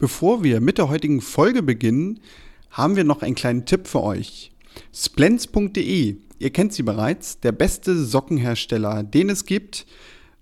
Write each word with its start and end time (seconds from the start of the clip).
Bevor 0.00 0.42
wir 0.42 0.62
mit 0.62 0.78
der 0.78 0.88
heutigen 0.88 1.20
Folge 1.20 1.62
beginnen, 1.62 2.20
haben 2.70 2.96
wir 2.96 3.04
noch 3.04 3.20
einen 3.20 3.34
kleinen 3.34 3.66
Tipp 3.66 3.86
für 3.86 4.02
euch. 4.02 4.50
Splens.de, 4.94 6.16
ihr 6.38 6.50
kennt 6.50 6.72
sie 6.72 6.82
bereits, 6.82 7.38
der 7.40 7.52
beste 7.52 8.02
Sockenhersteller, 8.02 9.02
den 9.02 9.28
es 9.28 9.44
gibt. 9.44 9.84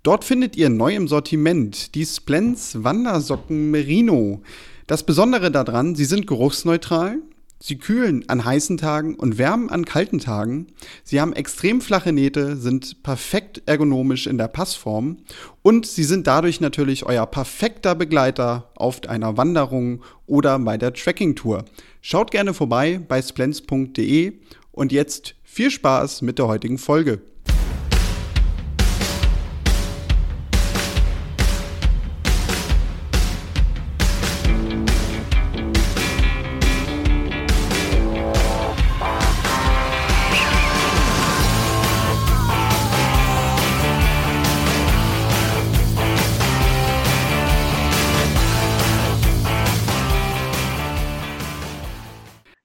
Dort 0.05 0.25
findet 0.25 0.57
ihr 0.57 0.69
neu 0.69 0.95
im 0.95 1.09
Sortiment 1.09 1.97
die 1.97 2.07
Splens 2.07 2.85
Wandersocken 2.85 3.73
Merino. 3.73 4.43
Das 4.87 5.03
Besondere 5.03 5.51
daran, 5.51 5.97
sie 5.97 6.05
sind 6.05 6.29
geruchsneutral, 6.29 7.19
Sie 7.61 7.77
kühlen 7.77 8.25
an 8.29 8.45
heißen 8.45 8.77
Tagen 8.77 9.17
und 9.17 9.37
wärmen 9.37 9.69
an 9.69 9.85
kalten 9.85 10.21
Tagen. 10.21 10.69
Sie 11.03 11.21
haben 11.21 11.33
extrem 11.33 11.81
flache 11.81 12.13
Nähte, 12.13 12.57
sind 12.57 13.03
perfekt 13.03 13.63
ergonomisch 13.67 14.29
in 14.29 14.39
der 14.39 14.47
Passform 14.47 15.19
und 15.63 15.85
sie 15.85 16.05
sind 16.05 16.29
dadurch 16.29 16.61
natürlich 16.61 17.05
euer 17.05 17.27
perfekter 17.27 17.97
Begleiter 17.97 18.71
auf 18.77 19.01
einer 19.09 19.37
Wanderung 19.37 20.03
oder 20.27 20.59
bei 20.61 20.79
der 20.79 20.93
Trekkingtour. 20.93 21.65
Schaut 22.01 22.31
gerne 22.31 22.55
vorbei 22.55 23.01
bei 23.07 23.21
splens.de 23.21 24.35
und 24.71 24.93
jetzt 24.93 25.35
viel 25.43 25.73
Spaß 25.73 26.23
mit 26.23 26.39
der 26.39 26.47
heutigen 26.47 26.79
Folge. 26.79 27.21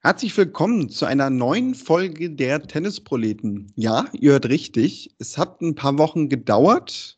Herzlich 0.05 0.35
willkommen 0.35 0.90
zu 0.90 1.05
einer 1.05 1.29
neuen 1.29 1.76
Folge 1.76 2.29
der 2.29 2.62
Tennisproleten. 2.62 3.71
Ja, 3.77 4.04
ihr 4.12 4.34
hört 4.34 4.49
richtig. 4.49 5.15
Es 5.18 5.37
hat 5.37 5.62
ein 5.62 5.76
paar 5.76 5.98
Wochen 5.98 6.27
gedauert. 6.27 7.18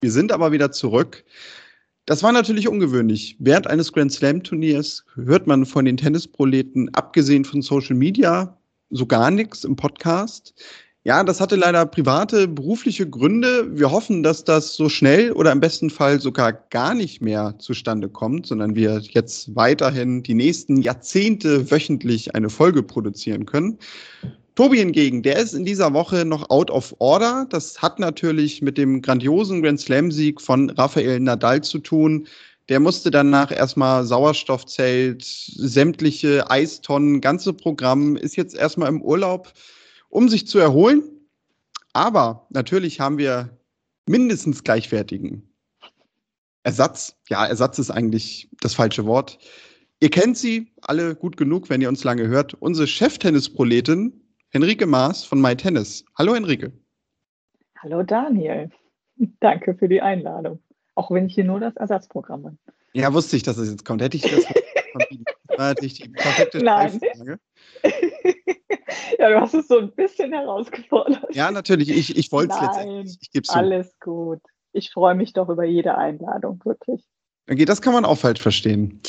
Wir 0.00 0.10
sind 0.10 0.32
aber 0.32 0.50
wieder 0.50 0.72
zurück. 0.72 1.24
Das 2.06 2.24
war 2.24 2.32
natürlich 2.32 2.66
ungewöhnlich. 2.66 3.36
Während 3.38 3.68
eines 3.68 3.92
Grand 3.92 4.10
Slam 4.10 4.42
Turniers 4.42 5.04
hört 5.14 5.46
man 5.46 5.64
von 5.64 5.84
den 5.84 5.96
Tennisproleten, 5.96 6.92
abgesehen 6.92 7.44
von 7.44 7.62
Social 7.62 7.94
Media, 7.94 8.58
so 8.90 9.06
gar 9.06 9.30
nichts 9.30 9.62
im 9.62 9.76
Podcast. 9.76 10.54
Ja, 11.06 11.22
das 11.22 11.38
hatte 11.38 11.56
leider 11.56 11.84
private, 11.84 12.48
berufliche 12.48 13.06
Gründe. 13.06 13.68
Wir 13.78 13.90
hoffen, 13.90 14.22
dass 14.22 14.42
das 14.42 14.74
so 14.74 14.88
schnell 14.88 15.32
oder 15.32 15.52
im 15.52 15.60
besten 15.60 15.90
Fall 15.90 16.18
sogar 16.18 16.54
gar 16.70 16.94
nicht 16.94 17.20
mehr 17.20 17.56
zustande 17.58 18.08
kommt, 18.08 18.46
sondern 18.46 18.74
wir 18.74 19.02
jetzt 19.10 19.54
weiterhin 19.54 20.22
die 20.22 20.32
nächsten 20.32 20.80
Jahrzehnte 20.80 21.70
wöchentlich 21.70 22.34
eine 22.34 22.48
Folge 22.48 22.82
produzieren 22.82 23.44
können. 23.44 23.78
Tobi 24.54 24.78
hingegen, 24.78 25.22
der 25.22 25.36
ist 25.36 25.52
in 25.52 25.66
dieser 25.66 25.92
Woche 25.92 26.24
noch 26.24 26.48
out 26.48 26.70
of 26.70 26.94
order. 27.00 27.46
Das 27.50 27.82
hat 27.82 27.98
natürlich 27.98 28.62
mit 28.62 28.78
dem 28.78 29.02
grandiosen 29.02 29.62
Grand 29.62 29.80
Slam-Sieg 29.80 30.40
von 30.40 30.70
Rafael 30.70 31.20
Nadal 31.20 31.62
zu 31.62 31.80
tun. 31.80 32.26
Der 32.70 32.80
musste 32.80 33.10
danach 33.10 33.50
erstmal 33.50 34.06
Sauerstoffzelt, 34.06 35.22
sämtliche 35.22 36.50
Eistonnen, 36.50 37.20
ganze 37.20 37.52
Programm, 37.52 38.16
ist 38.16 38.36
jetzt 38.36 38.56
erstmal 38.56 38.88
im 38.88 39.02
Urlaub 39.02 39.52
um 40.14 40.28
sich 40.28 40.46
zu 40.46 40.58
erholen. 40.58 41.02
Aber 41.92 42.46
natürlich 42.50 43.00
haben 43.00 43.18
wir 43.18 43.58
mindestens 44.06 44.62
gleichwertigen 44.62 45.42
Ersatz. 46.62 47.16
Ja, 47.28 47.44
Ersatz 47.44 47.78
ist 47.78 47.90
eigentlich 47.90 48.48
das 48.60 48.74
falsche 48.74 49.06
Wort. 49.06 49.38
Ihr 50.00 50.10
kennt 50.10 50.38
sie 50.38 50.72
alle 50.82 51.16
gut 51.16 51.36
genug, 51.36 51.68
wenn 51.68 51.80
ihr 51.80 51.88
uns 51.88 52.04
lange 52.04 52.28
hört. 52.28 52.54
Unsere 52.54 52.86
Cheftennisproletin 52.86 54.20
Henrike 54.50 54.86
Maas 54.86 55.24
von 55.24 55.40
MyTennis. 55.40 56.04
Hallo 56.16 56.34
Henrike. 56.34 56.72
Hallo 57.82 58.02
Daniel. 58.04 58.70
Danke 59.40 59.74
für 59.74 59.88
die 59.88 60.00
Einladung. 60.00 60.60
Auch 60.94 61.10
wenn 61.10 61.26
ich 61.26 61.34
hier 61.34 61.44
nur 61.44 61.58
das 61.58 61.74
Ersatzprogramm 61.74 62.44
bin. 62.44 62.58
Ja, 62.92 63.12
wusste 63.12 63.36
ich, 63.36 63.42
dass 63.42 63.56
es 63.56 63.68
jetzt 63.68 63.84
kommt. 63.84 64.00
Hätte 64.00 64.16
ich 64.16 64.22
das 64.22 64.44
war 65.48 65.68
natürlich 65.68 65.94
die 65.94 66.08
perfekte 66.08 66.58
Nein. 66.62 67.00
ja, 69.18 69.30
du 69.30 69.40
hast 69.40 69.54
es 69.54 69.68
so 69.68 69.78
ein 69.78 69.92
bisschen 69.92 70.32
herausgefordert. 70.32 71.34
Ja, 71.34 71.50
natürlich. 71.50 71.90
Ich, 71.90 72.16
ich 72.16 72.32
wollte 72.32 72.54
es 72.54 72.60
letztendlich. 72.60 73.18
Ich 73.20 73.30
gebe 73.30 73.48
Alles 73.50 73.98
gut. 74.00 74.40
Ich 74.72 74.90
freue 74.90 75.14
mich 75.14 75.32
doch 75.32 75.48
über 75.48 75.64
jede 75.64 75.96
Einladung, 75.96 76.60
wirklich. 76.64 77.04
Okay, 77.50 77.64
das 77.64 77.80
kann 77.82 77.92
man 77.92 78.04
auch 78.04 78.18
falsch 78.18 78.40
verstehen. 78.40 79.00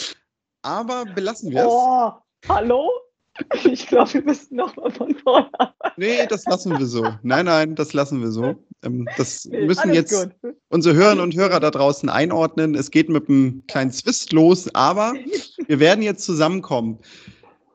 Aber 0.61 1.05
belassen 1.05 1.51
wir 1.51 1.61
es. 1.61 1.67
Oh, 1.67 2.11
hallo? 2.47 2.89
Ich 3.65 3.87
glaube, 3.87 4.13
wir 4.13 4.23
müssen 4.23 4.55
nochmal 4.55 4.91
von 4.91 5.13
vorne 5.15 5.49
arbeiten. 5.59 5.93
Nee, 5.97 6.25
das 6.27 6.45
lassen 6.45 6.77
wir 6.77 6.85
so. 6.85 7.05
Nein, 7.21 7.45
nein, 7.45 7.75
das 7.75 7.93
lassen 7.93 8.21
wir 8.21 8.31
so. 8.31 8.55
Ähm, 8.83 9.07
das 9.17 9.45
müssen 9.45 9.89
Alles 9.89 9.95
jetzt 9.95 10.41
gut. 10.41 10.55
unsere 10.69 10.95
Hörerinnen 10.95 11.23
und 11.23 11.35
Hörer 11.35 11.59
da 11.59 11.71
draußen 11.71 12.07
einordnen. 12.09 12.75
Es 12.75 12.91
geht 12.91 13.09
mit 13.09 13.27
einem 13.27 13.63
kleinen 13.67 13.91
Zwist 13.91 14.31
los, 14.31 14.73
aber 14.73 15.13
wir 15.67 15.79
werden 15.79 16.01
jetzt 16.01 16.23
zusammenkommen. 16.23 16.99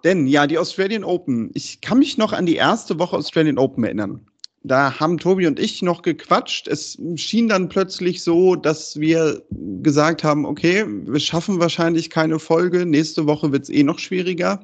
Denn 0.05 0.27
ja, 0.27 0.47
die 0.47 0.59
Australian 0.59 1.05
Open. 1.05 1.51
Ich 1.55 1.81
kann 1.81 1.99
mich 1.99 2.17
noch 2.17 2.33
an 2.33 2.47
die 2.47 2.57
erste 2.57 2.99
Woche 2.99 3.17
Australian 3.17 3.59
Open 3.59 3.85
erinnern. 3.85 4.27
Da 4.63 5.01
haben 5.01 5.19
Tobi 5.19 5.47
und 5.47 5.59
ich 5.59 5.81
noch 5.81 6.03
gequatscht. 6.03 6.69
Es 6.69 6.99
schien 7.17 7.49
dann 7.49 7.69
plötzlich 7.69 8.23
so, 8.23 8.57
dass 8.57 9.01
wir 9.01 9.43
gesagt 9.83 10.23
haben, 10.23 10.45
okay, 10.45 10.85
wir 10.87 11.21
schaffen 11.21 11.61
wahrscheinlich 11.61 12.11
keine 12.11 12.39
Folge. 12.39 12.85
Nächste 12.85 13.27
Woche 13.27 13.53
wird 13.53 13.65
es 13.65 13.71
eh 13.71 13.83
noch 13.83 13.99
schwieriger. 13.99 14.63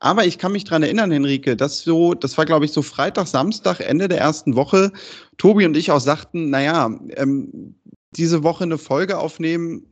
Aber 0.00 0.24
ich 0.24 0.38
kann 0.38 0.52
mich 0.52 0.64
dran 0.64 0.82
erinnern, 0.82 1.10
Henrike, 1.10 1.56
dass 1.56 1.80
so, 1.80 2.14
das 2.14 2.38
war, 2.38 2.46
glaube 2.46 2.64
ich, 2.64 2.72
so 2.72 2.82
Freitag, 2.82 3.26
Samstag, 3.26 3.80
Ende 3.80 4.08
der 4.08 4.18
ersten 4.18 4.54
Woche, 4.54 4.92
Tobi 5.38 5.66
und 5.66 5.76
ich 5.76 5.90
auch 5.90 6.00
sagten, 6.00 6.50
naja, 6.50 6.90
ähm, 7.16 7.74
diese 8.16 8.42
Woche 8.44 8.64
eine 8.64 8.78
Folge 8.78 9.18
aufnehmen, 9.18 9.86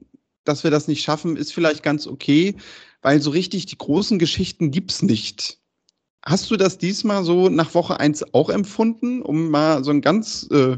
dass 0.44 0.62
wir 0.62 0.70
das 0.70 0.86
nicht 0.86 1.02
schaffen, 1.02 1.36
ist 1.36 1.52
vielleicht 1.52 1.82
ganz 1.82 2.06
okay, 2.06 2.54
weil 3.02 3.20
so 3.20 3.30
richtig 3.30 3.66
die 3.66 3.78
großen 3.78 4.18
Geschichten 4.18 4.70
gibt's 4.70 5.02
nicht. 5.02 5.58
Hast 6.24 6.50
du 6.50 6.56
das 6.56 6.78
diesmal 6.78 7.24
so 7.24 7.48
nach 7.48 7.74
Woche 7.74 8.00
eins 8.00 8.34
auch 8.34 8.50
empfunden, 8.50 9.22
um 9.22 9.50
mal 9.50 9.84
so 9.84 9.90
einen 9.90 10.00
ganz 10.00 10.48
äh, 10.50 10.76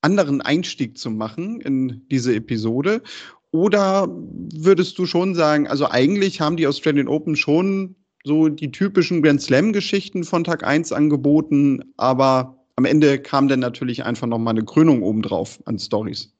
anderen 0.00 0.40
Einstieg 0.40 0.96
zu 0.96 1.10
machen 1.10 1.60
in 1.60 2.06
diese 2.10 2.34
Episode? 2.34 3.02
Oder 3.50 4.08
würdest 4.08 4.98
du 4.98 5.06
schon 5.06 5.34
sagen, 5.34 5.66
also 5.66 5.90
eigentlich 5.90 6.40
haben 6.40 6.56
die 6.56 6.66
Australian 6.66 7.08
Open 7.08 7.36
schon 7.36 7.96
so 8.24 8.48
die 8.48 8.70
typischen 8.70 9.22
Grand 9.22 9.40
Slam-Geschichten 9.40 10.24
von 10.24 10.42
Tag 10.42 10.64
1 10.64 10.92
angeboten, 10.92 11.92
aber 11.96 12.66
am 12.76 12.84
Ende 12.84 13.18
kam 13.18 13.48
dann 13.48 13.60
natürlich 13.60 14.04
einfach 14.04 14.26
nochmal 14.26 14.54
eine 14.54 14.64
Krönung 14.64 15.02
obendrauf 15.02 15.62
an 15.66 15.78
Stories. 15.78 16.34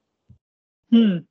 Hm. 0.89 1.27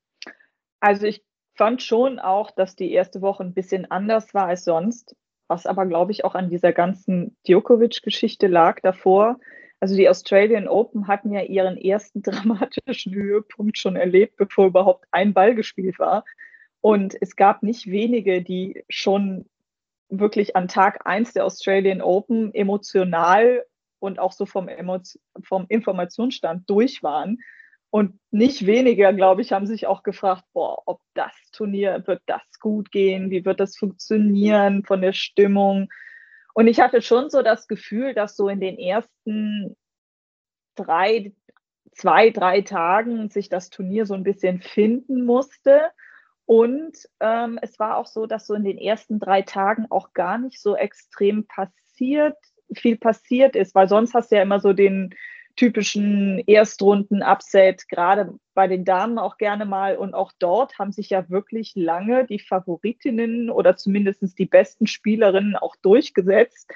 Also 0.80 1.06
ich 1.06 1.22
fand 1.56 1.82
schon 1.82 2.18
auch, 2.18 2.50
dass 2.50 2.76
die 2.76 2.92
erste 2.92 3.22
Woche 3.22 3.42
ein 3.42 3.54
bisschen 3.54 3.90
anders 3.90 4.34
war 4.34 4.46
als 4.46 4.64
sonst, 4.64 5.16
was 5.48 5.66
aber, 5.66 5.86
glaube 5.86 6.12
ich, 6.12 6.24
auch 6.24 6.34
an 6.34 6.50
dieser 6.50 6.72
ganzen 6.72 7.36
Djokovic-Geschichte 7.46 8.46
lag 8.46 8.80
davor. 8.80 9.38
Also 9.80 9.96
die 9.96 10.08
Australian 10.08 10.68
Open 10.68 11.06
hatten 11.08 11.32
ja 11.32 11.42
ihren 11.42 11.76
ersten 11.76 12.22
dramatischen 12.22 13.14
Höhepunkt 13.14 13.78
schon 13.78 13.96
erlebt, 13.96 14.36
bevor 14.36 14.66
überhaupt 14.66 15.06
ein 15.10 15.32
Ball 15.32 15.54
gespielt 15.54 15.98
war. 15.98 16.24
Und 16.80 17.16
es 17.20 17.36
gab 17.36 17.62
nicht 17.62 17.86
wenige, 17.86 18.42
die 18.42 18.84
schon 18.88 19.46
wirklich 20.08 20.54
an 20.56 20.68
Tag 20.68 21.06
1 21.06 21.32
der 21.32 21.44
Australian 21.44 22.00
Open 22.00 22.54
emotional 22.54 23.64
und 23.98 24.18
auch 24.18 24.32
so 24.32 24.46
vom, 24.46 24.68
vom 25.42 25.66
Informationsstand 25.68 26.68
durch 26.70 27.02
waren. 27.02 27.38
Und 27.96 28.20
nicht 28.30 28.66
weniger, 28.66 29.14
glaube 29.14 29.40
ich, 29.40 29.52
haben 29.52 29.66
sich 29.66 29.86
auch 29.86 30.02
gefragt, 30.02 30.44
boah, 30.52 30.82
ob 30.84 31.00
das 31.14 31.32
Turnier, 31.50 32.06
wird 32.06 32.20
das 32.26 32.42
gut 32.60 32.92
gehen? 32.92 33.30
Wie 33.30 33.46
wird 33.46 33.58
das 33.58 33.78
funktionieren 33.78 34.84
von 34.84 35.00
der 35.00 35.14
Stimmung? 35.14 35.88
Und 36.52 36.66
ich 36.66 36.78
hatte 36.78 37.00
schon 37.00 37.30
so 37.30 37.40
das 37.40 37.68
Gefühl, 37.68 38.12
dass 38.12 38.36
so 38.36 38.50
in 38.50 38.60
den 38.60 38.76
ersten 38.78 39.78
drei, 40.74 41.32
zwei, 41.92 42.28
drei 42.28 42.60
Tagen 42.60 43.30
sich 43.30 43.48
das 43.48 43.70
Turnier 43.70 44.04
so 44.04 44.12
ein 44.12 44.24
bisschen 44.24 44.60
finden 44.60 45.24
musste. 45.24 45.90
Und 46.44 46.98
ähm, 47.20 47.58
es 47.62 47.78
war 47.78 47.96
auch 47.96 48.06
so, 48.08 48.26
dass 48.26 48.46
so 48.46 48.52
in 48.52 48.64
den 48.64 48.76
ersten 48.76 49.18
drei 49.20 49.40
Tagen 49.40 49.86
auch 49.88 50.12
gar 50.12 50.36
nicht 50.36 50.60
so 50.60 50.76
extrem 50.76 51.46
passiert, 51.46 52.36
viel 52.74 52.98
passiert 52.98 53.56
ist, 53.56 53.74
weil 53.74 53.88
sonst 53.88 54.12
hast 54.12 54.32
du 54.32 54.36
ja 54.36 54.42
immer 54.42 54.60
so 54.60 54.74
den 54.74 55.14
typischen 55.56 56.38
Erstrunden-Upset, 56.46 57.88
gerade 57.88 58.38
bei 58.54 58.68
den 58.68 58.84
Damen 58.84 59.18
auch 59.18 59.38
gerne 59.38 59.64
mal. 59.64 59.96
Und 59.96 60.14
auch 60.14 60.32
dort 60.38 60.78
haben 60.78 60.92
sich 60.92 61.10
ja 61.10 61.28
wirklich 61.30 61.72
lange 61.74 62.26
die 62.26 62.38
Favoritinnen 62.38 63.50
oder 63.50 63.76
zumindest 63.76 64.38
die 64.38 64.46
besten 64.46 64.86
Spielerinnen 64.86 65.56
auch 65.56 65.76
durchgesetzt, 65.76 66.70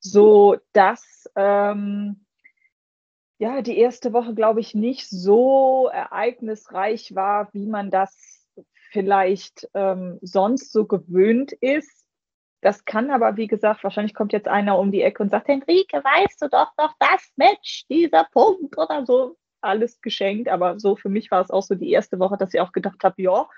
so 0.00 0.56
dass 0.72 1.30
ähm, 1.36 2.26
ja 3.38 3.62
die 3.62 3.78
erste 3.78 4.12
Woche, 4.12 4.34
glaube 4.34 4.60
ich, 4.60 4.74
nicht 4.74 5.08
so 5.08 5.88
ereignisreich 5.92 7.14
war, 7.14 7.48
wie 7.52 7.66
man 7.66 7.90
das 7.90 8.46
vielleicht 8.90 9.68
ähm, 9.74 10.18
sonst 10.22 10.72
so 10.72 10.86
gewöhnt 10.86 11.52
ist. 11.52 12.05
Das 12.66 12.84
kann 12.84 13.12
aber, 13.12 13.36
wie 13.36 13.46
gesagt, 13.46 13.84
wahrscheinlich 13.84 14.12
kommt 14.12 14.32
jetzt 14.32 14.48
einer 14.48 14.76
um 14.76 14.90
die 14.90 15.00
Ecke 15.00 15.22
und 15.22 15.30
sagt, 15.30 15.46
Henrike, 15.46 16.02
weißt 16.02 16.42
du 16.42 16.48
doch 16.48 16.72
noch 16.76 16.96
das 16.98 17.32
Match, 17.36 17.86
dieser 17.88 18.24
Punkt 18.24 18.76
oder 18.76 19.06
so. 19.06 19.36
Alles 19.60 20.00
geschenkt, 20.00 20.48
aber 20.48 20.80
so 20.80 20.96
für 20.96 21.08
mich 21.08 21.30
war 21.30 21.40
es 21.40 21.52
auch 21.52 21.62
so 21.62 21.76
die 21.76 21.92
erste 21.92 22.18
Woche, 22.18 22.36
dass 22.36 22.52
ich 22.52 22.60
auch 22.60 22.72
gedacht 22.72 23.04
habe, 23.04 23.22
ja, 23.22 23.48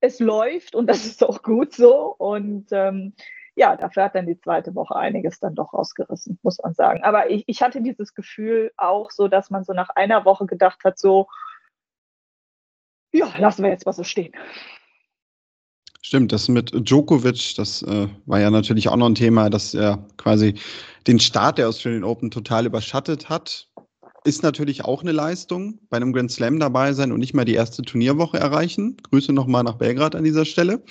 es 0.00 0.20
läuft 0.20 0.74
und 0.74 0.88
das 0.88 1.06
ist 1.06 1.24
auch 1.24 1.42
gut 1.42 1.72
so. 1.72 2.14
Und 2.18 2.66
ähm, 2.72 3.14
ja, 3.56 3.76
dafür 3.76 4.04
hat 4.04 4.14
dann 4.14 4.26
die 4.26 4.38
zweite 4.38 4.74
Woche 4.74 4.94
einiges 4.94 5.40
dann 5.40 5.54
doch 5.54 5.72
rausgerissen, 5.72 6.38
muss 6.42 6.58
man 6.62 6.74
sagen. 6.74 7.02
Aber 7.02 7.30
ich, 7.30 7.44
ich 7.46 7.62
hatte 7.62 7.80
dieses 7.80 8.12
Gefühl 8.12 8.72
auch 8.76 9.10
so, 9.10 9.26
dass 9.26 9.48
man 9.48 9.64
so 9.64 9.72
nach 9.72 9.88
einer 9.88 10.26
Woche 10.26 10.44
gedacht 10.44 10.84
hat, 10.84 10.98
so, 10.98 11.28
ja, 13.10 13.32
lassen 13.38 13.62
wir 13.62 13.70
jetzt 13.70 13.86
mal 13.86 13.92
so 13.94 14.04
stehen. 14.04 14.34
Stimmt, 16.06 16.32
das 16.32 16.48
mit 16.48 16.70
Djokovic, 16.70 17.54
das 17.56 17.80
äh, 17.80 18.08
war 18.26 18.38
ja 18.38 18.50
natürlich 18.50 18.90
auch 18.90 18.96
noch 18.96 19.06
ein 19.06 19.14
Thema, 19.14 19.48
dass 19.48 19.72
er 19.72 20.06
quasi 20.18 20.52
den 21.06 21.18
Start 21.18 21.56
der 21.56 21.66
Australian 21.66 22.04
Open 22.04 22.30
total 22.30 22.66
überschattet 22.66 23.30
hat. 23.30 23.70
Ist 24.24 24.42
natürlich 24.42 24.84
auch 24.84 25.00
eine 25.00 25.12
Leistung, 25.12 25.78
bei 25.88 25.96
einem 25.96 26.12
Grand 26.12 26.30
Slam 26.30 26.60
dabei 26.60 26.92
sein 26.92 27.10
und 27.10 27.20
nicht 27.20 27.32
mal 27.32 27.46
die 27.46 27.54
erste 27.54 27.80
Turnierwoche 27.80 28.36
erreichen. 28.38 28.98
Grüße 28.98 29.32
nochmal 29.32 29.64
nach 29.64 29.76
Belgrad 29.76 30.14
an 30.14 30.24
dieser 30.24 30.44
Stelle. 30.44 30.84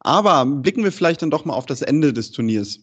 Aber 0.00 0.46
blicken 0.46 0.82
wir 0.82 0.92
vielleicht 0.92 1.20
dann 1.20 1.30
doch 1.30 1.44
mal 1.44 1.52
auf 1.52 1.66
das 1.66 1.82
Ende 1.82 2.14
des 2.14 2.30
Turniers. 2.30 2.80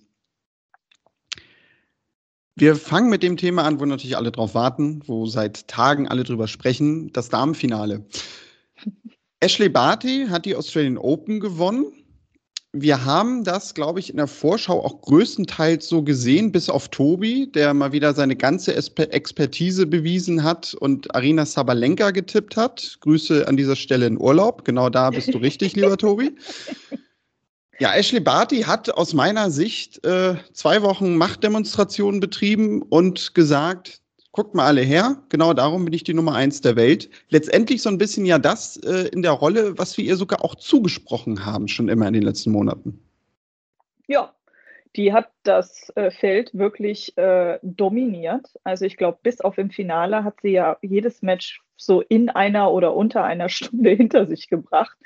Wir 2.56 2.76
fangen 2.76 3.10
mit 3.10 3.24
dem 3.24 3.38
Thema 3.38 3.64
an, 3.64 3.80
wo 3.80 3.86
natürlich 3.86 4.18
alle 4.18 4.32
drauf 4.32 4.54
warten, 4.54 5.02
wo 5.08 5.26
seit 5.26 5.68
Tagen 5.68 6.08
alle 6.08 6.26
drüber 6.26 6.48
sprechen, 6.48 7.12
das 7.12 7.30
Damenfinale. 7.30 8.06
Ashley 9.40 9.70
Barty 9.70 10.28
hat 10.30 10.46
die 10.46 10.56
Australian 10.56 10.98
Open 10.98 11.40
gewonnen. 11.40 11.92
Wir 12.78 13.06
haben 13.06 13.46
das, 13.46 13.74
glaube 13.74 14.02
ich, 14.02 14.10
in 14.10 14.18
der 14.18 14.28
Vorschau 14.28 14.84
auch 14.84 15.00
größtenteils 15.02 15.88
so 15.88 16.04
gesehen, 16.04 16.52
bis 16.52 16.70
auf 16.70 16.90
Tobi, 16.90 17.50
der 17.50 17.74
mal 17.74 17.94
wieder 17.94 18.14
seine 18.14 18.36
ganze 18.36 18.76
Expertise 18.76 19.86
bewiesen 19.86 20.44
hat 20.44 20.74
und 20.74 21.16
Arina 21.16 21.46
Sabalenka 21.46 22.12
getippt 22.12 22.58
hat. 22.58 22.98
Grüße 23.00 23.48
an 23.48 23.56
dieser 23.56 23.78
Stelle 23.78 24.08
in 24.08 24.20
Urlaub. 24.20 24.66
Genau 24.66 24.90
da 24.90 25.10
bist 25.10 25.34
du 25.34 25.38
richtig, 25.38 25.76
lieber 25.76 25.98
Tobi. 25.98 26.36
Ja, 27.80 27.94
Ashley 27.94 28.20
Barty 28.20 28.62
hat 28.64 28.90
aus 28.90 29.14
meiner 29.14 29.52
Sicht 29.52 30.06
äh, 30.06 30.36
zwei 30.52 30.82
Wochen 30.82 31.16
Machtdemonstrationen 31.16 32.20
betrieben 32.20 32.82
und 32.82 33.36
gesagt, 33.36 34.02
guckt 34.36 34.54
mal 34.54 34.66
alle 34.66 34.82
her, 34.82 35.16
genau 35.30 35.54
darum 35.54 35.86
bin 35.86 35.94
ich 35.94 36.04
die 36.04 36.14
Nummer 36.14 36.36
eins 36.36 36.60
der 36.60 36.76
Welt. 36.76 37.10
Letztendlich 37.30 37.82
so 37.82 37.90
ein 37.90 37.98
bisschen 37.98 38.26
ja 38.26 38.38
das 38.38 38.76
äh, 38.78 39.08
in 39.08 39.22
der 39.22 39.32
Rolle, 39.32 39.78
was 39.78 39.98
wir 39.98 40.04
ihr 40.04 40.18
sogar 40.18 40.44
auch 40.44 40.56
zugesprochen 40.56 41.46
haben, 41.46 41.70
schon 41.70 41.88
immer 41.88 42.06
in 42.08 42.14
den 42.14 42.24
letzten 42.24 42.52
Monaten. 42.52 43.00
Ja, 44.08 44.34
die 44.98 45.14
hat 45.14 45.30
das 45.44 45.90
äh, 45.96 46.12
Feld 46.12 46.54
wirklich 46.54 47.18
äh, 47.18 47.60
dominiert. 47.64 48.46
Also 48.66 48.84
ich 48.84 48.98
glaube, 48.98 49.20
bis 49.24 49.40
auf 49.40 49.58
im 49.58 49.70
Finale 49.70 50.26
hat 50.26 50.42
sie 50.42 50.52
ja 50.52 50.78
jedes 50.82 51.22
Match 51.22 51.62
so 51.78 52.02
in 52.02 52.28
einer 52.28 52.74
oder 52.74 52.94
unter 52.94 53.24
einer 53.24 53.48
Stunde 53.50 53.92
hinter 53.92 54.26
sich 54.26 54.50
gebracht 54.50 54.98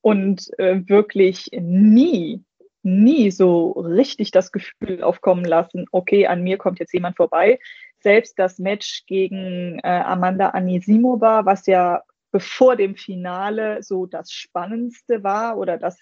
und 0.00 0.50
äh, 0.58 0.80
wirklich 0.88 1.48
nie, 1.52 2.42
nie 2.82 3.30
so 3.30 3.70
richtig 3.70 4.32
das 4.32 4.50
Gefühl 4.50 5.00
aufkommen 5.00 5.44
lassen, 5.44 5.86
okay, 5.92 6.26
an 6.26 6.42
mir 6.42 6.58
kommt 6.58 6.80
jetzt 6.80 6.92
jemand 6.92 7.16
vorbei. 7.16 7.60
Selbst 8.04 8.38
das 8.38 8.58
Match 8.58 9.06
gegen 9.06 9.78
äh, 9.78 9.88
Amanda 9.88 10.50
Anisimova, 10.50 11.46
was 11.46 11.66
ja 11.66 12.02
bevor 12.30 12.76
dem 12.76 12.96
Finale 12.96 13.82
so 13.82 14.04
das 14.04 14.30
Spannendste 14.30 15.24
war 15.24 15.56
oder 15.56 15.78
das, 15.78 15.98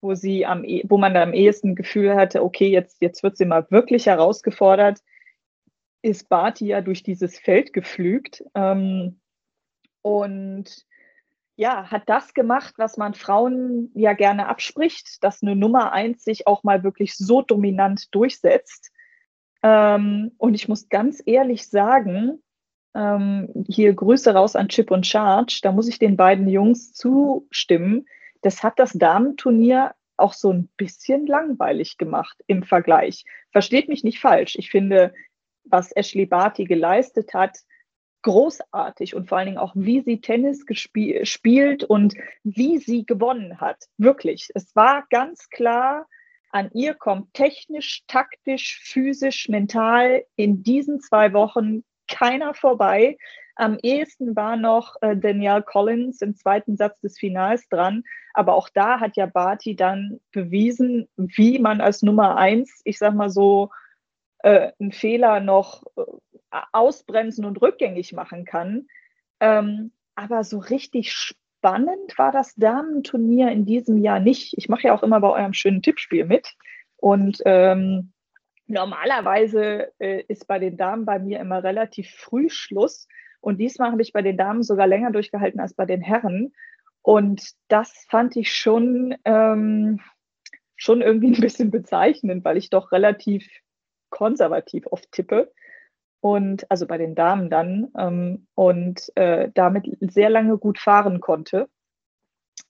wo 0.00 0.14
sie 0.14 0.46
am, 0.46 0.64
e 0.64 0.82
wo 0.88 0.96
man 0.96 1.12
da 1.12 1.22
am 1.22 1.34
ehesten 1.34 1.74
Gefühl 1.74 2.16
hatte, 2.16 2.42
okay, 2.42 2.68
jetzt, 2.68 3.02
jetzt 3.02 3.22
wird 3.22 3.36
sie 3.36 3.44
mal 3.44 3.66
wirklich 3.68 4.06
herausgefordert, 4.06 5.00
ist 6.00 6.30
Barty 6.30 6.68
ja 6.68 6.80
durch 6.80 7.02
dieses 7.02 7.38
Feld 7.38 7.74
geflügt. 7.74 8.42
Ähm, 8.54 9.20
und 10.00 10.86
ja, 11.56 11.90
hat 11.90 12.08
das 12.08 12.32
gemacht, 12.32 12.76
was 12.78 12.96
man 12.96 13.12
Frauen 13.12 13.90
ja 13.92 14.14
gerne 14.14 14.48
abspricht, 14.48 15.22
dass 15.22 15.42
eine 15.42 15.54
Nummer 15.54 15.92
eins 15.92 16.24
sich 16.24 16.46
auch 16.46 16.64
mal 16.64 16.82
wirklich 16.82 17.14
so 17.14 17.42
dominant 17.42 18.14
durchsetzt. 18.14 18.90
Ähm, 19.62 20.32
und 20.38 20.54
ich 20.54 20.68
muss 20.68 20.88
ganz 20.88 21.22
ehrlich 21.24 21.68
sagen, 21.68 22.42
ähm, 22.94 23.64
hier 23.68 23.92
Grüße 23.94 24.32
raus 24.32 24.56
an 24.56 24.68
Chip 24.68 24.90
und 24.90 25.06
Charge, 25.06 25.60
da 25.62 25.72
muss 25.72 25.88
ich 25.88 25.98
den 25.98 26.16
beiden 26.16 26.48
Jungs 26.48 26.92
zustimmen. 26.92 28.06
Das 28.42 28.62
hat 28.62 28.78
das 28.78 28.92
Damenturnier 28.92 29.94
auch 30.16 30.32
so 30.32 30.52
ein 30.52 30.68
bisschen 30.76 31.26
langweilig 31.26 31.98
gemacht 31.98 32.42
im 32.46 32.62
Vergleich. 32.62 33.24
Versteht 33.52 33.88
mich 33.88 34.02
nicht 34.02 34.18
falsch. 34.18 34.56
Ich 34.56 34.70
finde, 34.70 35.12
was 35.64 35.92
Ashley 35.92 36.26
Barty 36.26 36.64
geleistet 36.64 37.34
hat, 37.34 37.58
großartig 38.22 39.14
und 39.14 39.28
vor 39.28 39.38
allen 39.38 39.46
Dingen 39.46 39.58
auch, 39.58 39.72
wie 39.76 40.00
sie 40.00 40.20
Tennis 40.20 40.66
gespielt 40.66 41.84
und 41.84 42.14
wie 42.42 42.78
sie 42.78 43.04
gewonnen 43.04 43.60
hat. 43.60 43.84
Wirklich. 43.98 44.48
Es 44.54 44.74
war 44.74 45.04
ganz 45.10 45.48
klar, 45.48 46.06
an 46.56 46.70
ihr 46.72 46.94
kommt 46.94 47.34
technisch, 47.34 48.02
taktisch, 48.06 48.80
physisch, 48.82 49.50
mental 49.50 50.24
in 50.36 50.62
diesen 50.62 51.00
zwei 51.00 51.34
Wochen 51.34 51.84
keiner 52.08 52.54
vorbei. 52.54 53.18
Am 53.56 53.78
ehesten 53.82 54.34
war 54.36 54.56
noch 54.56 54.96
äh, 55.02 55.18
Danielle 55.18 55.62
Collins 55.62 56.22
im 56.22 56.34
zweiten 56.34 56.78
Satz 56.78 56.98
des 57.00 57.18
Finals 57.18 57.68
dran. 57.68 58.04
Aber 58.32 58.54
auch 58.54 58.70
da 58.70 59.00
hat 59.00 59.18
ja 59.18 59.26
Barty 59.26 59.76
dann 59.76 60.18
bewiesen, 60.32 61.08
wie 61.16 61.58
man 61.58 61.82
als 61.82 62.00
Nummer 62.00 62.38
eins, 62.38 62.80
ich 62.84 62.96
sag 62.96 63.12
mal 63.12 63.28
so, 63.28 63.68
äh, 64.38 64.72
einen 64.80 64.92
Fehler 64.92 65.40
noch 65.40 65.82
äh, 65.98 66.04
ausbremsen 66.72 67.44
und 67.44 67.60
rückgängig 67.60 68.14
machen 68.14 68.46
kann. 68.46 68.86
Ähm, 69.40 69.92
aber 70.14 70.42
so 70.42 70.56
richtig 70.56 71.12
spannend 71.58 72.18
war 72.18 72.32
das 72.32 72.54
Damenturnier 72.54 73.50
in 73.50 73.64
diesem 73.64 73.98
Jahr 73.98 74.20
nicht. 74.20 74.54
Ich 74.56 74.68
mache 74.68 74.88
ja 74.88 74.94
auch 74.94 75.02
immer 75.02 75.20
bei 75.20 75.30
eurem 75.30 75.52
schönen 75.52 75.82
Tippspiel 75.82 76.24
mit. 76.24 76.54
Und 76.96 77.42
ähm, 77.44 78.12
normalerweise 78.66 79.92
äh, 79.98 80.22
ist 80.28 80.46
bei 80.46 80.58
den 80.58 80.76
Damen 80.76 81.04
bei 81.04 81.18
mir 81.18 81.40
immer 81.40 81.62
relativ 81.62 82.10
früh 82.10 82.48
Schluss. 82.48 83.08
Und 83.40 83.58
diesmal 83.58 83.92
habe 83.92 84.02
ich 84.02 84.12
bei 84.12 84.22
den 84.22 84.36
Damen 84.36 84.62
sogar 84.62 84.86
länger 84.86 85.10
durchgehalten 85.10 85.60
als 85.60 85.74
bei 85.74 85.86
den 85.86 86.00
Herren. 86.00 86.52
Und 87.02 87.52
das 87.68 87.92
fand 88.08 88.36
ich 88.36 88.52
schon, 88.52 89.14
ähm, 89.24 90.00
schon 90.76 91.00
irgendwie 91.00 91.32
ein 91.32 91.40
bisschen 91.40 91.70
bezeichnend, 91.70 92.44
weil 92.44 92.56
ich 92.56 92.70
doch 92.70 92.92
relativ 92.92 93.48
konservativ 94.10 94.86
oft 94.86 95.10
tippe 95.12 95.52
und 96.20 96.70
also 96.70 96.86
bei 96.86 96.98
den 96.98 97.14
Damen 97.14 97.50
dann 97.50 97.88
ähm, 97.98 98.46
und 98.54 99.12
äh, 99.16 99.50
damit 99.54 99.86
sehr 100.00 100.30
lange 100.30 100.58
gut 100.58 100.78
fahren 100.78 101.20
konnte. 101.20 101.68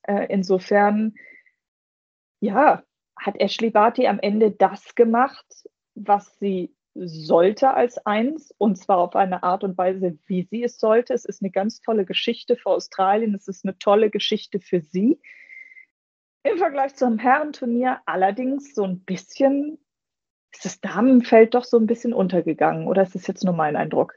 Äh, 0.02 0.26
insofern, 0.28 1.14
ja, 2.40 2.82
hat 3.18 3.40
Ashley 3.40 3.70
Barty 3.70 4.06
am 4.06 4.18
Ende 4.20 4.50
das 4.50 4.94
gemacht, 4.94 5.46
was 5.94 6.38
sie 6.38 6.74
sollte 6.94 7.74
als 7.74 7.98
eins 8.06 8.54
und 8.58 8.76
zwar 8.76 8.98
auf 8.98 9.16
eine 9.16 9.42
Art 9.42 9.64
und 9.64 9.76
Weise, 9.76 10.18
wie 10.26 10.42
sie 10.42 10.62
es 10.62 10.78
sollte. 10.78 11.12
Es 11.12 11.24
ist 11.24 11.42
eine 11.42 11.50
ganz 11.50 11.80
tolle 11.80 12.04
Geschichte 12.04 12.56
für 12.56 12.70
Australien, 12.70 13.34
es 13.34 13.48
ist 13.48 13.64
eine 13.64 13.78
tolle 13.78 14.10
Geschichte 14.10 14.60
für 14.60 14.80
sie. 14.80 15.20
Im 16.42 16.58
Vergleich 16.58 16.94
zum 16.94 17.18
Herrenturnier 17.18 18.00
allerdings 18.06 18.74
so 18.74 18.84
ein 18.84 19.00
bisschen 19.00 19.78
ist 20.56 20.64
das 20.64 20.80
Damenfeld 20.80 21.54
doch 21.54 21.64
so 21.64 21.76
ein 21.76 21.86
bisschen 21.86 22.14
untergegangen 22.14 22.88
oder 22.88 23.02
ist 23.02 23.14
das 23.14 23.26
jetzt 23.26 23.44
nur 23.44 23.54
mein 23.54 23.76
Eindruck? 23.76 24.14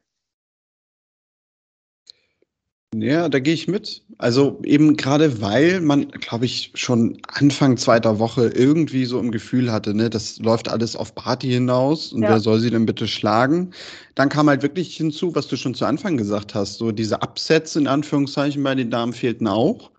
Ja, 2.95 3.29
da 3.29 3.39
gehe 3.39 3.53
ich 3.53 3.67
mit. 3.67 4.03
Also 4.17 4.59
eben 4.63 4.97
gerade 4.97 5.41
weil 5.41 5.79
man, 5.79 6.09
glaube 6.09 6.45
ich, 6.45 6.71
schon 6.73 7.19
Anfang 7.27 7.77
zweiter 7.77 8.17
Woche 8.17 8.47
irgendwie 8.47 9.05
so 9.05 9.19
im 9.19 9.31
Gefühl 9.31 9.71
hatte, 9.71 9.93
ne, 9.93 10.09
das 10.09 10.39
läuft 10.39 10.69
alles 10.69 10.95
auf 10.95 11.13
Party 11.13 11.49
hinaus 11.49 12.11
und 12.11 12.23
ja. 12.23 12.29
wer 12.29 12.39
soll 12.39 12.59
sie 12.59 12.71
denn 12.71 12.87
bitte 12.87 13.07
schlagen? 13.07 13.73
Dann 14.15 14.29
kam 14.29 14.49
halt 14.49 14.63
wirklich 14.63 14.97
hinzu, 14.97 15.35
was 15.35 15.47
du 15.47 15.55
schon 15.55 15.75
zu 15.75 15.85
Anfang 15.85 16.17
gesagt 16.17 16.55
hast, 16.55 16.77
so 16.77 16.91
diese 16.91 17.21
Absätze 17.21 17.79
in 17.79 17.87
Anführungszeichen 17.87 18.63
bei 18.63 18.73
den 18.73 18.89
Damen 18.89 19.13
fehlten 19.13 19.47
auch. 19.47 19.91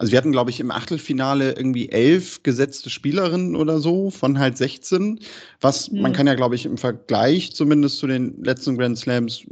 Also 0.00 0.12
wir 0.12 0.16
hatten, 0.16 0.32
glaube 0.32 0.48
ich, 0.48 0.60
im 0.60 0.70
Achtelfinale 0.70 1.52
irgendwie 1.52 1.90
elf 1.90 2.42
gesetzte 2.42 2.88
Spielerinnen 2.88 3.54
oder 3.54 3.80
so 3.80 4.08
von 4.08 4.38
halt 4.38 4.56
16, 4.56 5.20
was 5.60 5.90
mhm. 5.90 6.00
man 6.00 6.14
kann 6.14 6.26
ja, 6.26 6.32
glaube 6.32 6.54
ich, 6.54 6.64
im 6.64 6.78
Vergleich 6.78 7.54
zumindest 7.54 7.98
zu 7.98 8.06
den 8.06 8.42
letzten 8.42 8.78
Grand 8.78 8.96
Slams 8.96 9.42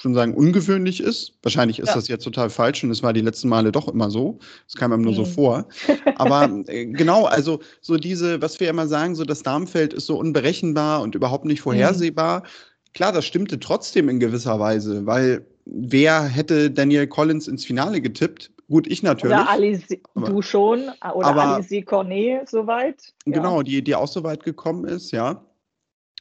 schon 0.00 0.14
sagen, 0.14 0.32
ungewöhnlich 0.32 1.02
ist. 1.02 1.34
Wahrscheinlich 1.42 1.78
ist 1.78 1.88
ja. 1.88 1.94
das 1.94 2.08
jetzt 2.08 2.24
total 2.24 2.48
falsch 2.48 2.82
und 2.82 2.90
es 2.90 3.02
war 3.02 3.12
die 3.12 3.20
letzten 3.20 3.50
Male 3.50 3.70
doch 3.70 3.86
immer 3.86 4.10
so. 4.10 4.38
Das 4.64 4.76
kam 4.76 4.94
einem 4.94 5.02
nur 5.02 5.12
mhm. 5.12 5.16
so 5.16 5.24
vor. 5.26 5.68
Aber 6.14 6.64
äh, 6.68 6.86
genau, 6.86 7.26
also 7.26 7.60
so 7.82 7.98
diese, 7.98 8.40
was 8.40 8.58
wir 8.60 8.70
immer 8.70 8.88
sagen, 8.88 9.14
so 9.14 9.26
das 9.26 9.42
Darmfeld 9.42 9.92
ist 9.92 10.06
so 10.06 10.18
unberechenbar 10.18 11.02
und 11.02 11.16
überhaupt 11.16 11.44
nicht 11.44 11.60
mhm. 11.60 11.64
vorhersehbar. 11.64 12.40
Mhm. 12.40 12.92
Klar, 12.94 13.12
das 13.12 13.26
stimmte 13.26 13.60
trotzdem 13.60 14.08
in 14.08 14.20
gewisser 14.20 14.58
Weise, 14.58 15.04
weil 15.04 15.44
wer 15.66 16.22
hätte 16.22 16.70
Daniel 16.70 17.06
Collins 17.06 17.46
ins 17.46 17.66
Finale 17.66 18.00
getippt? 18.00 18.50
Gut, 18.68 18.86
ich 18.86 19.02
natürlich. 19.02 19.34
Oder 19.34 19.48
Alice, 19.48 19.86
du 20.14 20.42
schon. 20.42 20.90
Oder 21.14 21.26
aber, 21.26 21.44
Alice 21.44 21.84
Cornet 21.86 22.48
soweit. 22.48 23.14
Genau, 23.24 23.62
die, 23.62 23.82
die 23.82 23.94
auch 23.94 24.08
so 24.08 24.22
weit 24.24 24.44
gekommen 24.44 24.84
ist, 24.84 25.10
ja. 25.10 25.42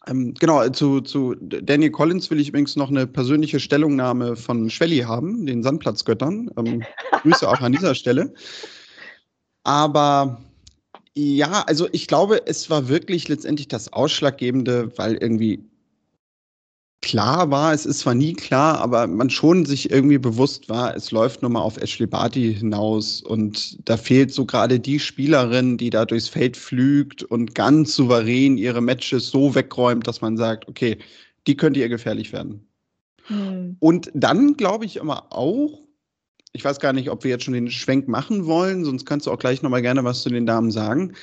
Ähm, 0.08 0.34
genau, 0.39 0.68
zu, 0.70 1.01
zu 1.01 1.36
Daniel 1.36 1.92
Collins 1.92 2.32
will 2.32 2.39
ich 2.39 2.50
übrigens 2.50 2.77
noch 2.77 2.89
eine 2.89 3.06
persönliche 3.06 3.60
Stellungnahme 3.60 4.38
von 4.38 4.70
Schwelli 4.70 5.00
haben, 5.00 5.46
den 5.46 5.62
Sandplatzgöttern. 5.62 6.50
Ähm, 6.58 6.84
Grüße 7.22 7.48
auch 7.48 7.60
an 7.60 7.74
dieser 7.74 7.94
Stelle. 7.94 8.34
Aber 9.63 10.42
ja, 11.16 11.63
also 11.68 11.89
ich 11.92 12.08
glaube, 12.08 12.44
es 12.46 12.70
war 12.70 12.88
wirklich 12.88 13.27
letztendlich 13.27 13.68
das 13.68 13.92
Ausschlaggebende, 13.92 14.98
weil 14.98 15.16
irgendwie 15.16 15.60
klar 17.01 17.51
war, 17.51 17.74
es 17.74 17.86
ist 17.86 18.00
zwar 18.00 18.16
nie 18.16 18.34
klar, 18.34 18.80
aber 18.80 19.08
man 19.08 19.30
schon 19.30 19.66
sich 19.66 19.92
irgendwie 19.92 20.18
bewusst 20.18 20.68
war, 20.70 20.96
es 20.96 21.12
läuft 21.12 21.42
nur 21.42 21.51
mal 21.51 21.62
auf 21.62 21.77
Ashley 21.77 22.08
Barty 22.08 22.54
hinaus 22.54 23.22
und 23.22 23.77
da 23.88 23.98
fehlt 23.98 24.34
so 24.34 24.46
gerade 24.46 24.80
die 24.80 25.00
Spielerin, 25.00 25.77
die 25.77 25.89
da 25.89 26.06
durchs 26.06 26.27
Feld 26.27 26.58
flügt 26.58 27.24
und 27.24 27.56
ganz 27.56 27.96
souverän 27.96 28.58
ihre 28.58 28.82
Matches 28.82 29.30
so 29.30 29.54
wegräumt, 29.56 30.08
dass 30.08 30.22
man 30.22 30.38
sagt, 30.38 30.68
okay, 30.68 30.98
die 31.46 31.56
könnte 31.56 31.80
ihr 31.80 31.89
gefährlich 31.89 32.34
werden. 32.34 32.68
Hm. 33.27 33.77
Und 33.80 34.12
dann 34.13 34.56
glaube 34.56 34.86
ich 34.86 34.98
immer 34.98 35.32
auch, 35.32 35.80
ich 36.54 36.66
weiß 36.66 36.80
gar 36.80 36.94
nicht, 36.94 37.10
ob 37.10 37.24
wir 37.24 37.32
jetzt 37.32 37.44
schon 37.44 37.54
den 37.54 37.70
Schwenk 37.70 38.08
machen 38.08 38.46
wollen, 38.46 38.84
sonst 38.84 39.06
kannst 39.06 39.27
du 39.27 39.32
auch 39.32 39.39
gleich 39.39 39.62
nochmal 39.62 39.82
gerne 39.82 40.04
was 40.04 40.24
zu 40.24 40.30
den 40.30 40.46
Damen 40.46 40.72
sagen. 40.72 41.13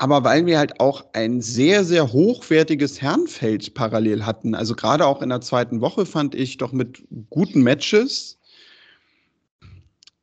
Aber 0.00 0.24
weil 0.24 0.46
wir 0.46 0.58
halt 0.58 0.80
auch 0.80 1.04
ein 1.12 1.42
sehr, 1.42 1.84
sehr 1.84 2.10
hochwertiges 2.10 3.02
Herrenfeld 3.02 3.74
parallel 3.74 4.24
hatten. 4.24 4.54
Also 4.54 4.74
gerade 4.74 5.04
auch 5.04 5.20
in 5.20 5.28
der 5.28 5.42
zweiten 5.42 5.82
Woche 5.82 6.06
fand 6.06 6.34
ich 6.34 6.56
doch 6.56 6.72
mit 6.72 7.04
guten 7.28 7.62
Matches, 7.62 8.38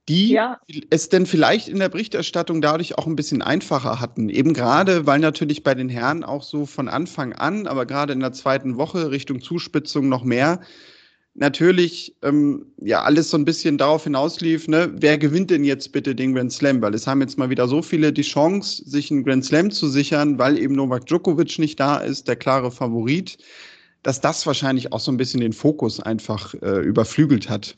die 0.09 0.31
ja. 0.31 0.59
es 0.89 1.09
denn 1.09 1.27
vielleicht 1.27 1.67
in 1.67 1.77
der 1.77 1.89
Berichterstattung 1.89 2.59
dadurch 2.59 2.97
auch 2.97 3.05
ein 3.05 3.15
bisschen 3.15 3.43
einfacher 3.43 3.99
hatten. 3.99 4.29
Eben 4.29 4.55
gerade, 4.55 5.05
weil 5.05 5.19
natürlich 5.19 5.61
bei 5.61 5.75
den 5.75 5.89
Herren 5.89 6.23
auch 6.23 6.41
so 6.41 6.65
von 6.65 6.87
Anfang 6.87 7.33
an, 7.33 7.67
aber 7.67 7.85
gerade 7.85 8.13
in 8.13 8.21
der 8.21 8.33
zweiten 8.33 8.77
Woche 8.77 9.11
Richtung 9.11 9.41
Zuspitzung 9.41 10.09
noch 10.09 10.23
mehr 10.23 10.59
natürlich 11.37 12.15
ähm, 12.23 12.65
ja 12.81 13.03
alles 13.03 13.29
so 13.29 13.37
ein 13.37 13.45
bisschen 13.45 13.77
darauf 13.77 14.03
hinauslief, 14.03 14.67
ne, 14.67 14.91
wer 14.93 15.17
gewinnt 15.17 15.51
denn 15.51 15.63
jetzt 15.63 15.91
bitte 15.91 16.15
den 16.15 16.33
Grand 16.33 16.51
Slam? 16.51 16.81
Weil 16.81 16.93
es 16.93 17.07
haben 17.07 17.21
jetzt 17.21 17.37
mal 17.37 17.49
wieder 17.49 17.67
so 17.67 17.81
viele 17.81 18.11
die 18.11 18.23
Chance, 18.23 18.83
sich 18.89 19.11
einen 19.11 19.23
Grand 19.23 19.45
Slam 19.45 19.71
zu 19.71 19.87
sichern, 19.87 20.37
weil 20.39 20.57
eben 20.57 20.75
Novak 20.75 21.05
Djokovic 21.05 21.59
nicht 21.59 21.79
da 21.79 21.97
ist, 21.97 22.27
der 22.27 22.35
klare 22.35 22.71
Favorit, 22.71 23.37
dass 24.03 24.19
das 24.19 24.45
wahrscheinlich 24.45 24.91
auch 24.91 24.99
so 24.99 25.11
ein 25.11 25.17
bisschen 25.17 25.41
den 25.41 25.53
Fokus 25.53 25.99
einfach 25.99 26.53
äh, 26.55 26.81
überflügelt 26.81 27.49
hat. 27.49 27.77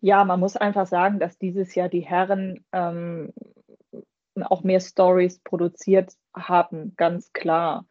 Ja, 0.00 0.24
man 0.24 0.40
muss 0.40 0.56
einfach 0.56 0.86
sagen, 0.86 1.18
dass 1.18 1.38
dieses 1.38 1.74
Jahr 1.74 1.88
die 1.88 2.06
Herren 2.06 2.64
ähm, 2.72 3.32
auch 4.40 4.62
mehr 4.62 4.80
Stories 4.80 5.40
produziert 5.40 6.12
haben, 6.34 6.94
ganz 6.96 7.32
klar. 7.32 7.84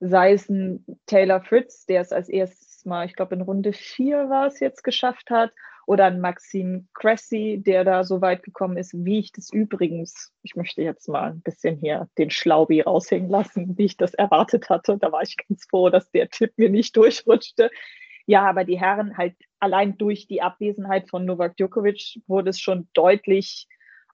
Sei 0.00 0.32
es 0.32 0.48
ein 0.48 0.84
Taylor 1.06 1.42
Fritz, 1.42 1.86
der 1.86 2.00
es 2.00 2.10
als 2.10 2.28
erstes 2.28 2.71
Mal, 2.84 3.06
ich 3.06 3.14
glaube 3.14 3.34
in 3.34 3.42
Runde 3.42 3.72
vier 3.72 4.28
war 4.30 4.46
es 4.46 4.60
jetzt 4.60 4.82
geschafft 4.84 5.30
hat, 5.30 5.52
oder 5.86 6.06
ein 6.06 6.20
Maxim 6.20 6.88
Cressy, 6.94 7.60
der 7.64 7.84
da 7.84 8.04
so 8.04 8.20
weit 8.20 8.42
gekommen 8.42 8.76
ist, 8.76 8.92
wie 9.04 9.18
ich 9.18 9.32
das 9.32 9.52
übrigens, 9.52 10.32
ich 10.42 10.54
möchte 10.54 10.82
jetzt 10.82 11.08
mal 11.08 11.32
ein 11.32 11.40
bisschen 11.40 11.76
hier 11.76 12.08
den 12.18 12.30
Schlaubi 12.30 12.80
raushängen 12.82 13.28
lassen, 13.28 13.76
wie 13.76 13.86
ich 13.86 13.96
das 13.96 14.14
erwartet 14.14 14.68
hatte. 14.68 14.96
Da 14.98 15.10
war 15.12 15.22
ich 15.22 15.36
ganz 15.36 15.66
froh, 15.68 15.90
dass 15.90 16.10
der 16.10 16.28
Tipp 16.28 16.52
mir 16.56 16.70
nicht 16.70 16.96
durchrutschte. 16.96 17.70
Ja, 18.26 18.48
aber 18.48 18.64
die 18.64 18.78
Herren 18.78 19.16
halt 19.18 19.34
allein 19.58 19.98
durch 19.98 20.28
die 20.28 20.42
Abwesenheit 20.42 21.08
von 21.08 21.24
Novak 21.24 21.56
Djokovic 21.56 22.20
wurde 22.28 22.50
es 22.50 22.60
schon 22.60 22.88
deutlich 22.92 23.66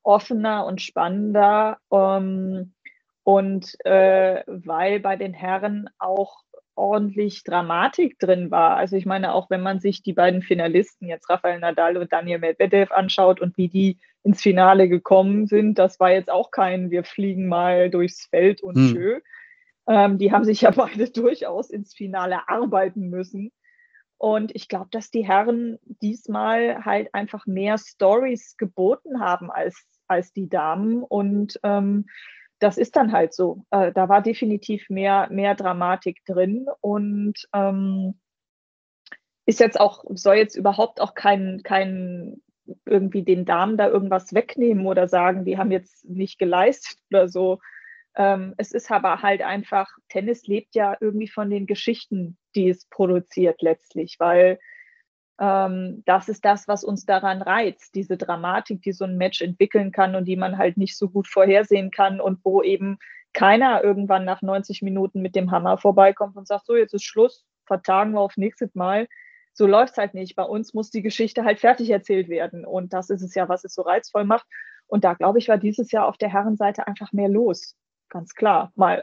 offener 0.02 0.64
und 0.64 0.80
spannender. 0.80 1.78
Ähm, 1.92 2.72
und 3.24 3.76
äh, 3.84 4.42
weil 4.46 5.00
bei 5.00 5.16
den 5.16 5.34
Herren 5.34 5.90
auch 5.98 6.38
ordentlich 6.78 7.44
Dramatik 7.44 8.18
drin 8.18 8.50
war. 8.50 8.76
Also 8.76 8.96
ich 8.96 9.04
meine, 9.04 9.34
auch 9.34 9.50
wenn 9.50 9.60
man 9.60 9.80
sich 9.80 10.02
die 10.02 10.12
beiden 10.12 10.42
Finalisten, 10.42 11.08
jetzt 11.08 11.28
Rafael 11.28 11.58
Nadal 11.58 11.96
und 11.96 12.12
Daniel 12.12 12.38
Medvedev 12.38 12.92
anschaut 12.92 13.40
und 13.40 13.56
wie 13.58 13.68
die 13.68 13.98
ins 14.22 14.40
Finale 14.40 14.88
gekommen 14.88 15.46
sind, 15.46 15.78
das 15.78 16.00
war 16.00 16.12
jetzt 16.12 16.30
auch 16.30 16.50
kein, 16.50 16.90
wir 16.90 17.04
fliegen 17.04 17.48
mal 17.48 17.90
durchs 17.90 18.26
Feld 18.26 18.62
und 18.62 18.76
hm. 18.76 18.88
schön. 18.88 19.20
Ähm, 19.88 20.18
die 20.18 20.32
haben 20.32 20.44
sich 20.44 20.62
ja 20.62 20.70
beide 20.70 21.10
durchaus 21.10 21.70
ins 21.70 21.94
Finale 21.94 22.48
arbeiten 22.48 23.10
müssen. 23.10 23.50
Und 24.18 24.54
ich 24.54 24.68
glaube, 24.68 24.88
dass 24.90 25.10
die 25.10 25.26
Herren 25.26 25.78
diesmal 25.84 26.84
halt 26.84 27.14
einfach 27.14 27.46
mehr 27.46 27.78
Stories 27.78 28.56
geboten 28.56 29.20
haben 29.20 29.50
als, 29.50 29.84
als 30.08 30.32
die 30.32 30.48
Damen. 30.48 31.02
Und 31.02 31.58
ähm, 31.62 32.06
das 32.58 32.78
ist 32.78 32.96
dann 32.96 33.12
halt 33.12 33.32
so. 33.32 33.64
Äh, 33.70 33.92
da 33.92 34.08
war 34.08 34.22
definitiv 34.22 34.90
mehr, 34.90 35.28
mehr 35.30 35.54
Dramatik 35.54 36.24
drin 36.24 36.66
und 36.80 37.34
ähm, 37.52 38.18
ist 39.46 39.60
jetzt 39.60 39.80
auch, 39.80 40.04
soll 40.10 40.36
jetzt 40.36 40.56
überhaupt 40.56 41.00
auch 41.00 41.14
kein, 41.14 41.62
kein 41.62 42.42
irgendwie 42.84 43.22
den 43.22 43.44
Damen 43.44 43.76
da 43.76 43.88
irgendwas 43.88 44.34
wegnehmen 44.34 44.86
oder 44.86 45.08
sagen, 45.08 45.44
die 45.44 45.56
haben 45.56 45.70
jetzt 45.70 46.04
nicht 46.08 46.38
geleistet 46.38 46.98
oder 47.10 47.28
so. 47.28 47.58
Ähm, 48.16 48.54
es 48.56 48.72
ist 48.72 48.90
aber 48.90 49.22
halt 49.22 49.42
einfach, 49.42 49.88
Tennis 50.08 50.46
lebt 50.46 50.74
ja 50.74 50.96
irgendwie 51.00 51.28
von 51.28 51.50
den 51.50 51.66
Geschichten, 51.66 52.36
die 52.54 52.68
es 52.68 52.86
produziert 52.86 53.62
letztlich, 53.62 54.16
weil 54.18 54.58
ähm, 55.38 56.02
das 56.06 56.28
ist 56.28 56.44
das, 56.44 56.68
was 56.68 56.84
uns 56.84 57.04
daran 57.04 57.42
reizt, 57.42 57.94
diese 57.94 58.16
Dramatik, 58.16 58.82
die 58.82 58.92
so 58.92 59.04
ein 59.04 59.16
Match 59.16 59.40
entwickeln 59.40 59.92
kann 59.92 60.14
und 60.14 60.24
die 60.24 60.36
man 60.36 60.58
halt 60.58 60.76
nicht 60.76 60.96
so 60.96 61.08
gut 61.08 61.28
vorhersehen 61.28 61.90
kann 61.90 62.20
und 62.20 62.44
wo 62.44 62.62
eben 62.62 62.98
keiner 63.32 63.84
irgendwann 63.84 64.24
nach 64.24 64.42
90 64.42 64.82
Minuten 64.82 65.20
mit 65.20 65.36
dem 65.36 65.50
Hammer 65.50 65.78
vorbeikommt 65.78 66.36
und 66.36 66.48
sagt, 66.48 66.66
so, 66.66 66.76
jetzt 66.76 66.94
ist 66.94 67.04
Schluss, 67.04 67.44
vertagen 67.66 68.12
wir 68.12 68.20
auf 68.20 68.36
nächstes 68.36 68.74
Mal. 68.74 69.06
So 69.52 69.66
läuft 69.66 69.92
es 69.92 69.98
halt 69.98 70.14
nicht. 70.14 70.36
Bei 70.36 70.44
uns 70.44 70.74
muss 70.74 70.90
die 70.90 71.02
Geschichte 71.02 71.44
halt 71.44 71.60
fertig 71.60 71.90
erzählt 71.90 72.28
werden. 72.28 72.64
Und 72.64 72.92
das 72.92 73.10
ist 73.10 73.22
es 73.22 73.34
ja, 73.34 73.48
was 73.48 73.64
es 73.64 73.74
so 73.74 73.82
reizvoll 73.82 74.24
macht. 74.24 74.46
Und 74.86 75.04
da, 75.04 75.14
glaube 75.14 75.38
ich, 75.38 75.48
war 75.48 75.58
dieses 75.58 75.90
Jahr 75.90 76.06
auf 76.06 76.16
der 76.16 76.32
Herrenseite 76.32 76.86
einfach 76.86 77.12
mehr 77.12 77.28
los 77.28 77.76
ganz 78.08 78.34
klar. 78.34 78.72
Mal 78.74 79.02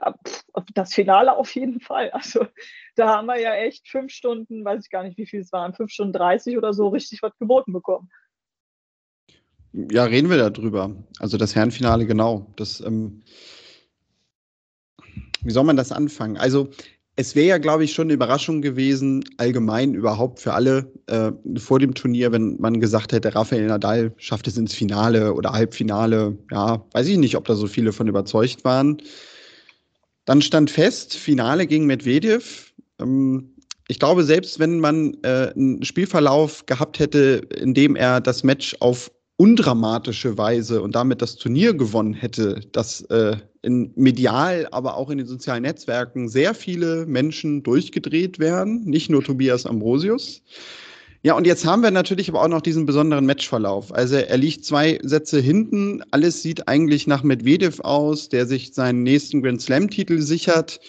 das 0.74 0.94
Finale 0.94 1.36
auf 1.36 1.54
jeden 1.56 1.80
Fall. 1.80 2.12
Also 2.12 2.48
da 2.96 3.10
haben 3.10 3.28
wir 3.28 3.40
ja 3.40 3.54
echt 3.56 3.88
fünf 3.88 4.12
Stunden, 4.12 4.64
weiß 4.64 4.86
ich 4.86 4.90
gar 4.90 5.04
nicht, 5.04 5.18
wie 5.18 5.26
viel 5.26 5.42
es 5.42 5.52
waren, 5.52 5.74
fünf 5.74 5.92
Stunden 5.92 6.14
30 6.14 6.58
oder 6.58 6.74
so 6.74 6.88
richtig 6.88 7.22
was 7.22 7.38
geboten 7.38 7.74
bekommen. 7.74 8.10
Ja, 9.74 10.06
reden 10.06 10.30
wir 10.30 10.38
darüber. 10.38 10.96
Also 11.20 11.38
das 11.38 11.56
Herrenfinale, 11.56 12.06
genau. 12.06 12.48
Das, 12.56 12.80
ähm, 12.80 13.24
wie 15.42 15.52
soll 15.52 15.66
man 15.66 15.76
das 15.76 15.92
anfangen? 15.92 16.38
Also 16.38 16.70
es 17.18 17.36
wäre 17.36 17.48
ja, 17.48 17.58
glaube 17.58 17.84
ich, 17.84 17.94
schon 17.94 18.08
eine 18.08 18.14
Überraschung 18.14 18.62
gewesen, 18.62 19.24
allgemein 19.38 19.94
überhaupt 19.94 20.40
für 20.40 20.54
alle 20.54 20.92
äh, 21.08 21.32
vor 21.58 21.80
dem 21.80 21.94
Turnier, 21.94 22.32
wenn 22.32 22.58
man 22.60 22.82
gesagt 22.82 23.14
hätte, 23.14 23.34
Rafael 23.34 23.68
Nadal 23.68 24.14
schafft 24.18 24.48
es 24.48 24.58
ins 24.58 24.74
Finale 24.74 25.34
oder 25.34 25.54
Halbfinale. 25.54 26.38
Ja, 26.52 26.86
weiß 26.92 27.08
ich 27.08 27.18
nicht, 27.18 27.38
ob 27.38 27.46
da 27.46 27.56
so 27.56 27.68
viele 27.68 27.94
von 27.94 28.08
überzeugt 28.08 28.66
waren. 28.66 29.02
Dann 30.26 30.42
stand 30.42 30.72
fest, 30.72 31.16
Finale 31.16 31.68
gegen 31.68 31.86
Medvedev. 31.86 32.74
Ähm, 33.00 33.52
ich 33.88 34.00
glaube, 34.00 34.24
selbst 34.24 34.60
wenn 34.60 34.80
man 34.80 35.16
äh, 35.24 35.52
einen 35.56 35.84
Spielverlauf 35.84 36.66
gehabt 36.66 37.00
hätte, 37.00 37.48
in 37.56 37.74
dem 37.74 37.96
er 37.96 38.20
das 38.20 38.44
Match 38.44 38.76
auf 38.80 39.12
undramatische 39.38 40.38
Weise 40.38 40.82
und 40.82 40.96
damit 40.96 41.22
das 41.22 41.36
Turnier 41.36 41.74
gewonnen 41.74 42.14
hätte, 42.14 42.62
dass 42.72 43.02
äh, 43.04 43.38
in 43.62 43.92
medial, 43.96 44.68
aber 44.72 44.96
auch 44.96 45.10
in 45.10 45.18
den 45.18 45.28
sozialen 45.28 45.64
Netzwerken 45.64 46.30
sehr 46.30 46.54
viele 46.54 47.06
Menschen 47.06 47.62
durchgedreht 47.62 48.40
werden, 48.40 48.86
nicht 48.86 49.10
nur 49.10 49.24
Tobias 49.24 49.66
Ambrosius. 49.66 50.42
Ja, 51.26 51.34
und 51.34 51.48
jetzt 51.48 51.66
haben 51.66 51.82
wir 51.82 51.90
natürlich 51.90 52.30
aber 52.30 52.44
auch 52.44 52.48
noch 52.48 52.62
diesen 52.62 52.86
besonderen 52.86 53.26
Matchverlauf. 53.26 53.92
Also 53.92 54.18
er 54.18 54.38
liegt 54.38 54.64
zwei 54.64 55.00
Sätze 55.02 55.40
hinten. 55.40 56.04
Alles 56.12 56.44
sieht 56.44 56.68
eigentlich 56.68 57.08
nach 57.08 57.24
Medvedev 57.24 57.80
aus, 57.80 58.30
der 58.30 58.46
sich 58.46 58.76
seinen 58.76 59.02
nächsten 59.02 59.42
Grand 59.42 59.60
Slam-Titel 59.60 60.22
sichert. 60.22 60.80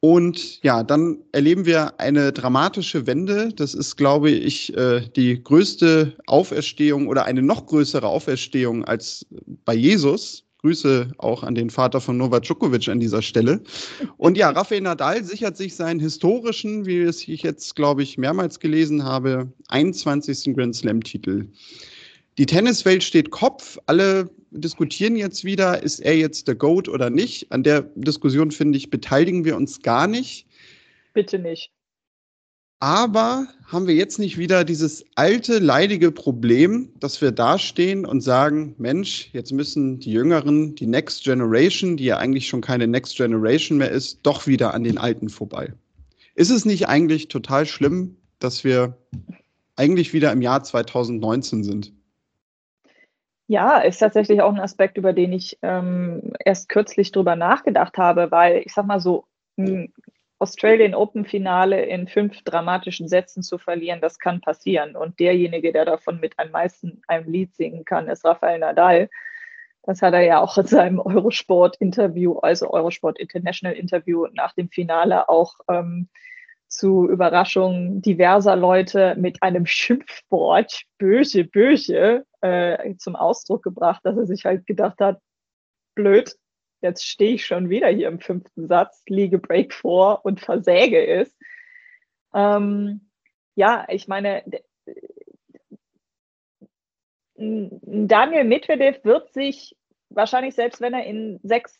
Und 0.00 0.62
ja, 0.62 0.82
dann 0.82 1.16
erleben 1.32 1.64
wir 1.64 1.98
eine 1.98 2.30
dramatische 2.30 3.06
Wende. 3.06 3.54
Das 3.56 3.72
ist, 3.72 3.96
glaube 3.96 4.28
ich, 4.30 4.76
äh, 4.76 5.08
die 5.16 5.42
größte 5.42 6.14
Auferstehung 6.26 7.08
oder 7.08 7.24
eine 7.24 7.40
noch 7.40 7.64
größere 7.64 8.06
Auferstehung 8.06 8.84
als 8.84 9.24
bei 9.64 9.74
Jesus. 9.74 10.43
Grüße 10.64 11.12
auch 11.18 11.42
an 11.42 11.54
den 11.54 11.68
Vater 11.68 12.00
von 12.00 12.16
Novak 12.16 12.44
Djokovic 12.44 12.88
an 12.88 12.98
dieser 12.98 13.20
Stelle. 13.20 13.60
Und 14.16 14.38
ja, 14.38 14.48
Rafael 14.48 14.80
Nadal 14.80 15.22
sichert 15.22 15.58
sich 15.58 15.76
seinen 15.76 16.00
historischen, 16.00 16.86
wie 16.86 17.02
es 17.02 17.28
ich 17.28 17.42
jetzt, 17.42 17.76
glaube 17.76 18.02
ich, 18.02 18.16
mehrmals 18.16 18.60
gelesen 18.60 19.04
habe, 19.04 19.52
21. 19.68 20.54
Grand 20.56 20.74
Slam-Titel. 20.74 21.48
Die 22.38 22.46
Tenniswelt 22.46 23.04
steht 23.04 23.30
Kopf. 23.30 23.78
Alle 23.84 24.30
diskutieren 24.52 25.16
jetzt 25.16 25.44
wieder, 25.44 25.82
ist 25.82 26.00
er 26.00 26.16
jetzt 26.16 26.48
der 26.48 26.54
GOAT 26.54 26.88
oder 26.88 27.10
nicht. 27.10 27.52
An 27.52 27.62
der 27.62 27.82
Diskussion, 27.94 28.50
finde 28.50 28.78
ich, 28.78 28.88
beteiligen 28.88 29.44
wir 29.44 29.56
uns 29.56 29.82
gar 29.82 30.06
nicht. 30.06 30.46
Bitte 31.12 31.38
nicht. 31.38 31.73
Aber 32.84 33.46
haben 33.72 33.86
wir 33.86 33.94
jetzt 33.94 34.18
nicht 34.18 34.36
wieder 34.36 34.62
dieses 34.62 35.06
alte, 35.14 35.58
leidige 35.58 36.12
Problem, 36.12 36.92
dass 37.00 37.22
wir 37.22 37.32
dastehen 37.32 38.04
und 38.04 38.20
sagen, 38.20 38.74
Mensch, 38.76 39.30
jetzt 39.32 39.52
müssen 39.52 40.00
die 40.00 40.12
Jüngeren, 40.12 40.74
die 40.74 40.86
Next 40.86 41.24
Generation, 41.24 41.96
die 41.96 42.04
ja 42.04 42.18
eigentlich 42.18 42.46
schon 42.46 42.60
keine 42.60 42.86
Next 42.86 43.16
Generation 43.16 43.78
mehr 43.78 43.90
ist, 43.90 44.20
doch 44.26 44.46
wieder 44.46 44.74
an 44.74 44.84
den 44.84 44.98
Alten 44.98 45.30
vorbei. 45.30 45.72
Ist 46.34 46.50
es 46.50 46.66
nicht 46.66 46.86
eigentlich 46.86 47.28
total 47.28 47.64
schlimm, 47.64 48.18
dass 48.38 48.64
wir 48.64 48.98
eigentlich 49.76 50.12
wieder 50.12 50.30
im 50.30 50.42
Jahr 50.42 50.62
2019 50.62 51.64
sind? 51.64 51.90
Ja, 53.46 53.78
ist 53.78 53.96
tatsächlich 53.96 54.42
auch 54.42 54.52
ein 54.52 54.60
Aspekt, 54.60 54.98
über 54.98 55.14
den 55.14 55.32
ich 55.32 55.56
ähm, 55.62 56.34
erst 56.44 56.68
kürzlich 56.68 57.12
drüber 57.12 57.34
nachgedacht 57.34 57.96
habe, 57.96 58.30
weil 58.30 58.58
ich 58.58 58.74
sag 58.74 58.84
mal 58.84 59.00
so, 59.00 59.24
Australian 60.38 60.94
Open 60.94 61.24
Finale 61.24 61.84
in 61.86 62.08
fünf 62.08 62.42
dramatischen 62.42 63.08
Sätzen 63.08 63.42
zu 63.42 63.58
verlieren, 63.58 64.00
das 64.00 64.18
kann 64.18 64.40
passieren. 64.40 64.96
Und 64.96 65.18
derjenige, 65.20 65.72
der 65.72 65.84
davon 65.84 66.20
mit 66.20 66.38
am 66.38 66.50
meisten 66.50 67.02
einem 67.06 67.30
Lied 67.30 67.54
singen 67.54 67.84
kann, 67.84 68.08
ist 68.08 68.24
Rafael 68.24 68.58
Nadal. 68.58 69.08
Das 69.84 70.02
hat 70.02 70.14
er 70.14 70.22
ja 70.22 70.40
auch 70.40 70.56
in 70.58 70.66
seinem 70.66 70.98
Eurosport-Interview, 70.98 72.38
also 72.38 72.70
Eurosport 72.70 73.18
International 73.18 73.76
Interview 73.76 74.26
nach 74.32 74.54
dem 74.54 74.68
Finale 74.70 75.28
auch 75.28 75.54
ähm, 75.68 76.08
zu 76.68 77.08
Überraschung 77.08 78.02
diverser 78.02 78.56
Leute 78.56 79.14
mit 79.16 79.42
einem 79.42 79.66
Schimpfwort, 79.66 80.82
böse, 80.98 81.44
böse, 81.44 82.24
äh, 82.40 82.96
zum 82.96 83.14
Ausdruck 83.14 83.62
gebracht, 83.62 84.00
dass 84.04 84.16
er 84.16 84.26
sich 84.26 84.44
halt 84.44 84.66
gedacht 84.66 85.00
hat, 85.00 85.20
blöd, 85.94 86.34
jetzt 86.84 87.06
stehe 87.06 87.34
ich 87.34 87.46
schon 87.46 87.70
wieder 87.70 87.88
hier 87.88 88.08
im 88.08 88.20
fünften 88.20 88.68
Satz, 88.68 89.02
liege 89.08 89.38
Break 89.38 89.72
vor 89.72 90.24
und 90.24 90.40
versäge 90.40 91.04
es. 91.04 91.34
Ähm, 92.34 93.08
ja, 93.56 93.86
ich 93.88 94.06
meine, 94.06 94.44
Daniel 97.36 98.44
Medvedev 98.44 99.02
wird 99.02 99.32
sich 99.32 99.76
wahrscheinlich 100.10 100.54
selbst, 100.54 100.80
wenn 100.80 100.94
er 100.94 101.04
in 101.04 101.40
sechs 101.42 101.74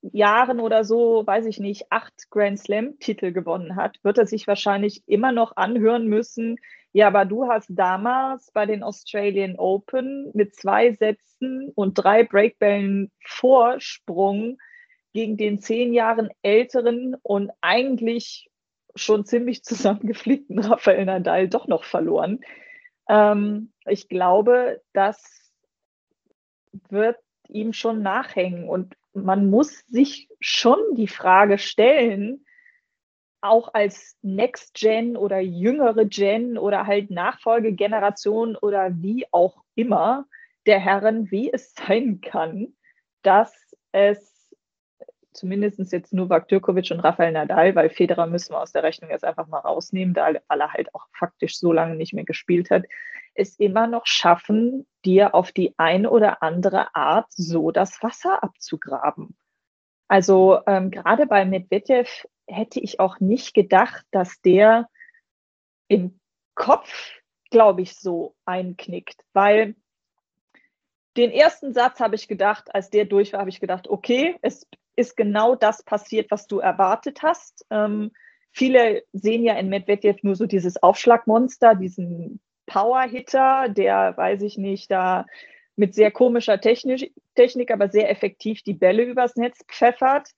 Jahren 0.00 0.58
oder 0.60 0.84
so, 0.84 1.26
weiß 1.26 1.46
ich 1.46 1.60
nicht, 1.60 1.90
acht 1.90 2.30
Grand 2.30 2.58
Slam-Titel 2.58 3.32
gewonnen 3.32 3.76
hat, 3.76 3.98
wird 4.02 4.18
er 4.18 4.26
sich 4.26 4.46
wahrscheinlich 4.46 5.02
immer 5.06 5.32
noch 5.32 5.56
anhören 5.56 6.06
müssen, 6.06 6.56
ja, 6.96 7.08
aber 7.08 7.26
du 7.26 7.46
hast 7.46 7.68
damals 7.68 8.50
bei 8.52 8.64
den 8.64 8.82
Australian 8.82 9.58
Open 9.58 10.30
mit 10.32 10.54
zwei 10.54 10.92
Sätzen 10.92 11.70
und 11.74 11.92
drei 11.92 12.24
Breakbällen 12.24 13.12
Vorsprung 13.22 14.56
gegen 15.12 15.36
den 15.36 15.58
zehn 15.58 15.92
Jahren 15.92 16.30
älteren 16.40 17.14
und 17.22 17.50
eigentlich 17.60 18.50
schon 18.94 19.26
ziemlich 19.26 19.62
zusammengeflickten 19.62 20.58
Rafael 20.58 21.04
Nadal 21.04 21.48
doch 21.48 21.68
noch 21.68 21.84
verloren. 21.84 22.40
Ähm, 23.10 23.74
ich 23.84 24.08
glaube, 24.08 24.80
das 24.94 25.52
wird 26.88 27.18
ihm 27.46 27.74
schon 27.74 28.00
nachhängen 28.00 28.70
und 28.70 28.96
man 29.12 29.50
muss 29.50 29.80
sich 29.80 30.30
schon 30.40 30.78
die 30.94 31.08
Frage 31.08 31.58
stellen, 31.58 32.45
auch 33.48 33.74
als 33.74 34.16
Next 34.22 34.74
Gen 34.74 35.16
oder 35.16 35.40
jüngere 35.40 36.04
Gen 36.04 36.58
oder 36.58 36.86
halt 36.86 37.10
Nachfolgegeneration 37.10 38.56
oder 38.56 38.90
wie 38.94 39.26
auch 39.32 39.62
immer 39.74 40.26
der 40.66 40.78
Herren, 40.78 41.30
wie 41.30 41.52
es 41.52 41.74
sein 41.86 42.20
kann, 42.20 42.74
dass 43.22 43.74
es 43.92 44.36
zumindest 45.32 45.92
jetzt 45.92 46.12
Novak 46.12 46.48
Djokovic 46.48 46.90
und 46.90 47.00
Rafael 47.00 47.32
Nadal, 47.32 47.74
weil 47.74 47.90
Federer 47.90 48.26
müssen 48.26 48.52
wir 48.52 48.60
aus 48.60 48.72
der 48.72 48.82
Rechnung 48.82 49.10
jetzt 49.10 49.24
einfach 49.24 49.46
mal 49.46 49.58
rausnehmen, 49.58 50.14
da 50.14 50.30
er 50.30 50.72
halt 50.72 50.94
auch 50.94 51.06
faktisch 51.12 51.58
so 51.58 51.72
lange 51.72 51.94
nicht 51.94 52.14
mehr 52.14 52.24
gespielt 52.24 52.70
hat, 52.70 52.84
es 53.34 53.58
immer 53.58 53.86
noch 53.86 54.06
schaffen, 54.06 54.86
dir 55.04 55.34
auf 55.34 55.52
die 55.52 55.74
eine 55.76 56.10
oder 56.10 56.42
andere 56.42 56.94
Art 56.94 57.26
so 57.30 57.70
das 57.70 58.02
Wasser 58.02 58.42
abzugraben. 58.42 59.36
Also 60.08 60.60
ähm, 60.66 60.90
gerade 60.90 61.26
bei 61.26 61.44
Medvedev 61.44 62.26
hätte 62.46 62.80
ich 62.80 63.00
auch 63.00 63.20
nicht 63.20 63.54
gedacht, 63.54 64.06
dass 64.10 64.40
der 64.40 64.88
im 65.88 66.18
Kopf, 66.54 67.12
glaube 67.50 67.82
ich, 67.82 67.96
so 67.96 68.34
einknickt, 68.44 69.22
weil 69.32 69.76
den 71.16 71.30
ersten 71.30 71.72
Satz 71.72 72.00
habe 72.00 72.14
ich 72.14 72.28
gedacht, 72.28 72.74
als 72.74 72.90
der 72.90 73.06
durch 73.06 73.32
war, 73.32 73.40
habe 73.40 73.50
ich 73.50 73.60
gedacht, 73.60 73.88
okay, 73.88 74.36
es 74.42 74.66
ist 74.96 75.16
genau 75.16 75.54
das 75.54 75.82
passiert, 75.82 76.30
was 76.30 76.46
du 76.46 76.58
erwartet 76.58 77.22
hast. 77.22 77.64
Ähm, 77.70 78.12
viele 78.52 79.02
sehen 79.12 79.42
ja 79.42 79.54
in 79.54 79.68
Medvedev 79.68 80.22
nur 80.22 80.36
so 80.36 80.46
dieses 80.46 80.82
Aufschlagmonster, 80.82 81.74
diesen 81.74 82.40
Power-Hitter, 82.66 83.68
der, 83.68 84.16
weiß 84.16 84.42
ich 84.42 84.58
nicht, 84.58 84.90
da 84.90 85.26
mit 85.76 85.94
sehr 85.94 86.10
komischer 86.10 86.60
Technik, 86.60 87.12
Technik, 87.34 87.70
aber 87.70 87.88
sehr 87.88 88.10
effektiv 88.10 88.62
die 88.62 88.74
Bälle 88.74 89.02
übers 89.04 89.36
Netz 89.36 89.62
pfeffert. 89.68 90.30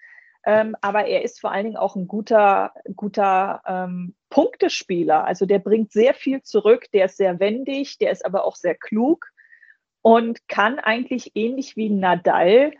Ähm, 0.45 0.77
aber 0.81 1.07
er 1.07 1.23
ist 1.23 1.41
vor 1.41 1.53
allen 1.53 1.65
Dingen 1.65 1.77
auch 1.77 1.97
ein 1.97 2.07
guter, 2.07 2.73
guter 2.97 3.63
ähm, 3.67 4.15
Punktespieler. 4.31 5.25
Also 5.25 5.47
der 5.47 5.59
bringt 5.59 5.93
sehr 5.93 6.15
viel 6.15 6.43
zurück, 6.43 6.87
der 6.93 7.07
ist 7.07 7.17
sehr 7.17 7.41
wendig, 7.41 7.99
der 7.99 8.11
ist 8.11 8.25
aber 8.25 8.45
auch 8.45 8.57
sehr 8.57 8.75
klug 8.75 9.27
und 10.03 10.49
kann 10.49 10.79
eigentlich 10.79 11.33
ähnlich 11.35 11.77
wie 11.77 11.91
Nadal 11.91 12.73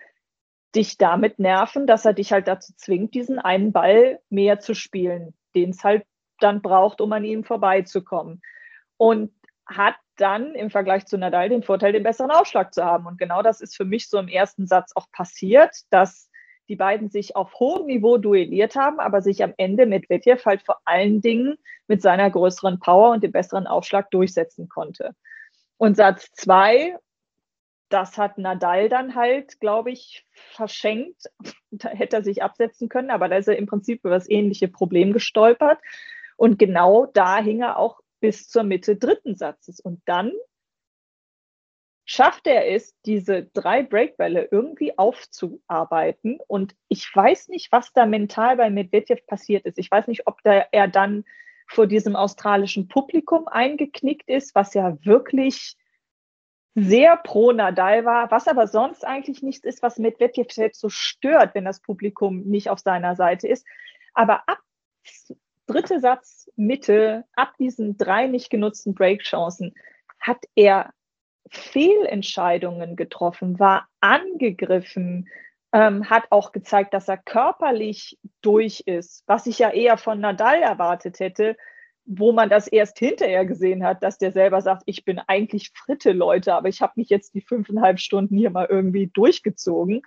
dich 0.75 0.99
damit 0.99 1.39
nerven, 1.39 1.87
dass 1.87 2.05
er 2.05 2.13
dich 2.13 2.33
halt 2.33 2.47
dazu 2.47 2.73
zwingt, 2.77 3.15
diesen 3.15 3.39
einen 3.39 3.73
Ball 3.73 4.21
mehr 4.29 4.61
zu 4.61 4.75
spielen, 4.75 5.35
den 5.55 5.71
es 5.71 5.83
halt 5.83 6.05
dann 6.41 6.63
braucht, 6.63 7.01
um 7.01 7.13
an 7.13 7.25
ihm 7.25 7.45
vorbeizukommen. 7.45 8.41
Und 8.97 9.33
hat 9.67 9.97
dann 10.17 10.55
im 10.55 10.71
Vergleich 10.71 11.07
zu 11.07 11.19
Nadal 11.19 11.49
den 11.49 11.63
Vorteil, 11.63 11.93
den 11.93 12.03
besseren 12.03 12.31
Aufschlag 12.31 12.73
zu 12.73 12.85
haben. 12.85 13.07
Und 13.07 13.19
genau 13.19 13.43
das 13.43 13.61
ist 13.61 13.77
für 13.77 13.85
mich 13.85 14.09
so 14.09 14.19
im 14.19 14.29
ersten 14.29 14.67
Satz 14.67 14.93
auch 14.95 15.11
passiert, 15.11 15.75
dass 15.91 16.28
die 16.69 16.77
beiden 16.77 17.09
sich 17.09 17.35
auf 17.35 17.55
hohem 17.59 17.87
Niveau 17.87 18.19
duelliert 18.19 18.77
haben, 18.77 19.01
aber 19.01 19.23
sich 19.23 19.43
am 19.43 19.55
Ende 19.57 19.87
mit 19.87 20.09
Medvedev 20.09 20.45
halt 20.45 20.63
vor 20.63 20.81
allen 20.85 21.21
Dingen 21.21 21.57
mit 21.87 22.03
seiner 22.03 22.31
größeren 22.31 22.79
Power 22.79 23.11
und 23.11 23.23
dem 23.23 23.33
besseren 23.33 23.67
Aufschlag 23.67 24.11
durchsetzen 24.11 24.69
konnte. 24.69 25.15
Und 25.79 25.97
Satz 25.97 26.33
zwei, 26.33 26.97
das 27.89 28.19
hat 28.19 28.37
Nadal 28.37 28.89
dann 28.89 29.15
halt, 29.15 29.61
glaube 29.61 29.91
ich, 29.91 30.27
verschenkt. 30.33 31.25
Da 31.71 31.91
hätte 31.91 32.17
er 32.17 32.25
sich 32.25 32.43
absetzen 32.43 32.89
können, 32.89 33.11
aber 33.11 33.29
da 33.29 33.37
ist 33.37 33.47
er 33.47 33.59
im 33.59 33.67
Prinzip 33.67 34.01
über 34.03 34.15
das 34.15 34.29
ähnliche 34.29 34.69
Problem 34.69 35.13
gestolpert. 35.13 35.79
Und 36.37 36.59
genau 36.59 37.05
da 37.05 37.37
hing 37.43 37.61
er 37.61 37.77
auch 37.77 38.01
bis 38.21 38.49
zur 38.49 38.63
Mitte 38.63 38.97
dritten 38.97 39.37
Satzes. 39.37 39.79
Und 39.79 40.01
dann 40.07 40.33
schafft 42.11 42.47
er 42.47 42.67
es, 42.75 42.95
diese 43.05 43.45
drei 43.53 43.83
Breakbälle 43.83 44.49
irgendwie 44.51 44.97
aufzuarbeiten. 44.97 46.39
Und 46.49 46.75
ich 46.89 47.07
weiß 47.15 47.49
nicht, 47.49 47.71
was 47.71 47.93
da 47.93 48.07
mental 48.07 48.57
bei 48.57 48.71
Medvedev 48.71 49.27
passiert 49.27 49.67
ist. 49.67 49.79
Ich 49.79 49.91
weiß 49.91 50.07
nicht, 50.09 50.27
ob 50.27 50.43
da 50.43 50.65
er 50.73 50.89
dann 50.89 51.25
vor 51.67 51.87
diesem 51.87 52.17
australischen 52.17 52.89
Publikum 52.89 53.47
eingeknickt 53.47 54.27
ist, 54.27 54.55
was 54.55 54.73
ja 54.73 54.97
wirklich 55.05 55.77
sehr 56.75 57.19
pro 57.19 57.53
Nadal 57.53 58.07
war, 58.07 58.31
was 58.31 58.49
aber 58.49 58.69
sonst 58.69 59.05
eigentlich 59.05 59.43
nichts 59.43 59.67
ist, 59.67 59.83
was 59.83 59.99
Medvedev 59.99 60.51
selbst 60.51 60.81
so 60.81 60.89
stört, 60.89 61.55
wenn 61.55 61.67
das 61.67 61.81
Publikum 61.81 62.41
nicht 62.45 62.71
auf 62.71 62.79
seiner 62.79 63.17
Seite 63.17 63.49
ist. 63.49 63.67
Aber 64.15 64.49
ab 64.49 64.61
dritte 65.67 66.01
Satz 66.01 66.51
Mitte, 66.57 67.27
ab 67.37 67.53
diesen 67.59 67.99
drei 67.99 68.29
nicht 68.29 68.49
genutzten 68.49 68.95
Breakchancen, 68.95 69.75
hat 70.19 70.39
er 70.55 70.95
Fehlentscheidungen 71.51 72.97
getroffen, 72.97 73.59
war 73.59 73.89
angegriffen, 74.01 75.29
ähm, 75.73 76.09
hat 76.09 76.25
auch 76.31 76.53
gezeigt, 76.53 76.95
dass 76.95 77.09
er 77.09 77.19
körperlich 77.19 78.19
durch 78.41 78.81
ist, 78.87 79.25
was 79.27 79.47
ich 79.47 79.59
ja 79.59 79.71
eher 79.71 79.99
von 79.99 80.21
Nadal 80.21 80.63
erwartet 80.63 81.21
hätte, 81.21 81.57
wo 82.05 82.33
man 82.33 82.49
das 82.49 82.69
erst 82.69 82.99
hinterher 82.99 83.45
gesehen 83.45 83.85
hat, 83.85 84.03
dass 84.03 84.17
der 84.17 84.33
selber 84.33 84.63
sagt, 84.63 84.83
ich 84.87 85.05
bin 85.05 85.21
eigentlich 85.27 85.73
Fritte, 85.75 86.13
Leute, 86.13 86.55
aber 86.55 86.69
ich 86.69 86.81
habe 86.81 86.95
mich 86.97 87.11
jetzt 87.11 87.35
die 87.35 87.43
fünfeinhalb 87.43 88.01
Stunden 88.01 88.37
hier 88.37 88.51
mal 88.51 88.67
irgendwie 88.69 89.09
durchgezogen. 89.09 90.03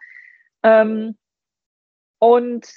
Ähm, 0.63 1.15
und 2.17 2.67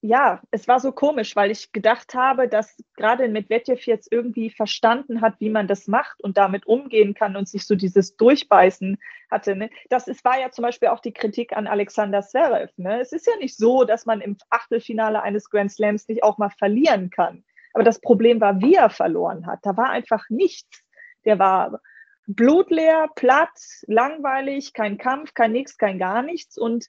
ja, 0.00 0.42
es 0.50 0.68
war 0.68 0.80
so 0.80 0.92
komisch, 0.92 1.36
weil 1.36 1.50
ich 1.50 1.72
gedacht 1.72 2.14
habe, 2.14 2.48
dass 2.48 2.82
gerade 2.96 3.28
Medvedev 3.28 3.86
jetzt 3.86 4.10
irgendwie 4.10 4.50
verstanden 4.50 5.20
hat, 5.20 5.40
wie 5.40 5.50
man 5.50 5.66
das 5.66 5.86
macht 5.86 6.22
und 6.22 6.36
damit 6.36 6.66
umgehen 6.66 7.14
kann 7.14 7.36
und 7.36 7.48
sich 7.48 7.66
so 7.66 7.74
dieses 7.74 8.16
Durchbeißen 8.16 8.98
hatte. 9.30 9.56
Ne? 9.56 9.70
Das 9.88 10.08
ist, 10.08 10.24
war 10.24 10.38
ja 10.38 10.50
zum 10.50 10.62
Beispiel 10.62 10.88
auch 10.88 11.00
die 11.00 11.12
Kritik 11.12 11.56
an 11.56 11.66
Alexander 11.66 12.22
Zverev. 12.22 12.72
Ne? 12.76 13.00
Es 13.00 13.12
ist 13.12 13.26
ja 13.26 13.36
nicht 13.38 13.56
so, 13.56 13.84
dass 13.84 14.06
man 14.06 14.20
im 14.20 14.36
Achtelfinale 14.50 15.22
eines 15.22 15.48
Grand 15.48 15.72
Slams 15.72 16.08
nicht 16.08 16.22
auch 16.22 16.38
mal 16.38 16.50
verlieren 16.50 17.10
kann. 17.10 17.44
Aber 17.72 17.84
das 17.84 18.00
Problem 18.00 18.40
war, 18.40 18.60
wie 18.60 18.74
er 18.74 18.90
verloren 18.90 19.46
hat. 19.46 19.60
Da 19.62 19.76
war 19.76 19.90
einfach 19.90 20.24
nichts. 20.28 20.82
Der 21.24 21.38
war 21.38 21.80
blutleer, 22.26 23.08
platt, 23.14 23.58
langweilig, 23.86 24.72
kein 24.72 24.98
Kampf, 24.98 25.34
kein 25.34 25.52
Nix, 25.52 25.78
kein 25.78 25.98
gar 25.98 26.22
nichts 26.22 26.58
und 26.58 26.86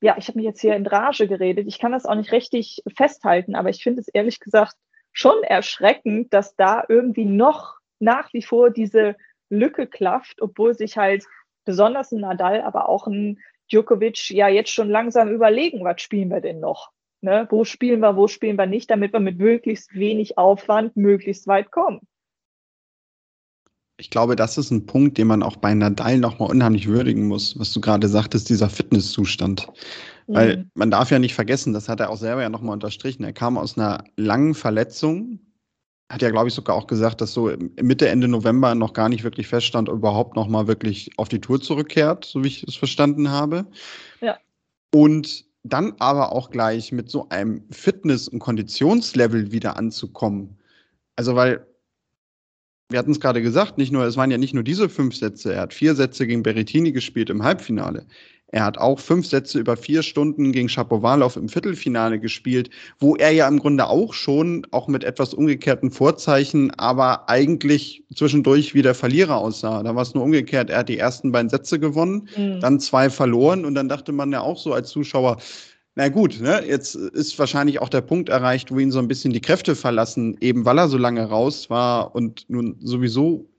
ja, 0.00 0.16
ich 0.18 0.28
habe 0.28 0.38
mich 0.38 0.46
jetzt 0.46 0.60
hier 0.60 0.74
in 0.74 0.86
Rage 0.86 1.28
geredet. 1.28 1.66
Ich 1.68 1.78
kann 1.78 1.92
das 1.92 2.06
auch 2.06 2.14
nicht 2.14 2.32
richtig 2.32 2.82
festhalten, 2.96 3.54
aber 3.54 3.68
ich 3.68 3.82
finde 3.82 4.00
es 4.00 4.08
ehrlich 4.08 4.40
gesagt 4.40 4.76
schon 5.12 5.42
erschreckend, 5.42 6.32
dass 6.32 6.56
da 6.56 6.84
irgendwie 6.88 7.24
noch 7.24 7.76
nach 7.98 8.32
wie 8.32 8.42
vor 8.42 8.70
diese 8.70 9.16
Lücke 9.50 9.86
klafft, 9.86 10.40
obwohl 10.40 10.74
sich 10.74 10.96
halt 10.96 11.24
besonders 11.64 12.12
ein 12.12 12.20
Nadal, 12.20 12.62
aber 12.62 12.88
auch 12.88 13.06
ein 13.06 13.40
Djokovic 13.70 14.30
ja 14.30 14.48
jetzt 14.48 14.70
schon 14.70 14.88
langsam 14.88 15.28
überlegen, 15.28 15.84
was 15.84 16.00
spielen 16.00 16.30
wir 16.30 16.40
denn 16.40 16.60
noch? 16.60 16.90
Ne? 17.20 17.46
Wo 17.50 17.64
spielen 17.64 18.00
wir, 18.00 18.16
wo 18.16 18.26
spielen 18.28 18.56
wir 18.56 18.66
nicht, 18.66 18.90
damit 18.90 19.12
wir 19.12 19.20
mit 19.20 19.38
möglichst 19.38 19.94
wenig 19.94 20.38
Aufwand 20.38 20.96
möglichst 20.96 21.46
weit 21.46 21.70
kommen. 21.70 22.00
Ich 24.00 24.08
glaube, 24.08 24.34
das 24.34 24.56
ist 24.56 24.70
ein 24.70 24.86
Punkt, 24.86 25.18
den 25.18 25.26
man 25.26 25.42
auch 25.42 25.56
bei 25.56 25.74
Nadal 25.74 26.18
nochmal 26.18 26.50
unheimlich 26.50 26.88
würdigen 26.88 27.28
muss, 27.28 27.58
was 27.58 27.72
du 27.74 27.82
gerade 27.82 28.08
sagtest, 28.08 28.48
dieser 28.48 28.70
Fitnesszustand. 28.70 29.68
Mhm. 30.26 30.34
Weil 30.34 30.66
man 30.74 30.90
darf 30.90 31.10
ja 31.10 31.18
nicht 31.18 31.34
vergessen, 31.34 31.74
das 31.74 31.88
hat 31.88 32.00
er 32.00 32.08
auch 32.08 32.16
selber 32.16 32.40
ja 32.40 32.48
nochmal 32.48 32.72
unterstrichen. 32.72 33.24
Er 33.24 33.34
kam 33.34 33.58
aus 33.58 33.76
einer 33.76 34.02
langen 34.16 34.54
Verletzung, 34.54 35.38
hat 36.10 36.22
ja, 36.22 36.30
glaube 36.30 36.48
ich, 36.48 36.54
sogar 36.54 36.76
auch 36.76 36.86
gesagt, 36.86 37.20
dass 37.20 37.34
so 37.34 37.52
Mitte, 37.80 38.08
Ende 38.08 38.26
November 38.26 38.74
noch 38.74 38.94
gar 38.94 39.10
nicht 39.10 39.22
wirklich 39.22 39.48
feststand, 39.48 39.88
überhaupt 39.88 40.34
nochmal 40.34 40.66
wirklich 40.66 41.10
auf 41.18 41.28
die 41.28 41.40
Tour 41.40 41.60
zurückkehrt, 41.60 42.24
so 42.24 42.42
wie 42.42 42.48
ich 42.48 42.64
es 42.64 42.76
verstanden 42.76 43.30
habe. 43.30 43.66
Ja. 44.22 44.38
Und 44.94 45.44
dann 45.62 45.92
aber 45.98 46.32
auch 46.32 46.50
gleich 46.50 46.90
mit 46.90 47.10
so 47.10 47.28
einem 47.28 47.64
Fitness- 47.70 48.28
und 48.28 48.38
Konditionslevel 48.38 49.52
wieder 49.52 49.76
anzukommen. 49.76 50.56
Also, 51.16 51.36
weil 51.36 51.66
wir 52.90 52.98
hatten 52.98 53.12
es 53.12 53.20
gerade 53.20 53.40
gesagt, 53.40 53.78
nicht 53.78 53.92
nur, 53.92 54.04
es 54.04 54.16
waren 54.16 54.30
ja 54.30 54.38
nicht 54.38 54.52
nur 54.52 54.64
diese 54.64 54.88
fünf 54.88 55.16
Sätze, 55.16 55.54
er 55.54 55.62
hat 55.62 55.74
vier 55.74 55.94
Sätze 55.94 56.26
gegen 56.26 56.42
Berrettini 56.42 56.92
gespielt 56.92 57.30
im 57.30 57.42
Halbfinale. 57.42 58.04
Er 58.52 58.64
hat 58.64 58.78
auch 58.78 58.98
fünf 58.98 59.26
Sätze 59.26 59.60
über 59.60 59.76
vier 59.76 60.02
Stunden 60.02 60.50
gegen 60.50 60.68
Schapowalow 60.68 61.36
im 61.36 61.48
Viertelfinale 61.48 62.18
gespielt, 62.18 62.68
wo 62.98 63.14
er 63.14 63.30
ja 63.30 63.46
im 63.46 63.60
Grunde 63.60 63.86
auch 63.86 64.12
schon, 64.12 64.66
auch 64.72 64.88
mit 64.88 65.04
etwas 65.04 65.34
umgekehrten 65.34 65.92
Vorzeichen, 65.92 66.72
aber 66.72 67.28
eigentlich 67.28 68.02
zwischendurch 68.14 68.74
wie 68.74 68.82
der 68.82 68.96
Verlierer 68.96 69.36
aussah. 69.36 69.84
Da 69.84 69.94
war 69.94 70.02
es 70.02 70.14
nur 70.14 70.24
umgekehrt. 70.24 70.68
Er 70.68 70.78
hat 70.78 70.88
die 70.88 70.98
ersten 70.98 71.30
beiden 71.30 71.48
Sätze 71.48 71.78
gewonnen, 71.78 72.28
mhm. 72.36 72.58
dann 72.58 72.80
zwei 72.80 73.08
verloren 73.08 73.64
und 73.64 73.76
dann 73.76 73.88
dachte 73.88 74.10
man 74.10 74.32
ja 74.32 74.40
auch 74.40 74.58
so 74.58 74.72
als 74.72 74.90
Zuschauer, 74.90 75.36
na 75.96 76.08
gut, 76.08 76.40
ne, 76.40 76.62
jetzt 76.66 76.94
ist 76.94 77.38
wahrscheinlich 77.38 77.80
auch 77.80 77.88
der 77.88 78.00
Punkt 78.00 78.28
erreicht, 78.28 78.70
wo 78.70 78.78
ihn 78.78 78.92
so 78.92 79.00
ein 79.00 79.08
bisschen 79.08 79.32
die 79.32 79.40
Kräfte 79.40 79.74
verlassen, 79.74 80.36
eben 80.40 80.64
weil 80.64 80.78
er 80.78 80.88
so 80.88 80.98
lange 80.98 81.24
raus 81.24 81.68
war 81.68 82.14
und 82.14 82.44
nun 82.48 82.76
sowieso 82.80 83.50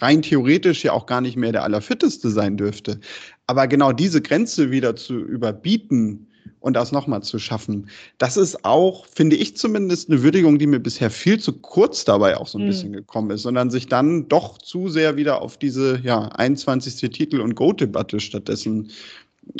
rein 0.00 0.22
theoretisch 0.22 0.84
ja 0.84 0.92
auch 0.92 1.06
gar 1.06 1.20
nicht 1.20 1.36
mehr 1.36 1.52
der 1.52 1.62
Allerfitteste 1.62 2.30
sein 2.30 2.56
dürfte. 2.56 3.00
Aber 3.46 3.66
genau 3.68 3.92
diese 3.92 4.20
Grenze 4.20 4.70
wieder 4.70 4.96
zu 4.96 5.14
überbieten 5.14 6.26
und 6.60 6.74
das 6.74 6.92
nochmal 6.92 7.22
zu 7.22 7.38
schaffen, 7.38 7.88
das 8.18 8.36
ist 8.36 8.64
auch, 8.64 9.06
finde 9.06 9.36
ich 9.36 9.56
zumindest, 9.56 10.10
eine 10.10 10.22
Würdigung, 10.22 10.58
die 10.58 10.66
mir 10.66 10.80
bisher 10.80 11.10
viel 11.10 11.38
zu 11.38 11.52
kurz 11.52 12.04
dabei 12.04 12.36
auch 12.36 12.48
so 12.48 12.58
ein 12.58 12.64
mhm. 12.64 12.68
bisschen 12.68 12.92
gekommen 12.92 13.30
ist, 13.30 13.42
sondern 13.42 13.70
sich 13.70 13.86
dann 13.86 14.28
doch 14.28 14.58
zu 14.58 14.88
sehr 14.88 15.16
wieder 15.16 15.40
auf 15.40 15.56
diese 15.56 16.00
ja, 16.02 16.28
21. 16.28 17.10
Titel- 17.12 17.40
und 17.40 17.54
Go-Debatte 17.54 18.18
stattdessen 18.18 18.90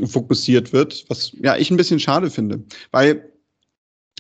fokussiert 0.07 0.73
wird, 0.73 1.05
was 1.09 1.33
ja 1.41 1.57
ich 1.57 1.71
ein 1.71 1.77
bisschen 1.77 2.01
schade 2.01 2.31
finde, 2.31 2.65
weil 2.91 3.31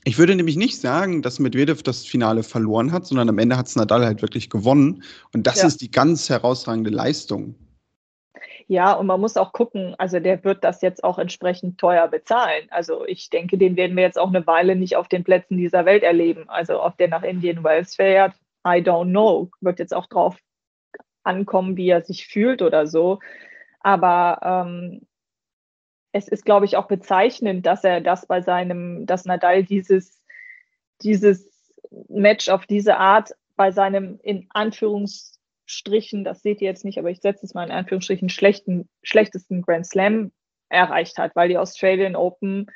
ich 0.04 0.18
würde 0.18 0.36
nämlich 0.36 0.56
nicht 0.56 0.78
sagen, 0.78 1.22
dass 1.22 1.38
Medvedev 1.38 1.82
das 1.82 2.04
Finale 2.04 2.42
verloren 2.42 2.92
hat, 2.92 3.06
sondern 3.06 3.28
am 3.30 3.38
Ende 3.38 3.56
hat 3.56 3.66
es 3.66 3.76
Nadal 3.76 4.04
halt 4.04 4.20
wirklich 4.20 4.50
gewonnen 4.50 5.02
und 5.32 5.46
das 5.46 5.62
ja. 5.62 5.66
ist 5.66 5.80
die 5.80 5.90
ganz 5.90 6.28
herausragende 6.28 6.90
Leistung. 6.90 7.54
Ja, 8.66 8.92
und 8.94 9.06
man 9.06 9.20
muss 9.20 9.36
auch 9.36 9.52
gucken, 9.52 9.94
also 9.98 10.20
der 10.20 10.42
wird 10.42 10.64
das 10.64 10.80
jetzt 10.80 11.04
auch 11.04 11.18
entsprechend 11.18 11.78
teuer 11.78 12.08
bezahlen. 12.08 12.66
Also 12.70 13.04
ich 13.06 13.28
denke, 13.28 13.58
den 13.58 13.76
werden 13.76 13.96
wir 13.96 14.04
jetzt 14.04 14.18
auch 14.18 14.28
eine 14.28 14.46
Weile 14.46 14.74
nicht 14.74 14.96
auf 14.96 15.08
den 15.08 15.22
Plätzen 15.22 15.58
dieser 15.58 15.84
Welt 15.84 16.02
erleben. 16.02 16.48
Also 16.48 16.82
ob 16.82 16.96
der 16.96 17.08
nach 17.08 17.22
Indian 17.22 17.62
Wells 17.62 17.94
fährt, 17.96 18.32
I 18.66 18.80
don't 18.80 19.10
know. 19.10 19.50
Wird 19.60 19.78
jetzt 19.78 19.94
auch 19.94 20.06
drauf 20.06 20.38
ankommen, 21.24 21.76
wie 21.76 21.88
er 21.88 22.02
sich 22.02 22.26
fühlt 22.26 22.62
oder 22.62 22.86
so. 22.86 23.18
Aber 23.80 24.66
ähm, 24.66 25.06
es 26.14 26.28
ist, 26.28 26.44
glaube 26.44 26.64
ich, 26.64 26.76
auch 26.76 26.86
bezeichnend, 26.86 27.66
dass 27.66 27.82
er 27.82 28.00
das 28.00 28.26
bei 28.26 28.40
seinem, 28.40 29.04
dass 29.04 29.24
Nadal 29.24 29.64
dieses, 29.64 30.22
dieses 31.02 31.50
Match 32.08 32.48
auf 32.48 32.66
diese 32.66 32.96
Art 32.98 33.32
bei 33.56 33.72
seinem 33.72 34.20
in 34.22 34.46
Anführungsstrichen, 34.50 36.22
das 36.22 36.40
seht 36.40 36.60
ihr 36.60 36.68
jetzt 36.68 36.84
nicht, 36.84 36.98
aber 36.98 37.10
ich 37.10 37.20
setze 37.20 37.44
es 37.44 37.54
mal 37.54 37.64
in 37.64 37.72
Anführungsstrichen, 37.72 38.28
schlechten, 38.28 38.88
schlechtesten 39.02 39.62
Grand 39.62 39.86
Slam 39.86 40.30
erreicht 40.68 41.18
hat, 41.18 41.34
weil 41.34 41.48
die 41.48 41.58
Australian 41.58 42.14
Open 42.14 42.70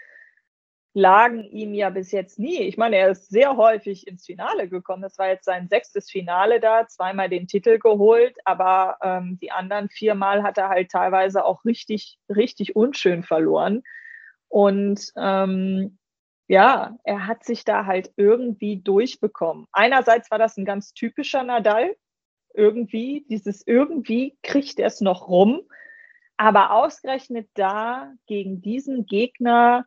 lagen 0.98 1.44
ihm 1.44 1.74
ja 1.74 1.90
bis 1.90 2.10
jetzt 2.10 2.38
nie. 2.38 2.58
Ich 2.58 2.76
meine, 2.76 2.96
er 2.96 3.10
ist 3.10 3.30
sehr 3.30 3.56
häufig 3.56 4.06
ins 4.06 4.26
Finale 4.26 4.68
gekommen. 4.68 5.02
Das 5.02 5.16
war 5.16 5.28
jetzt 5.28 5.44
sein 5.44 5.68
sechstes 5.68 6.10
Finale 6.10 6.60
da, 6.60 6.88
zweimal 6.88 7.28
den 7.28 7.46
Titel 7.46 7.78
geholt, 7.78 8.36
aber 8.44 8.98
ähm, 9.02 9.38
die 9.40 9.52
anderen 9.52 9.88
viermal 9.88 10.42
hat 10.42 10.58
er 10.58 10.68
halt 10.68 10.90
teilweise 10.90 11.44
auch 11.44 11.64
richtig, 11.64 12.18
richtig 12.28 12.74
unschön 12.74 13.22
verloren. 13.22 13.82
Und 14.48 15.12
ähm, 15.16 15.98
ja, 16.48 16.98
er 17.04 17.26
hat 17.26 17.44
sich 17.44 17.64
da 17.64 17.86
halt 17.86 18.10
irgendwie 18.16 18.80
durchbekommen. 18.82 19.66
Einerseits 19.70 20.30
war 20.30 20.38
das 20.38 20.56
ein 20.56 20.64
ganz 20.64 20.94
typischer 20.94 21.44
Nadal. 21.44 21.94
Irgendwie, 22.54 23.24
dieses 23.28 23.64
irgendwie 23.66 24.36
kriegt 24.42 24.80
er 24.80 24.86
es 24.86 25.00
noch 25.00 25.28
rum. 25.28 25.60
Aber 26.38 26.72
ausgerechnet 26.72 27.48
da 27.54 28.12
gegen 28.26 28.62
diesen 28.62 29.06
Gegner, 29.06 29.86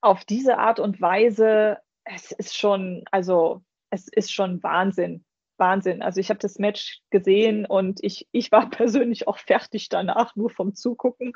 auf 0.00 0.24
diese 0.24 0.58
Art 0.58 0.80
und 0.80 1.00
Weise, 1.00 1.78
es 2.04 2.32
ist 2.32 2.56
schon, 2.56 3.04
also 3.10 3.62
es 3.90 4.08
ist 4.08 4.32
schon 4.32 4.62
Wahnsinn. 4.62 5.24
Wahnsinn. 5.58 6.02
Also 6.02 6.20
ich 6.20 6.30
habe 6.30 6.40
das 6.40 6.58
Match 6.58 7.02
gesehen 7.10 7.66
und 7.66 8.02
ich, 8.02 8.26
ich 8.32 8.50
war 8.50 8.68
persönlich 8.70 9.28
auch 9.28 9.38
fertig 9.38 9.88
danach, 9.88 10.34
nur 10.34 10.50
vom 10.50 10.74
Zugucken. 10.74 11.32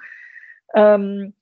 Ähm, 0.74 1.35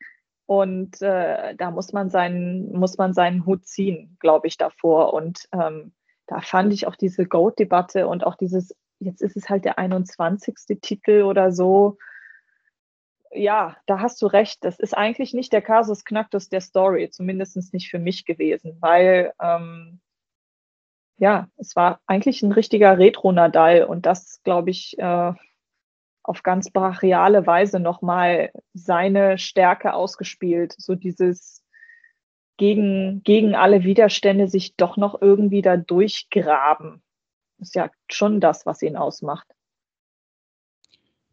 und 0.46 1.00
äh, 1.00 1.54
da 1.54 1.70
muss 1.70 1.92
man 1.92 2.10
seinen, 2.10 2.72
muss 2.72 2.98
man 2.98 3.14
seinen 3.14 3.46
Hut 3.46 3.64
ziehen, 3.64 4.16
glaube 4.20 4.48
ich, 4.48 4.58
davor. 4.58 5.14
Und 5.14 5.48
ähm, 5.52 5.94
da 6.26 6.40
fand 6.40 6.72
ich 6.74 6.86
auch 6.86 6.96
diese 6.96 7.24
Goat-Debatte 7.26 8.06
und 8.08 8.24
auch 8.26 8.34
dieses, 8.34 8.76
jetzt 8.98 9.22
ist 9.22 9.36
es 9.36 9.48
halt 9.48 9.64
der 9.64 9.78
21. 9.78 10.56
Titel 10.82 11.22
oder 11.22 11.52
so, 11.52 11.96
ja, 13.34 13.76
da 13.86 14.00
hast 14.00 14.20
du 14.22 14.26
recht. 14.26 14.64
Das 14.64 14.78
ist 14.78 14.96
eigentlich 14.96 15.34
nicht 15.34 15.52
der 15.52 15.62
Kasus 15.62 16.04
Knacktus 16.04 16.48
der 16.48 16.60
Story, 16.60 17.10
zumindest 17.10 17.72
nicht 17.72 17.90
für 17.90 17.98
mich 17.98 18.24
gewesen, 18.24 18.76
weil 18.80 19.32
ähm, 19.40 20.00
ja, 21.18 21.48
es 21.56 21.76
war 21.76 22.00
eigentlich 22.06 22.42
ein 22.42 22.52
richtiger 22.52 22.98
Retro-Nadal 22.98 23.84
und 23.84 24.06
das, 24.06 24.42
glaube 24.42 24.70
ich, 24.70 24.98
äh, 24.98 25.32
auf 26.24 26.42
ganz 26.42 26.70
brachiale 26.70 27.46
Weise 27.46 27.80
nochmal 27.80 28.52
seine 28.74 29.38
Stärke 29.38 29.94
ausgespielt. 29.94 30.74
So 30.78 30.94
dieses 30.94 31.62
gegen, 32.56 33.22
gegen 33.22 33.54
alle 33.54 33.84
Widerstände 33.84 34.48
sich 34.48 34.76
doch 34.76 34.96
noch 34.96 35.20
irgendwie 35.20 35.62
da 35.62 35.76
durchgraben. 35.76 37.02
Ist 37.58 37.74
ja 37.74 37.90
schon 38.10 38.40
das, 38.40 38.66
was 38.66 38.82
ihn 38.82 38.96
ausmacht. 38.96 39.46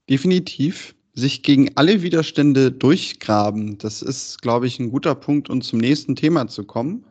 Definitiv 0.09 0.95
sich 1.13 1.43
gegen 1.43 1.75
alle 1.75 2.01
Widerstände 2.01 2.71
durchgraben. 2.71 3.77
Das 3.77 4.01
ist, 4.01 4.41
glaube 4.41 4.67
ich, 4.67 4.79
ein 4.79 4.91
guter 4.91 5.15
Punkt, 5.15 5.49
um 5.49 5.61
zum 5.61 5.79
nächsten 5.79 6.15
Thema 6.15 6.47
zu 6.47 6.63
kommen. 6.63 7.05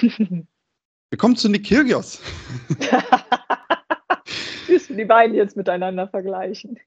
Wir 0.00 1.18
kommen 1.18 1.36
zu 1.36 1.48
Nick 1.48 1.66
Kyrgios. 1.66 2.20
Du 4.88 4.94
die 4.94 5.04
beiden 5.04 5.34
jetzt 5.34 5.56
miteinander 5.56 6.08
vergleichen? 6.08 6.78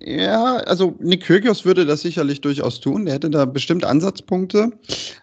Ja, 0.00 0.56
also 0.58 0.96
Nick 1.00 1.24
Kyrgios 1.24 1.66
würde 1.66 1.84
das 1.84 2.00
sicherlich 2.00 2.40
durchaus 2.40 2.80
tun. 2.80 3.04
Der 3.04 3.14
hätte 3.14 3.28
da 3.28 3.44
bestimmt 3.44 3.84
Ansatzpunkte. 3.84 4.70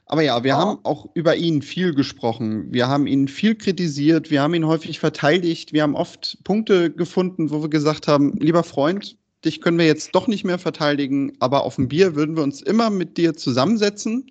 Aber 0.05 0.21
ja, 0.21 0.43
wir 0.43 0.53
oh. 0.53 0.57
haben 0.57 0.79
auch 0.83 1.09
über 1.15 1.35
ihn 1.35 1.61
viel 1.61 1.93
gesprochen. 1.95 2.71
Wir 2.71 2.87
haben 2.87 3.07
ihn 3.07 3.27
viel 3.27 3.55
kritisiert. 3.55 4.29
Wir 4.29 4.41
haben 4.41 4.53
ihn 4.53 4.67
häufig 4.67 4.99
verteidigt. 4.99 5.73
Wir 5.73 5.81
haben 5.81 5.95
oft 5.95 6.37
Punkte 6.43 6.91
gefunden, 6.91 7.49
wo 7.49 7.63
wir 7.63 7.69
gesagt 7.69 8.07
haben, 8.07 8.37
lieber 8.37 8.63
Freund, 8.63 9.17
dich 9.45 9.61
können 9.61 9.77
wir 9.77 9.85
jetzt 9.85 10.13
doch 10.13 10.27
nicht 10.27 10.43
mehr 10.43 10.59
verteidigen, 10.59 11.33
aber 11.39 11.63
auf 11.63 11.75
dem 11.75 11.87
Bier 11.87 12.15
würden 12.15 12.35
wir 12.35 12.43
uns 12.43 12.61
immer 12.61 12.89
mit 12.89 13.17
dir 13.17 13.35
zusammensetzen. 13.35 14.25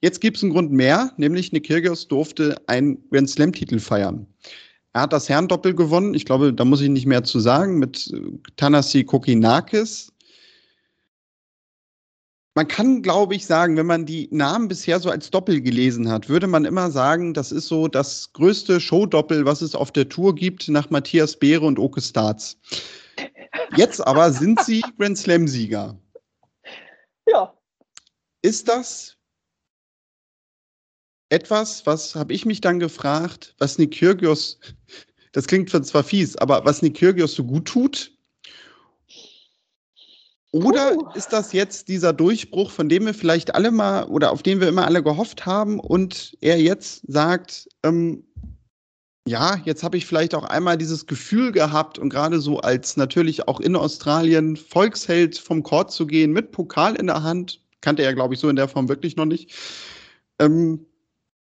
Jetzt 0.00 0.20
gibt 0.20 0.36
es 0.36 0.42
einen 0.42 0.52
Grund 0.52 0.70
mehr, 0.72 1.12
nämlich 1.16 1.52
Nick 1.52 1.66
Kyrgios 1.66 2.08
durfte 2.08 2.56
einen 2.66 2.98
Grand 3.10 3.30
Slam-Titel 3.30 3.78
feiern. 3.78 4.26
Er 4.92 5.02
hat 5.02 5.12
das 5.12 5.28
Herrendoppel 5.28 5.74
gewonnen. 5.74 6.14
Ich 6.14 6.24
glaube, 6.24 6.52
da 6.52 6.64
muss 6.64 6.80
ich 6.80 6.88
nicht 6.88 7.06
mehr 7.06 7.24
zu 7.24 7.40
sagen, 7.40 7.78
mit 7.78 8.12
Tanasi 8.56 9.04
Kokinakis. 9.04 10.12
Man 12.54 12.68
kann, 12.68 13.02
glaube 13.02 13.34
ich, 13.34 13.46
sagen, 13.46 13.76
wenn 13.76 13.86
man 13.86 14.06
die 14.06 14.28
Namen 14.30 14.68
bisher 14.68 15.00
so 15.00 15.10
als 15.10 15.30
Doppel 15.30 15.60
gelesen 15.60 16.08
hat, 16.08 16.28
würde 16.28 16.46
man 16.46 16.64
immer 16.64 16.92
sagen, 16.92 17.34
das 17.34 17.50
ist 17.50 17.66
so 17.66 17.88
das 17.88 18.32
größte 18.32 18.80
Showdoppel, 18.80 19.44
was 19.44 19.60
es 19.60 19.74
auf 19.74 19.90
der 19.90 20.08
Tour 20.08 20.36
gibt, 20.36 20.68
nach 20.68 20.90
Matthias 20.90 21.36
Beere 21.36 21.66
und 21.66 21.80
Oke 21.80 22.00
Staats. 22.00 22.56
Jetzt 23.76 24.00
aber 24.06 24.32
sind 24.32 24.62
sie 24.64 24.82
Grand 24.98 25.18
Slam-Sieger. 25.18 25.98
Ja. 27.26 27.54
ist 28.42 28.68
das 28.68 29.16
etwas, 31.30 31.86
was 31.86 32.14
habe 32.14 32.32
ich 32.32 32.44
mich 32.44 32.60
dann 32.60 32.78
gefragt, 32.78 33.54
was 33.58 33.78
Nikyrgios, 33.78 34.58
das 35.32 35.46
klingt 35.46 35.70
zwar 35.70 36.04
fies, 36.04 36.36
aber 36.36 36.64
was 36.64 36.82
Nikyrgios 36.82 37.34
so 37.34 37.44
gut 37.44 37.66
tut? 37.66 38.12
Oder 40.52 40.96
uh. 40.96 41.08
ist 41.14 41.32
das 41.32 41.52
jetzt 41.52 41.88
dieser 41.88 42.12
Durchbruch, 42.12 42.70
von 42.70 42.88
dem 42.88 43.06
wir 43.06 43.14
vielleicht 43.14 43.56
alle 43.56 43.72
mal 43.72 44.04
oder 44.04 44.30
auf 44.30 44.44
den 44.44 44.60
wir 44.60 44.68
immer 44.68 44.84
alle 44.84 45.02
gehofft 45.02 45.46
haben 45.46 45.80
und 45.80 46.36
er 46.40 46.60
jetzt 46.60 47.02
sagt, 47.08 47.68
ähm, 47.82 48.24
ja, 49.26 49.60
jetzt 49.64 49.82
habe 49.82 49.96
ich 49.96 50.06
vielleicht 50.06 50.34
auch 50.34 50.44
einmal 50.44 50.76
dieses 50.76 51.06
Gefühl 51.06 51.50
gehabt 51.52 51.98
und 51.98 52.10
gerade 52.10 52.40
so 52.40 52.60
als 52.60 52.96
natürlich 52.96 53.48
auch 53.48 53.60
in 53.60 53.74
Australien 53.74 54.56
Volksheld 54.56 55.38
vom 55.38 55.62
Court 55.62 55.90
zu 55.90 56.06
gehen 56.06 56.32
mit 56.32 56.52
Pokal 56.52 56.96
in 56.96 57.06
der 57.06 57.22
Hand, 57.22 57.62
kannte 57.80 58.02
er, 58.02 58.14
glaube 58.14 58.34
ich, 58.34 58.40
so 58.40 58.48
in 58.48 58.56
der 58.56 58.68
Form 58.68 58.88
wirklich 58.88 59.16
noch 59.16 59.24
nicht. 59.24 59.52
Ähm, 60.38 60.86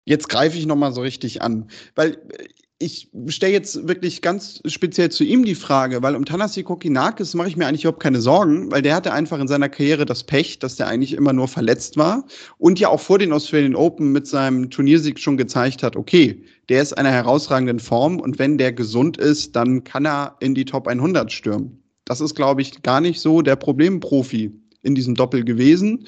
jetzt 0.05 0.29
greife 0.29 0.59
ich 0.59 0.67
nochmal 0.67 0.93
so 0.93 1.01
richtig 1.01 1.43
an. 1.43 1.71
Weil 1.95 2.15
äh, 2.39 2.49
ich 2.83 3.11
stelle 3.27 3.53
jetzt 3.53 3.87
wirklich 3.87 4.23
ganz 4.23 4.63
speziell 4.65 5.11
zu 5.11 5.23
ihm 5.23 5.45
die 5.45 5.55
Frage, 5.55 6.03
weil 6.03 6.17
um 6.17 6.25
Tanasi 6.25 6.63
Kokinakis 6.63 7.35
mache 7.35 7.49
ich 7.49 7.57
mir 7.59 7.67
eigentlich 7.67 7.85
überhaupt 7.85 8.03
keine 8.03 8.23
Sorgen, 8.23 8.73
weil 8.73 8.81
der 8.81 8.95
hatte 8.95 9.13
einfach 9.13 9.39
in 9.39 9.49
seiner 9.49 9.69
Karriere 9.69 10.07
das 10.07 10.25
Pech, 10.25 10.59
dass 10.61 10.77
der 10.77 10.89
eigentlich 10.89 11.13
immer 11.13 11.35
nur 11.35 11.47
verletzt 11.47 11.99
war 11.99 12.25
und 12.57 12.81
ja 12.81 12.89
auch 12.89 13.01
vor 13.01 13.19
den 13.19 13.35
Australian 13.35 13.77
Open 13.77 14.13
mit 14.13 14.27
seinem 14.27 14.71
Turniersieg 14.71 15.19
schon 15.19 15.37
gezeigt 15.37 15.83
hat, 15.83 15.95
okay, 15.95 16.43
der 16.71 16.81
ist 16.81 16.97
einer 16.97 17.11
herausragenden 17.11 17.81
Form 17.81 18.19
und 18.19 18.39
wenn 18.39 18.57
der 18.57 18.73
gesund 18.73 19.19
ist, 19.19 19.57
dann 19.57 19.85
kann 19.85 20.07
er 20.07 20.37
in 20.41 20.55
die 20.55 20.65
Top 20.65 20.89
100 20.89 21.31
stürmen. 21.31 21.83
Das 22.07 22.23
ist, 22.23 22.35
glaube 22.35 22.63
ich, 22.63 22.83
gar 22.83 23.03
nicht 23.03 23.21
so 23.21 23.43
der 23.43 23.57
Problemprofi 23.57 24.59
in 24.83 24.95
diesem 24.95 25.15
Doppel 25.15 25.45
gewesen 25.45 26.07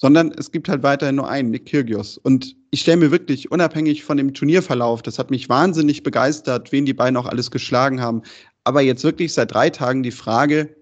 sondern 0.00 0.32
es 0.38 0.50
gibt 0.50 0.70
halt 0.70 0.82
weiterhin 0.82 1.16
nur 1.16 1.28
einen, 1.28 1.50
Nick 1.50 1.66
Kyrgios. 1.66 2.16
Und 2.16 2.56
ich 2.70 2.80
stelle 2.80 2.96
mir 2.96 3.10
wirklich, 3.10 3.50
unabhängig 3.50 4.02
von 4.02 4.16
dem 4.16 4.32
Turnierverlauf, 4.32 5.02
das 5.02 5.18
hat 5.18 5.30
mich 5.30 5.50
wahnsinnig 5.50 6.02
begeistert, 6.02 6.72
wen 6.72 6.86
die 6.86 6.94
beiden 6.94 7.18
auch 7.18 7.26
alles 7.26 7.50
geschlagen 7.50 8.00
haben, 8.00 8.22
aber 8.64 8.80
jetzt 8.80 9.04
wirklich 9.04 9.34
seit 9.34 9.52
drei 9.52 9.68
Tagen 9.68 10.02
die 10.02 10.10
Frage, 10.10 10.74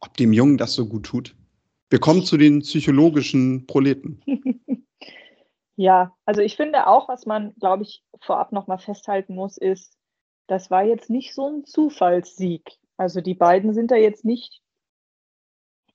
ob 0.00 0.16
dem 0.16 0.32
Jungen 0.32 0.56
das 0.56 0.72
so 0.72 0.86
gut 0.86 1.04
tut. 1.04 1.36
Wir 1.90 1.98
kommen 1.98 2.24
zu 2.24 2.38
den 2.38 2.60
psychologischen 2.60 3.66
Proleten. 3.66 4.22
Ja, 5.78 6.16
also 6.24 6.40
ich 6.40 6.56
finde 6.56 6.86
auch, 6.86 7.06
was 7.06 7.26
man, 7.26 7.54
glaube 7.60 7.82
ich, 7.82 8.02
vorab 8.22 8.50
nochmal 8.50 8.78
festhalten 8.78 9.34
muss, 9.34 9.58
ist, 9.58 9.94
das 10.46 10.70
war 10.70 10.84
jetzt 10.84 11.10
nicht 11.10 11.34
so 11.34 11.48
ein 11.48 11.64
Zufallssieg. 11.66 12.62
Also 12.96 13.20
die 13.20 13.34
beiden 13.34 13.74
sind 13.74 13.90
da 13.90 13.96
jetzt 13.96 14.24
nicht 14.24 14.62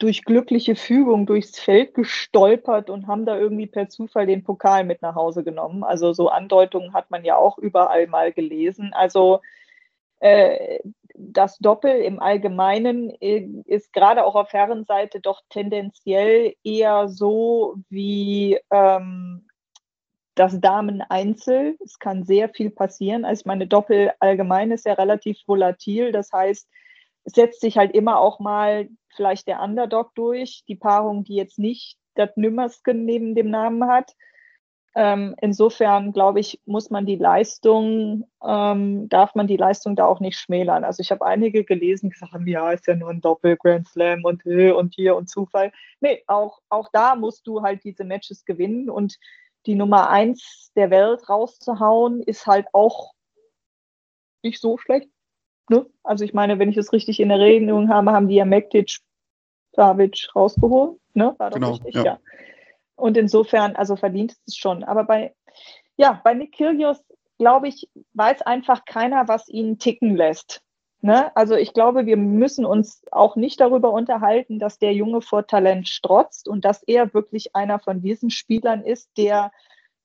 durch 0.02 0.26
glückliche 0.26 0.76
Fügung 0.76 1.28
durchs 1.28 1.60
Feld 1.60 1.94
gestolpert 1.94 2.90
und 2.90 3.06
haben 3.06 3.26
da 3.26 3.38
irgendwie 3.38 3.68
per 3.68 3.88
Zufall 3.88 4.26
den 4.26 4.44
Pokal 4.44 4.84
mit 4.84 5.04
nach 5.04 5.14
Hause 5.14 5.44
genommen. 5.44 5.84
Also 5.84 6.12
so 6.12 6.30
Andeutungen 6.30 6.94
hat 6.94 7.12
man 7.12 7.24
ja 7.24 7.38
auch 7.38 7.60
überall 7.60 8.08
mal 8.08 8.34
gelesen. 8.34 8.94
Also 8.94 9.42
äh, 10.20 10.80
das 11.14 11.60
Doppel 11.60 12.02
im 12.02 12.20
Allgemeinen 12.20 13.12
äh, 13.22 13.48
ist 13.66 13.94
gerade 13.94 14.26
auch 14.26 14.34
auf 14.34 14.52
Herrenseite 14.54 15.20
doch 15.20 15.42
tendenziell 15.50 16.56
eher 16.64 17.08
so 17.08 17.76
wie 17.90 18.60
ähm, 18.72 19.48
das 20.34 20.60
Damen-Einzel. 20.60 21.78
Es 21.84 22.00
kann 22.00 22.24
sehr 22.24 22.50
viel 22.50 22.72
passieren. 22.72 23.24
Also 23.24 23.44
meine 23.46 23.68
Doppel 23.68 24.14
allgemein 24.20 24.72
ist 24.72 24.88
ja 24.88 24.94
relativ 24.94 25.38
volatil. 25.46 26.12
Das 26.12 26.32
heißt, 26.32 26.68
es 27.26 27.34
setzt 27.34 27.62
sich 27.62 27.78
halt 27.78 27.94
immer 27.94 28.20
auch 28.20 28.40
mal 28.40 28.90
vielleicht 29.15 29.47
der 29.47 29.62
Underdog 29.62 30.13
durch, 30.15 30.63
die 30.67 30.76
Paarung, 30.76 31.24
die 31.24 31.36
jetzt 31.36 31.60
nicht 31.60 31.97
das 32.15 32.36
Nümmersken 32.36 33.06
neben 33.06 33.36
dem 33.36 33.50
Namen 33.50 33.88
hat. 33.88 34.13
Ähm, 34.93 35.36
insofern, 35.39 36.12
glaube 36.12 36.41
ich, 36.41 36.60
muss 36.65 36.89
man 36.89 37.06
die 37.06 37.15
Leistung, 37.15 38.30
ähm, 38.45 39.08
darf 39.08 39.36
man 39.36 39.47
die 39.47 39.56
Leistung 39.56 39.95
da 39.95 40.06
auch 40.06 40.19
nicht 40.19 40.38
schmälern. 40.38 40.84
Also 40.84 41.00
ich 41.00 41.12
habe 41.12 41.26
einige 41.26 41.63
gelesen, 41.63 42.10
die 42.10 42.26
haben, 42.26 42.45
ja, 42.45 42.71
ist 42.71 42.88
ja 42.88 42.95
nur 42.95 43.10
ein 43.10 43.21
Doppel 43.21 43.56
Grand 43.56 43.88
Slam 43.88 44.26
und, 44.26 44.45
und 44.45 44.93
hier 44.93 45.15
und 45.15 45.30
Zufall. 45.30 45.71
Nee, 46.02 46.24
auch, 46.28 46.60
auch 46.67 46.89
da 46.91 47.15
musst 47.15 47.47
du 47.47 47.62
halt 47.62 47.86
diese 47.86 48.04
Matches 48.04 48.43
gewinnen 48.43 48.89
und 48.89 49.17
die 49.65 49.76
Nummer 49.76 50.10
eins 50.10 50.71
der 50.76 50.89
Welt 50.89 51.30
rauszuhauen, 51.30 52.21
ist 52.24 52.45
halt 52.45 52.67
auch 52.74 53.13
nicht 54.43 54.60
so 54.60 54.78
schlecht. 54.78 55.10
Ne? 55.69 55.86
Also 56.04 56.24
ich 56.24 56.34
meine, 56.34 56.60
wenn 56.60 56.69
ich 56.69 56.76
das 56.76 56.93
richtig 56.93 57.19
in 57.19 57.30
Erinnerung 57.30 57.89
habe, 57.89 58.12
haben 58.12 58.28
die 58.28 58.36
ja 58.36 58.45
Mektic 58.45 58.97
Savic 59.74 60.30
rausgeholt. 60.36 61.00
Ne? 61.13 61.36
War 61.38 61.50
doch 61.50 61.56
genau, 61.56 61.71
richtig, 61.71 61.95
ja. 61.95 62.04
ja. 62.04 62.19
Und 62.95 63.17
insofern, 63.17 63.76
also 63.76 63.95
verdient 63.95 64.36
es 64.45 64.56
schon. 64.56 64.84
Aber 64.84 65.04
bei, 65.06 65.34
ja, 65.97 66.21
bei 66.24 66.34
Nick 66.34 66.54
Kyrgios, 66.56 67.04
glaube 67.38 67.67
ich, 67.67 67.89
weiß 68.13 68.43
einfach 68.43 68.86
keiner, 68.86 69.28
was 69.28 69.47
ihn 69.47 69.80
ticken 69.80 70.15
lässt. 70.15 70.62
Ne? 71.02 71.36
Also 71.36 71.56
ich 71.56 71.74
glaube, 71.74 72.06
wir 72.06 72.17
müssen 72.17 72.63
uns 72.63 73.02
auch 73.12 73.36
nicht 73.36 73.60
darüber 73.60 73.91
unterhalten, 73.91 74.60
dass 74.60 74.78
der 74.78 74.93
Junge 74.93 75.21
vor 75.21 75.47
Talent 75.47 75.88
strotzt 75.88 76.47
und 76.47 76.63
dass 76.63 76.84
er 76.84 77.13
wirklich 77.13 77.56
einer 77.56 77.80
von 77.80 78.02
diesen 78.02 78.30
Spielern 78.30 78.84
ist, 78.84 79.10
der 79.17 79.52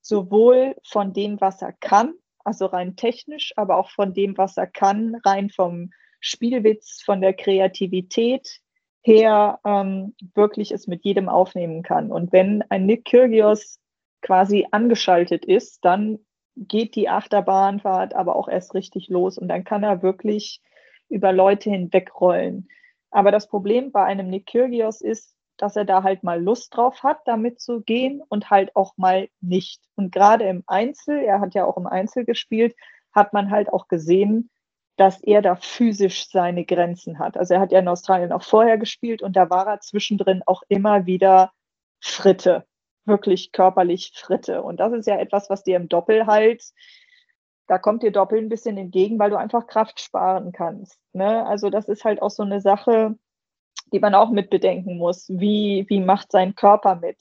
sowohl 0.00 0.74
von 0.84 1.12
dem, 1.12 1.38
was 1.40 1.60
er 1.60 1.72
kann, 1.72 2.14
also 2.46 2.66
rein 2.66 2.96
technisch, 2.96 3.52
aber 3.56 3.76
auch 3.76 3.90
von 3.90 4.14
dem, 4.14 4.38
was 4.38 4.56
er 4.56 4.66
kann, 4.66 5.16
rein 5.24 5.50
vom 5.50 5.90
Spielwitz, 6.20 7.02
von 7.04 7.20
der 7.20 7.35
Kreativität, 7.35 8.61
her 9.02 9.61
ähm, 9.64 10.14
wirklich 10.35 10.72
es 10.72 10.87
mit 10.87 11.04
jedem 11.04 11.28
aufnehmen 11.28 11.82
kann. 11.82 12.11
Und 12.11 12.32
wenn 12.32 12.62
ein 12.70 12.87
Nick 12.87 13.04
Kyrgios 13.04 13.78
quasi 14.20 14.66
angeschaltet 14.72 15.44
ist, 15.44 15.85
dann 15.85 16.18
geht 16.56 16.96
die 16.96 17.09
Achterbahnfahrt 17.09 18.14
aber 18.14 18.35
auch 18.35 18.48
erst 18.48 18.74
richtig 18.74 19.09
los 19.09 19.38
und 19.38 19.48
dann 19.48 19.62
kann 19.62 19.85
er 19.85 20.02
wirklich 20.02 20.62
über 21.09 21.32
Leute 21.32 21.70
hinwegrollen. 21.70 22.68
Aber 23.11 23.30
das 23.30 23.48
Problem 23.48 23.92
bei 23.92 24.04
einem 24.04 24.28
Nick 24.28 24.46
Kyrgios 24.46 25.00
ist, 25.00 25.36
dass 25.58 25.76
er 25.76 25.84
da 25.84 26.02
halt 26.02 26.22
mal 26.22 26.42
Lust 26.42 26.76
drauf 26.76 27.02
hat, 27.02 27.20
damit 27.26 27.60
zu 27.60 27.80
gehen 27.80 28.22
und 28.28 28.50
halt 28.50 28.74
auch 28.76 28.96
mal 28.96 29.28
nicht. 29.40 29.82
Und 29.94 30.12
gerade 30.12 30.44
im 30.44 30.62
Einzel, 30.66 31.18
er 31.18 31.40
hat 31.40 31.54
ja 31.54 31.64
auch 31.64 31.76
im 31.76 31.86
Einzel 31.86 32.24
gespielt, 32.24 32.74
hat 33.12 33.32
man 33.32 33.50
halt 33.50 33.72
auch 33.72 33.88
gesehen, 33.88 34.50
dass 34.96 35.20
er 35.22 35.42
da 35.42 35.56
physisch 35.56 36.28
seine 36.30 36.64
Grenzen 36.64 37.18
hat. 37.18 37.36
Also 37.36 37.54
er 37.54 37.60
hat 37.60 37.72
ja 37.72 37.78
in 37.78 37.88
Australien 37.88 38.32
auch 38.32 38.42
vorher 38.42 38.78
gespielt 38.78 39.22
und 39.22 39.36
da 39.36 39.50
war 39.50 39.66
er 39.66 39.80
zwischendrin 39.80 40.42
auch 40.46 40.62
immer 40.68 41.06
wieder 41.06 41.52
Fritte, 42.00 42.66
wirklich 43.04 43.52
körperlich 43.52 44.12
Fritte. 44.14 44.62
Und 44.62 44.80
das 44.80 44.92
ist 44.92 45.06
ja 45.06 45.18
etwas, 45.18 45.50
was 45.50 45.64
dir 45.64 45.76
im 45.76 45.88
Doppel 45.88 46.26
halt, 46.26 46.64
da 47.66 47.78
kommt 47.78 48.02
dir 48.02 48.12
Doppel 48.12 48.38
ein 48.38 48.48
bisschen 48.48 48.78
entgegen, 48.78 49.18
weil 49.18 49.30
du 49.30 49.36
einfach 49.36 49.66
Kraft 49.66 50.00
sparen 50.00 50.52
kannst. 50.52 50.98
Ne? 51.12 51.44
Also 51.46 51.68
das 51.68 51.88
ist 51.88 52.04
halt 52.04 52.22
auch 52.22 52.30
so 52.30 52.42
eine 52.42 52.60
Sache, 52.60 53.18
die 53.96 54.00
man 54.00 54.14
auch 54.14 54.28
mit 54.28 54.50
bedenken 54.50 54.98
muss. 54.98 55.24
Wie, 55.30 55.87
wie 55.88 56.00
macht 56.00 56.30
sein 56.30 56.54
Körper 56.54 56.96
mit? 56.96 57.16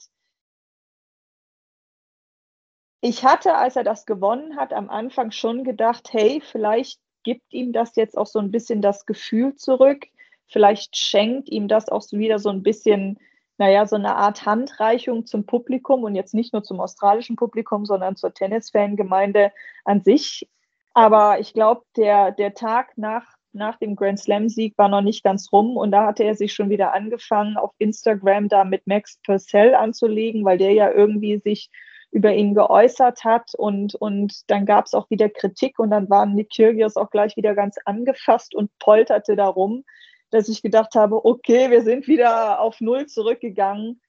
Ich 3.00 3.24
hatte, 3.24 3.54
als 3.54 3.76
er 3.76 3.84
das 3.84 4.04
gewonnen 4.04 4.56
hat, 4.56 4.74
am 4.74 4.90
Anfang 4.90 5.30
schon 5.30 5.64
gedacht, 5.64 6.12
hey, 6.12 6.42
vielleicht 6.44 7.00
gibt 7.22 7.50
ihm 7.54 7.72
das 7.72 7.96
jetzt 7.96 8.18
auch 8.18 8.26
so 8.26 8.40
ein 8.40 8.50
bisschen 8.50 8.82
das 8.82 9.06
Gefühl 9.06 9.54
zurück. 9.54 10.04
Vielleicht 10.48 10.98
schenkt 10.98 11.48
ihm 11.48 11.66
das 11.66 11.88
auch 11.88 12.02
wieder 12.10 12.38
so 12.38 12.50
ein 12.50 12.62
bisschen, 12.62 13.18
naja, 13.56 13.86
so 13.86 13.96
eine 13.96 14.14
Art 14.16 14.44
Handreichung 14.44 15.24
zum 15.24 15.46
Publikum 15.46 16.04
und 16.04 16.14
jetzt 16.14 16.34
nicht 16.34 16.52
nur 16.52 16.62
zum 16.62 16.78
australischen 16.78 17.36
Publikum, 17.36 17.86
sondern 17.86 18.16
zur 18.16 18.34
Tennis-Fangemeinde 18.34 19.50
an 19.86 20.02
sich. 20.02 20.46
Aber 20.92 21.40
ich 21.40 21.54
glaube, 21.54 21.86
der, 21.96 22.32
der 22.32 22.52
Tag 22.52 22.98
nach, 22.98 23.35
nach 23.56 23.78
dem 23.78 23.96
Grand 23.96 24.20
Slam-Sieg 24.20 24.78
war 24.78 24.88
noch 24.88 25.00
nicht 25.00 25.24
ganz 25.24 25.52
rum 25.52 25.76
und 25.76 25.90
da 25.90 26.06
hatte 26.06 26.22
er 26.22 26.34
sich 26.34 26.52
schon 26.52 26.70
wieder 26.70 26.92
angefangen, 26.92 27.56
auf 27.56 27.72
Instagram 27.78 28.48
da 28.48 28.64
mit 28.64 28.86
Max 28.86 29.18
Purcell 29.24 29.74
anzulegen, 29.74 30.44
weil 30.44 30.58
der 30.58 30.72
ja 30.72 30.90
irgendwie 30.90 31.38
sich 31.38 31.70
über 32.10 32.32
ihn 32.32 32.54
geäußert 32.54 33.24
hat 33.24 33.54
und, 33.56 33.94
und 33.96 34.48
dann 34.50 34.64
gab 34.64 34.86
es 34.86 34.94
auch 34.94 35.10
wieder 35.10 35.28
Kritik 35.28 35.78
und 35.78 35.90
dann 35.90 36.08
war 36.08 36.24
Nick 36.26 36.50
Kyrgios 36.54 36.96
auch 36.96 37.10
gleich 37.10 37.36
wieder 37.36 37.54
ganz 37.54 37.76
angefasst 37.84 38.54
und 38.54 38.70
polterte 38.78 39.36
darum, 39.36 39.84
dass 40.30 40.48
ich 40.48 40.62
gedacht 40.62 40.94
habe, 40.94 41.24
okay, 41.24 41.70
wir 41.70 41.82
sind 41.82 42.06
wieder 42.06 42.60
auf 42.60 42.80
Null 42.80 43.06
zurückgegangen. 43.06 44.00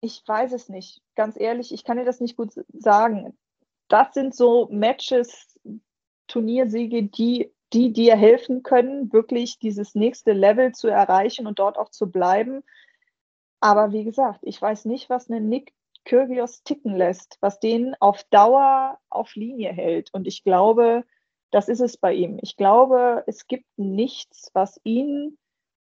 Ich 0.00 0.22
weiß 0.26 0.52
es 0.52 0.68
nicht, 0.68 1.02
ganz 1.16 1.38
ehrlich, 1.38 1.72
ich 1.72 1.84
kann 1.84 1.96
dir 1.96 2.04
das 2.04 2.20
nicht 2.20 2.36
gut 2.36 2.52
sagen. 2.72 3.36
Das 3.88 4.14
sind 4.14 4.34
so 4.34 4.68
Matches, 4.70 5.58
Turniersiege, 6.26 7.04
die, 7.04 7.53
die 7.74 7.92
dir 7.92 8.16
helfen 8.16 8.62
können, 8.62 9.12
wirklich 9.12 9.58
dieses 9.58 9.94
nächste 9.94 10.32
Level 10.32 10.72
zu 10.72 10.88
erreichen 10.88 11.46
und 11.46 11.58
dort 11.58 11.76
auch 11.76 11.90
zu 11.90 12.10
bleiben. 12.10 12.62
Aber 13.60 13.92
wie 13.92 14.04
gesagt, 14.04 14.40
ich 14.42 14.60
weiß 14.60 14.84
nicht, 14.84 15.10
was 15.10 15.28
eine 15.28 15.40
Nick 15.40 15.72
Kyrgios 16.04 16.62
ticken 16.62 16.96
lässt, 16.96 17.38
was 17.40 17.58
den 17.58 17.94
auf 17.98 18.24
Dauer 18.24 18.98
auf 19.10 19.34
Linie 19.34 19.72
hält. 19.72 20.12
Und 20.12 20.26
ich 20.26 20.44
glaube, 20.44 21.04
das 21.50 21.68
ist 21.68 21.80
es 21.80 21.96
bei 21.96 22.12
ihm. 22.12 22.38
Ich 22.42 22.56
glaube, 22.56 23.24
es 23.26 23.46
gibt 23.46 23.66
nichts, 23.76 24.50
was 24.54 24.80
ihn 24.84 25.38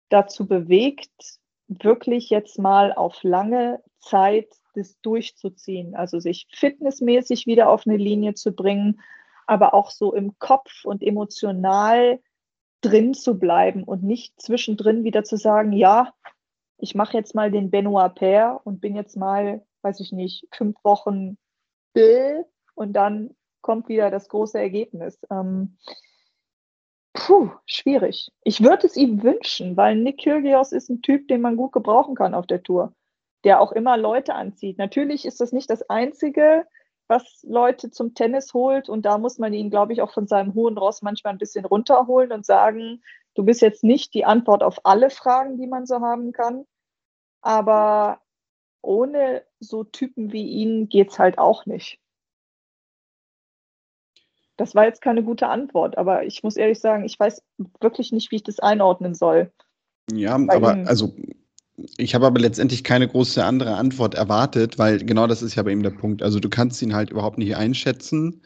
dazu 0.09 0.47
bewegt, 0.47 1.39
wirklich 1.67 2.31
jetzt 2.31 2.59
mal 2.59 2.93
auf 2.93 3.23
lange 3.23 3.83
Zeit, 4.01 4.49
das 4.75 5.01
durchzuziehen, 5.01 5.95
also 5.95 6.19
sich 6.19 6.47
fitnessmäßig 6.53 7.47
wieder 7.47 7.71
auf 7.71 7.87
eine 7.87 7.97
Linie 7.97 8.35
zu 8.35 8.53
bringen, 8.53 9.01
aber 9.47 9.75
auch 9.75 9.91
so 9.91 10.15
im 10.15 10.39
Kopf 10.39 10.85
und 10.85 11.03
emotional 11.03 12.21
drin 12.81 13.15
zu 13.15 13.39
bleiben 13.39 13.85
und 13.85 14.03
nicht 14.03 14.41
zwischendrin 14.41 15.05
wieder 15.05 15.25
zu 15.25 15.37
sagen, 15.37 15.73
ja, 15.73 16.13
ich 16.79 16.95
mache 16.95 17.17
jetzt 17.17 17.35
mal 17.35 17.51
den 17.51 17.71
Benoit 17.71 18.15
Pair 18.15 18.61
und 18.65 18.81
bin 18.81 18.97
jetzt 18.97 19.17
mal, 19.17 19.65
weiß 19.83 20.01
ich 20.01 20.13
nicht, 20.13 20.47
fünf 20.53 20.77
Wochen 20.83 21.39
Bill 21.93 22.45
und 22.75 22.93
dann 22.95 23.37
kommt 23.61 23.89
wieder 23.89 24.11
das 24.11 24.29
große 24.29 24.59
Ergebnis. 24.59 25.21
Ähm, 25.31 25.79
puh, 27.13 27.51
schwierig. 27.67 28.33
Ich 28.43 28.63
würde 28.63 28.87
es 28.87 28.97
ihm 28.97 29.23
wünschen, 29.23 29.77
weil 29.77 29.97
Nick 29.97 30.23
Kyrgios 30.23 30.73
ist 30.73 30.91
ein 30.91 31.03
Typ, 31.03 31.29
den 31.29 31.41
man 31.41 31.57
gut 31.57 31.73
gebrauchen 31.73 32.17
kann 32.17 32.35
auf 32.35 32.47
der 32.47 32.63
Tour, 32.63 32.93
der 33.45 33.61
auch 33.61 33.71
immer 33.71 33.97
Leute 33.97 34.35
anzieht. 34.35 34.79
Natürlich 34.79 35.25
ist 35.25 35.41
das 35.41 35.53
nicht 35.53 35.71
das 35.71 35.89
Einzige, 35.89 36.67
was 37.13 37.43
Leute 37.43 37.91
zum 37.91 38.15
Tennis 38.15 38.55
holt. 38.55 38.89
Und 38.89 39.03
da 39.03 39.19
muss 39.19 39.39
man 39.39 39.53
ihn, 39.53 39.71
glaube 39.71 39.93
ich, 39.93 40.01
auch 40.01 40.13
von 40.13 40.27
seinem 40.27 40.55
hohen 40.55 40.79
Ross 40.79 41.03
manchmal 41.03 41.35
ein 41.35 41.39
bisschen 41.39 41.65
runterholen 41.65 42.33
und 42.33 42.47
sagen, 42.47 43.03
du 43.35 43.45
bist 43.45 43.61
jetzt 43.61 43.85
nicht 43.85 44.15
die 44.15 44.25
Antwort 44.25 44.63
auf 44.63 44.85
alle 44.85 45.11
Fragen, 45.11 45.59
die 45.59 45.67
man 45.67 45.87
so 45.87 46.01
haben 46.01 46.33
kann. 46.33 46.65
Aber 47.43 48.21
ohne 48.81 49.45
so 49.61 49.85
Typen 49.85 50.33
wie 50.33 50.47
ihn 50.47 50.89
geht 50.89 51.11
es 51.11 51.19
halt 51.19 51.39
auch 51.39 51.67
nicht. 51.67 52.01
Das 54.57 54.75
war 54.75 54.85
jetzt 54.85 55.03
keine 55.03 55.23
gute 55.23 55.49
Antwort, 55.49 55.99
aber 55.99 56.25
ich 56.25 56.43
muss 56.43 56.57
ehrlich 56.57 56.81
sagen, 56.81 57.05
ich 57.05 57.19
weiß 57.19 57.43
wirklich 57.81 58.13
nicht, 58.13 58.31
wie 58.31 58.37
ich 58.37 58.43
das 58.43 58.59
einordnen 58.59 59.15
soll. 59.15 59.53
Ja, 60.11 60.35
aber 60.35 60.77
ihm. 60.77 60.87
also 60.87 61.15
ich 61.97 62.15
habe 62.15 62.27
aber 62.27 62.41
letztendlich 62.41 62.85
keine 62.85 63.09
große 63.09 63.45
andere 63.45 63.77
Antwort 63.77 64.15
erwartet, 64.15 64.79
weil 64.79 64.99
genau 64.99 65.27
das 65.27 65.43
ist 65.43 65.55
ja 65.55 65.63
bei 65.63 65.73
ihm 65.73 65.83
der 65.83 65.91
Punkt. 65.91 66.23
Also 66.23 66.41
du 66.41 66.49
kannst 66.49 66.83
ihn 66.83 66.95
halt 66.95 67.11
überhaupt 67.11 67.39
nicht 67.39 67.57
einschätzen. 67.57 68.43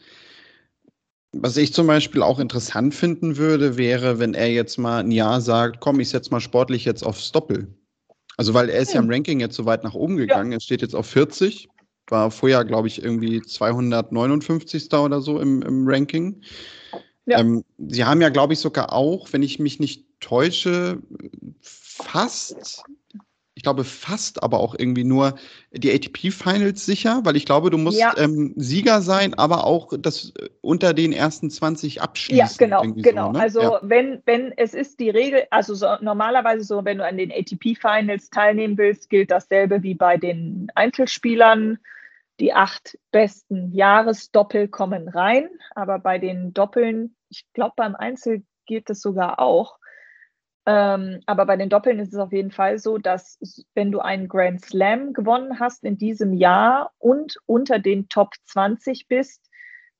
Was 1.33 1.57
ich 1.57 1.73
zum 1.73 1.87
Beispiel 1.87 2.23
auch 2.23 2.39
interessant 2.39 2.95
finden 2.95 3.37
würde, 3.37 3.77
wäre, 3.77 4.19
wenn 4.19 4.33
er 4.33 4.49
jetzt 4.51 4.77
mal 4.77 4.99
ein 4.99 5.11
Jahr 5.11 5.41
sagt, 5.41 5.79
komm, 5.79 5.99
ich 5.99 6.09
setze 6.09 6.31
mal 6.31 6.39
sportlich 6.39 6.85
jetzt 6.85 7.03
aufs 7.05 7.31
Doppel. 7.31 7.67
Also 8.37 8.53
weil 8.53 8.69
er 8.69 8.81
ist 8.81 8.89
hm. 8.89 8.95
ja 8.95 9.01
im 9.01 9.09
Ranking 9.09 9.39
jetzt 9.39 9.55
so 9.55 9.65
weit 9.65 9.83
nach 9.83 9.93
oben 9.93 10.17
gegangen, 10.17 10.51
ja. 10.51 10.57
er 10.57 10.61
steht 10.61 10.81
jetzt 10.81 10.95
auf 10.95 11.07
40, 11.07 11.69
war 12.07 12.31
vorher, 12.31 12.63
glaube 12.63 12.87
ich, 12.87 13.03
irgendwie 13.03 13.41
259. 13.41 14.93
oder 14.93 15.21
so 15.21 15.39
im, 15.39 15.61
im 15.61 15.87
Ranking. 15.87 16.41
Ja. 17.25 17.39
Ähm, 17.39 17.63
sie 17.77 18.05
haben 18.05 18.21
ja, 18.21 18.29
glaube 18.29 18.53
ich, 18.53 18.59
sogar 18.59 18.93
auch, 18.93 19.33
wenn 19.33 19.43
ich 19.43 19.59
mich 19.59 19.79
nicht 19.79 20.05
täusche, 20.19 20.99
fast 21.61 22.83
ich 23.57 23.63
glaube, 23.63 23.83
fast 23.83 24.43
aber 24.43 24.59
auch 24.59 24.75
irgendwie 24.77 25.03
nur 25.03 25.33
die 25.71 25.91
ATP-Finals 25.91 26.85
sicher, 26.85 27.21
weil 27.23 27.35
ich 27.35 27.47
glaube, 27.47 27.71
du 27.71 27.79
musst 27.79 27.99
ja. 27.99 28.13
ähm, 28.15 28.53
Sieger 28.55 29.01
sein, 29.01 29.33
aber 29.33 29.65
auch 29.65 29.93
das 29.97 30.31
äh, 30.37 30.49
unter 30.61 30.93
den 30.93 31.11
ersten 31.11 31.49
20 31.49 31.99
abschließen. 32.03 32.37
Ja, 32.37 32.79
genau, 32.79 32.83
genau. 32.93 33.25
So, 33.25 33.31
ne? 33.31 33.39
Also 33.39 33.61
ja. 33.61 33.79
wenn, 33.81 34.21
wenn 34.25 34.53
es 34.55 34.75
ist 34.75 34.99
die 34.99 35.09
Regel, 35.09 35.47
also 35.49 35.73
so, 35.73 35.87
normalerweise 36.01 36.63
so, 36.63 36.85
wenn 36.85 36.99
du 36.99 37.05
an 37.05 37.17
den 37.17 37.31
ATP-Finals 37.31 38.29
teilnehmen 38.29 38.77
willst, 38.77 39.09
gilt 39.09 39.31
dasselbe 39.31 39.81
wie 39.81 39.95
bei 39.95 40.17
den 40.17 40.71
Einzelspielern. 40.75 41.79
Die 42.39 42.53
acht 42.53 42.99
besten 43.11 43.73
Jahresdoppel 43.73 44.67
kommen 44.67 45.09
rein, 45.09 45.49
aber 45.73 45.97
bei 45.97 46.19
den 46.19 46.53
Doppeln, 46.53 47.15
ich 47.29 47.43
glaube, 47.53 47.73
beim 47.75 47.95
Einzel 47.95 48.43
gilt 48.67 48.91
es 48.91 49.01
sogar 49.01 49.39
auch 49.39 49.79
ähm, 50.67 51.21
aber 51.25 51.45
bei 51.45 51.55
den 51.55 51.69
Doppeln 51.69 51.97
ist 51.99 52.13
es 52.13 52.19
auf 52.19 52.33
jeden 52.33 52.51
Fall 52.51 52.77
so, 52.77 52.97
dass 52.97 53.39
wenn 53.73 53.89
du 53.89 53.99
einen 53.99 54.27
Grand 54.27 54.59
Slam 54.59 55.13
gewonnen 55.13 55.61
hast 55.61 55.85
in 55.85 55.97
diesem 55.97 56.33
Jahr 56.33 56.91
und 56.97 57.37
unter 57.45 57.79
den 57.79 58.09
Top 58.09 58.33
20 58.43 59.07
bist, 59.07 59.49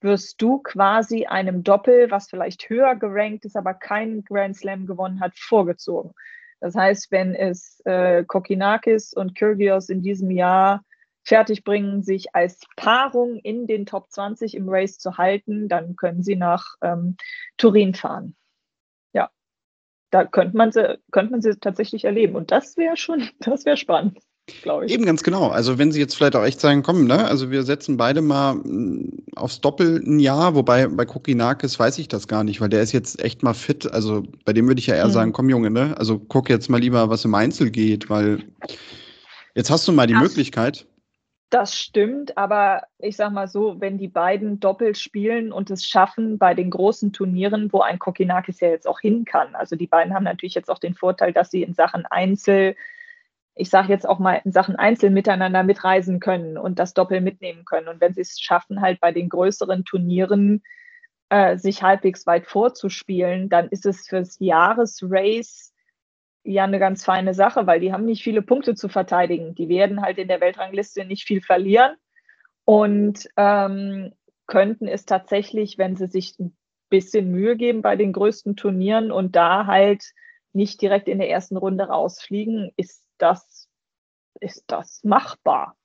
wirst 0.01 0.41
du 0.41 0.59
quasi 0.59 1.25
einem 1.25 1.63
Doppel, 1.63 2.11
was 2.11 2.29
vielleicht 2.29 2.69
höher 2.69 2.95
gerankt 2.95 3.45
ist, 3.45 3.55
aber 3.55 3.73
keinen 3.73 4.25
Grand 4.25 4.57
Slam 4.57 4.85
gewonnen 4.87 5.21
hat, 5.21 5.37
vorgezogen. 5.37 6.11
Das 6.59 6.75
heißt, 6.75 7.11
wenn 7.11 7.33
es 7.33 7.81
äh, 7.85 8.25
Kokinakis 8.25 9.13
und 9.13 9.35
Kyrgios 9.35 9.87
in 9.87 10.01
diesem 10.01 10.31
Jahr 10.31 10.83
fertigbringen, 11.23 12.03
sich 12.03 12.35
als 12.35 12.59
Paarung 12.75 13.37
in 13.37 13.67
den 13.67 13.85
Top 13.85 14.11
20 14.11 14.53
im 14.55 14.67
Race 14.67 14.97
zu 14.97 15.17
halten, 15.17 15.69
dann 15.69 15.95
können 15.95 16.23
sie 16.23 16.35
nach 16.35 16.75
ähm, 16.81 17.15
Turin 17.55 17.93
fahren 17.93 18.35
da 20.11 20.25
könnte 20.25 20.55
man 20.57 20.71
sie, 20.71 20.97
könnte 21.11 21.31
man 21.31 21.41
sie 21.41 21.55
tatsächlich 21.59 22.05
erleben. 22.05 22.35
Und 22.35 22.51
das 22.51 22.77
wäre 22.77 22.97
schon, 22.97 23.29
das 23.39 23.65
wäre 23.65 23.77
spannend. 23.77 24.19
glaube 24.61 24.85
Ich. 24.85 24.93
Eben 24.93 25.05
ganz 25.05 25.23
genau. 25.23 25.49
Also 25.49 25.77
wenn 25.77 25.91
Sie 25.91 25.99
jetzt 25.99 26.15
vielleicht 26.15 26.35
auch 26.35 26.43
echt 26.43 26.59
sagen, 26.59 26.83
komm, 26.83 27.05
ne, 27.05 27.25
also 27.25 27.51
wir 27.51 27.63
setzen 27.63 27.97
beide 27.97 28.21
mal 28.21 28.55
mm, 28.55 29.25
aufs 29.35 29.61
Doppel 29.61 30.01
ein 30.05 30.19
Jahr, 30.19 30.55
wobei 30.55 30.87
bei 30.87 31.05
Kokinakis 31.05 31.77
weiß 31.79 31.97
ich 31.99 32.07
das 32.07 32.27
gar 32.27 32.43
nicht, 32.43 32.61
weil 32.61 32.69
der 32.69 32.81
ist 32.81 32.91
jetzt 32.91 33.21
echt 33.23 33.43
mal 33.43 33.53
fit. 33.53 33.91
Also 33.91 34.23
bei 34.45 34.53
dem 34.53 34.67
würde 34.67 34.79
ich 34.79 34.87
ja 34.87 34.95
eher 34.95 35.05
hm. 35.05 35.11
sagen, 35.11 35.33
komm 35.33 35.49
Junge, 35.49 35.69
ne, 35.69 35.95
also 35.97 36.19
guck 36.19 36.49
jetzt 36.49 36.69
mal 36.69 36.79
lieber, 36.79 37.09
was 37.09 37.25
im 37.25 37.35
Einzel 37.35 37.69
geht, 37.69 38.09
weil 38.09 38.43
jetzt 39.55 39.69
hast 39.69 39.87
du 39.87 39.91
mal 39.91 40.07
die 40.07 40.15
Ach. 40.15 40.21
Möglichkeit. 40.21 40.85
Das 41.49 41.77
stimmt, 41.77 42.37
aber 42.37 42.87
ich 42.97 43.15
sag 43.15 43.31
mal 43.31 43.47
so, 43.47 43.79
wenn 43.79 43.97
die 43.97 44.09
beiden 44.09 44.59
doppelt 44.59 44.97
spielen 44.97 45.53
und 45.53 45.71
es 45.71 45.85
schaffen 45.85 46.37
bei 46.37 46.53
den 46.53 46.69
großen 46.69 47.13
Turnieren, 47.13 47.71
wo 47.71 47.79
ein 47.79 47.99
Kokinakis 47.99 48.59
ja 48.59 48.67
jetzt 48.67 48.85
auch 48.85 48.99
hin 48.99 49.23
kann. 49.23 49.55
Also 49.55 49.77
die 49.77 49.87
beiden 49.87 50.13
haben 50.13 50.25
natürlich 50.25 50.55
jetzt 50.55 50.69
auch 50.69 50.79
den 50.79 50.93
Vorteil, 50.93 51.31
dass 51.31 51.49
sie 51.49 51.63
in 51.63 51.73
Sachen 51.73 52.05
Einzel, 52.05 52.75
ich 53.55 53.69
sage 53.69 53.93
jetzt 53.93 54.07
auch 54.07 54.19
mal 54.19 54.41
in 54.43 54.51
Sachen 54.51 54.75
Einzel 54.75 55.09
miteinander 55.09 55.63
mitreisen 55.63 56.19
können 56.19 56.57
und 56.57 56.79
das 56.79 56.93
Doppel 56.93 57.21
mitnehmen 57.21 57.63
können. 57.63 57.87
Und 57.87 58.01
wenn 58.01 58.13
sie 58.13 58.21
es 58.21 58.41
schaffen, 58.41 58.81
halt 58.81 58.99
bei 58.99 59.13
den 59.13 59.29
größeren 59.29 59.85
Turnieren 59.85 60.63
äh, 61.29 61.57
sich 61.57 61.81
halbwegs 61.81 62.27
weit 62.27 62.45
vorzuspielen, 62.47 63.47
dann 63.47 63.69
ist 63.69 63.85
es 63.85 64.05
fürs 64.05 64.37
Jahresrace 64.39 65.73
ja 66.43 66.63
eine 66.63 66.79
ganz 66.79 67.03
feine 67.03 67.33
Sache, 67.33 67.67
weil 67.67 67.79
die 67.79 67.91
haben 67.91 68.05
nicht 68.05 68.23
viele 68.23 68.41
Punkte 68.41 68.75
zu 68.75 68.89
verteidigen. 68.89 69.55
Die 69.55 69.69
werden 69.69 70.01
halt 70.01 70.17
in 70.17 70.27
der 70.27 70.41
Weltrangliste 70.41 71.05
nicht 71.05 71.25
viel 71.25 71.41
verlieren 71.41 71.95
und 72.65 73.27
ähm, 73.37 74.13
könnten 74.47 74.87
es 74.87 75.05
tatsächlich, 75.05 75.77
wenn 75.77 75.95
sie 75.95 76.07
sich 76.07 76.37
ein 76.39 76.55
bisschen 76.89 77.31
Mühe 77.31 77.57
geben 77.57 77.81
bei 77.81 77.95
den 77.95 78.13
größten 78.13 78.55
Turnieren 78.55 79.11
und 79.11 79.35
da 79.35 79.65
halt 79.65 80.13
nicht 80.53 80.81
direkt 80.81 81.07
in 81.07 81.19
der 81.19 81.29
ersten 81.29 81.57
Runde 81.57 81.85
rausfliegen, 81.85 82.71
ist 82.77 83.03
das, 83.17 83.69
ist 84.39 84.63
das 84.67 85.03
machbar. 85.03 85.75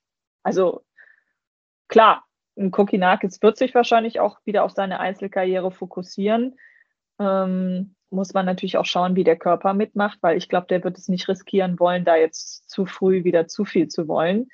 Also 0.43 0.85
klar, 1.89 2.25
ein 2.57 2.71
Kokinakis 2.71 3.43
wird 3.43 3.57
sich 3.57 3.75
wahrscheinlich 3.75 4.21
auch 4.21 4.39
wieder 4.45 4.65
auf 4.65 4.73
seine 4.73 5.01
Einzelkarriere 5.01 5.71
fokussieren. 5.71 6.57
Ähm, 7.19 7.95
muss 8.13 8.35
man 8.35 8.47
natürlich 8.47 8.77
auch 8.77 8.85
schauen, 8.85 9.17
wie 9.17 9.25
der 9.25 9.37
Körper 9.37 9.75
mitmacht, 9.75 10.19
weil 10.21 10.37
ich 10.37 10.49
glaube, 10.49 10.67
der 10.69 10.85
wird 10.85 10.99
es 10.99 11.09
nicht 11.09 11.29
riskieren 11.29 11.79
wollen, 11.81 12.05
da 12.05 12.17
jetzt 12.17 12.69
zu 12.71 12.87
früh 12.87 13.25
wieder 13.25 13.49
zu 13.49 13.65
viel 13.65 13.89
zu 13.89 14.09
wollen. 14.09 14.49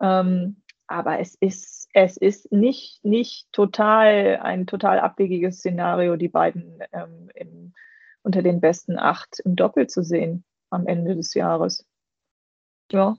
Ähm, 0.00 0.62
aber 0.86 1.18
es 1.18 1.34
ist, 1.34 1.88
es 1.92 2.16
ist 2.16 2.52
nicht, 2.52 3.04
nicht 3.04 3.50
total 3.52 4.38
ein 4.42 4.66
total 4.66 5.00
abwegiges 5.00 5.58
Szenario, 5.58 6.16
die 6.16 6.28
beiden 6.28 6.78
ähm, 6.92 7.30
im, 7.34 7.74
unter 8.22 8.42
den 8.42 8.60
besten 8.60 8.98
acht 8.98 9.40
im 9.44 9.56
Doppel 9.56 9.88
zu 9.88 10.02
sehen 10.02 10.44
am 10.70 10.86
Ende 10.86 11.16
des 11.16 11.34
Jahres. 11.34 11.84
Ja. 12.92 13.16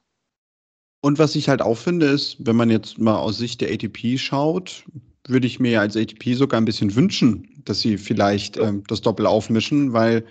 Und 1.01 1.19
was 1.19 1.35
ich 1.35 1.49
halt 1.49 1.61
auch 1.61 1.77
finde, 1.77 2.07
ist, 2.07 2.37
wenn 2.45 2.55
man 2.55 2.69
jetzt 2.69 2.99
mal 2.99 3.17
aus 3.17 3.37
Sicht 3.37 3.61
der 3.61 3.71
ATP 3.71 4.17
schaut, 4.17 4.85
würde 5.27 5.47
ich 5.47 5.59
mir 5.59 5.81
als 5.81 5.97
ATP 5.97 6.33
sogar 6.35 6.59
ein 6.59 6.65
bisschen 6.65 6.95
wünschen, 6.95 7.56
dass 7.69 7.79
sie 7.79 7.97
vielleicht 7.97 8.57
ähm, 8.57 8.83
das 8.87 9.01
Doppel 9.01 9.25
aufmischen, 9.25 9.93
weil 9.93 10.25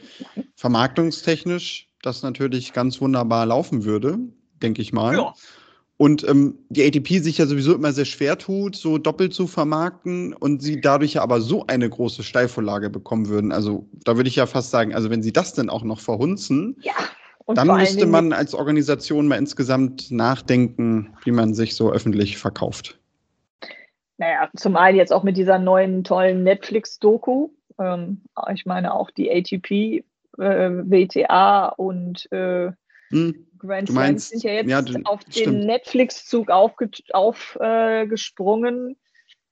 vermarktungstechnisch 0.54 1.88
das 2.02 2.22
natürlich 2.22 2.72
ganz 2.72 3.00
wunderbar 3.00 3.46
laufen 3.46 3.84
würde, 3.84 4.18
denke 4.62 4.82
ich 4.82 4.92
mal. 4.92 5.16
Ja. 5.16 5.34
Und 5.98 6.28
ähm, 6.28 6.58
die 6.68 6.84
ATP 6.84 7.22
sich 7.22 7.38
ja 7.38 7.46
sowieso 7.46 7.74
immer 7.74 7.92
sehr 7.92 8.04
schwer 8.04 8.36
tut, 8.36 8.76
so 8.76 8.98
doppelt 8.98 9.32
zu 9.32 9.46
vermarkten 9.46 10.34
und 10.34 10.62
sie 10.62 10.80
dadurch 10.80 11.14
ja 11.14 11.22
aber 11.22 11.40
so 11.40 11.66
eine 11.66 11.88
große 11.88 12.22
Steilvorlage 12.22 12.90
bekommen 12.90 13.28
würden. 13.28 13.50
Also 13.50 13.88
da 14.04 14.16
würde 14.16 14.28
ich 14.28 14.36
ja 14.36 14.46
fast 14.46 14.70
sagen, 14.70 14.94
also 14.94 15.08
wenn 15.08 15.22
sie 15.22 15.32
das 15.32 15.54
denn 15.54 15.70
auch 15.70 15.84
noch 15.84 16.00
verhunzen, 16.00 16.76
ja. 16.82 16.92
dann 17.46 17.68
müsste 17.68 18.04
man 18.04 18.34
als 18.34 18.52
Organisation 18.52 19.26
mal 19.26 19.36
insgesamt 19.36 20.10
nachdenken, 20.10 21.14
wie 21.24 21.32
man 21.32 21.54
sich 21.54 21.74
so 21.74 21.90
öffentlich 21.90 22.36
verkauft 22.36 22.98
naja, 24.18 24.48
zum 24.56 24.76
einen 24.76 24.96
jetzt 24.96 25.12
auch 25.12 25.22
mit 25.22 25.36
dieser 25.36 25.58
neuen 25.58 26.04
tollen 26.04 26.42
Netflix-Doku. 26.42 27.50
Ähm, 27.78 28.22
ich 28.54 28.64
meine 28.66 28.94
auch 28.94 29.10
die 29.10 29.30
ATP, 29.30 30.04
äh, 30.38 30.38
WTA 30.38 31.66
und 31.68 32.30
äh, 32.32 32.72
hm, 33.10 33.46
Grand 33.58 33.88
Slam 33.88 34.18
sind 34.18 34.42
ja 34.42 34.52
jetzt 34.52 34.70
ja, 34.70 34.82
du, 34.82 35.00
auf 35.04 35.22
den 35.24 35.66
Netflix-Zug 35.66 36.50
aufgesprungen. 36.50 38.90
Äh, 38.90 38.94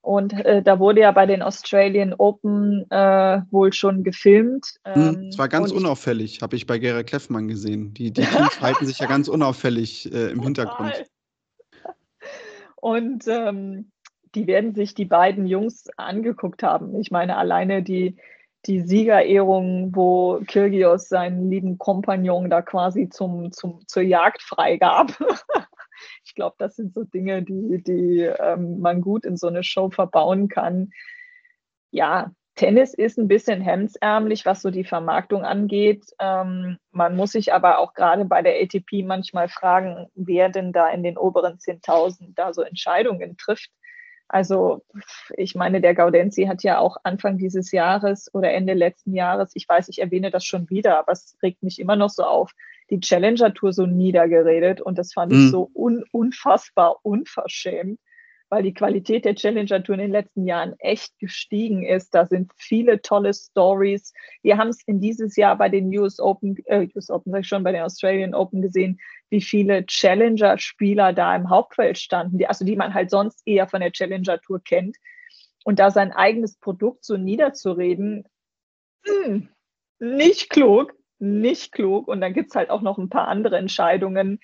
und 0.00 0.34
äh, 0.34 0.62
da 0.62 0.78
wurde 0.78 1.00
ja 1.00 1.12
bei 1.12 1.24
den 1.24 1.40
Australian 1.40 2.12
Open 2.12 2.84
äh, 2.90 3.40
wohl 3.50 3.72
schon 3.72 4.04
gefilmt. 4.04 4.74
Hm, 4.84 5.02
ähm, 5.02 5.28
es 5.28 5.38
war 5.38 5.48
ganz 5.48 5.72
unauffällig, 5.72 6.42
habe 6.42 6.56
ich 6.56 6.66
bei 6.66 6.78
Gerhard 6.78 7.06
Kleffmann 7.06 7.48
gesehen. 7.48 7.94
Die, 7.94 8.12
die 8.12 8.22
Teams 8.22 8.22
halten 8.60 8.84
sich 8.86 8.98
ja 8.98 9.06
ganz 9.06 9.28
unauffällig 9.28 10.12
äh, 10.12 10.30
im 10.30 10.42
Hintergrund. 10.42 11.06
Und 12.76 13.24
ähm, 13.28 13.92
die 14.34 14.46
werden 14.46 14.74
sich 14.74 14.94
die 14.94 15.04
beiden 15.04 15.46
Jungs 15.46 15.88
angeguckt 15.96 16.62
haben. 16.62 16.98
Ich 17.00 17.10
meine, 17.10 17.36
alleine 17.36 17.82
die, 17.82 18.16
die 18.66 18.80
Siegerehrung, 18.80 19.94
wo 19.94 20.40
Kirgios 20.46 21.08
seinen 21.08 21.50
lieben 21.50 21.78
Kompagnon 21.78 22.50
da 22.50 22.62
quasi 22.62 23.08
zum, 23.08 23.52
zum, 23.52 23.86
zur 23.86 24.02
Jagd 24.02 24.42
freigab. 24.42 25.12
ich 26.24 26.34
glaube, 26.34 26.56
das 26.58 26.76
sind 26.76 26.94
so 26.94 27.04
Dinge, 27.04 27.42
die, 27.42 27.82
die 27.82 28.20
ähm, 28.20 28.80
man 28.80 29.00
gut 29.00 29.24
in 29.24 29.36
so 29.36 29.46
eine 29.46 29.62
Show 29.62 29.90
verbauen 29.90 30.48
kann. 30.48 30.90
Ja, 31.90 32.32
Tennis 32.56 32.94
ist 32.94 33.18
ein 33.18 33.28
bisschen 33.28 33.60
hemdsärmlich, 33.60 34.46
was 34.46 34.62
so 34.62 34.70
die 34.70 34.84
Vermarktung 34.84 35.44
angeht. 35.44 36.04
Ähm, 36.20 36.78
man 36.92 37.16
muss 37.16 37.32
sich 37.32 37.52
aber 37.52 37.78
auch 37.78 37.94
gerade 37.94 38.24
bei 38.24 38.42
der 38.42 38.60
ATP 38.62 39.04
manchmal 39.04 39.48
fragen, 39.48 40.06
wer 40.14 40.48
denn 40.48 40.72
da 40.72 40.88
in 40.88 41.02
den 41.02 41.18
oberen 41.18 41.58
10.000 41.58 42.34
da 42.34 42.52
so 42.52 42.62
Entscheidungen 42.62 43.36
trifft. 43.36 43.70
Also 44.28 44.82
ich 45.36 45.54
meine, 45.54 45.80
der 45.80 45.94
Gaudenzi 45.94 46.44
hat 46.44 46.62
ja 46.62 46.78
auch 46.78 46.96
Anfang 47.02 47.38
dieses 47.38 47.72
Jahres 47.72 48.32
oder 48.34 48.52
Ende 48.52 48.72
letzten 48.72 49.14
Jahres, 49.14 49.52
ich 49.54 49.68
weiß, 49.68 49.88
ich 49.88 50.00
erwähne 50.00 50.30
das 50.30 50.44
schon 50.44 50.68
wieder, 50.70 50.98
aber 50.98 51.12
es 51.12 51.36
regt 51.42 51.62
mich 51.62 51.78
immer 51.78 51.96
noch 51.96 52.10
so 52.10 52.24
auf, 52.24 52.52
die 52.90 53.00
Challenger 53.00 53.54
Tour 53.54 53.72
so 53.72 53.86
niedergeredet 53.86 54.80
und 54.80 54.98
das 54.98 55.12
fand 55.12 55.32
mhm. 55.32 55.38
ich 55.38 55.50
so 55.50 55.70
un 55.74 56.04
unfassbar 56.10 56.96
unverschämt 57.02 58.00
weil 58.50 58.62
die 58.62 58.74
Qualität 58.74 59.24
der 59.24 59.34
Challenger 59.34 59.82
Tour 59.82 59.94
in 59.94 60.02
den 60.02 60.10
letzten 60.10 60.46
Jahren 60.46 60.74
echt 60.78 61.18
gestiegen 61.18 61.84
ist. 61.84 62.14
Da 62.14 62.26
sind 62.26 62.52
viele 62.56 63.02
tolle 63.02 63.34
Stories. 63.34 64.12
Wir 64.42 64.58
haben 64.58 64.68
es 64.68 64.82
in 64.86 65.00
dieses 65.00 65.36
Jahr 65.36 65.56
bei 65.56 65.68
den 65.68 65.86
US 65.98 66.20
Open, 66.20 66.56
äh, 66.66 66.86
US 66.94 67.10
Open 67.10 67.32
sag 67.32 67.40
ich 67.40 67.48
schon, 67.48 67.64
bei 67.64 67.72
den 67.72 67.82
Australian 67.82 68.34
Open 68.34 68.62
gesehen, 68.62 69.00
wie 69.30 69.40
viele 69.40 69.86
Challenger-Spieler 69.86 71.12
da 71.12 71.34
im 71.34 71.50
Hauptfeld 71.50 71.98
standen, 71.98 72.38
die, 72.38 72.46
also 72.46 72.64
die 72.64 72.76
man 72.76 72.94
halt 72.94 73.10
sonst 73.10 73.42
eher 73.46 73.66
von 73.66 73.80
der 73.80 73.92
Challenger 73.92 74.40
Tour 74.40 74.60
kennt. 74.62 74.96
Und 75.64 75.78
da 75.78 75.90
sein 75.90 76.12
eigenes 76.12 76.56
Produkt 76.58 77.04
so 77.04 77.16
niederzureden, 77.16 78.24
mh, 79.06 79.24
hm, 79.24 79.48
nicht 79.98 80.50
klug, 80.50 80.94
nicht 81.18 81.72
klug. 81.72 82.06
Und 82.06 82.20
dann 82.20 82.34
gibt 82.34 82.50
es 82.50 82.56
halt 82.56 82.70
auch 82.70 82.82
noch 82.82 82.98
ein 82.98 83.08
paar 83.08 83.28
andere 83.28 83.56
Entscheidungen, 83.56 84.40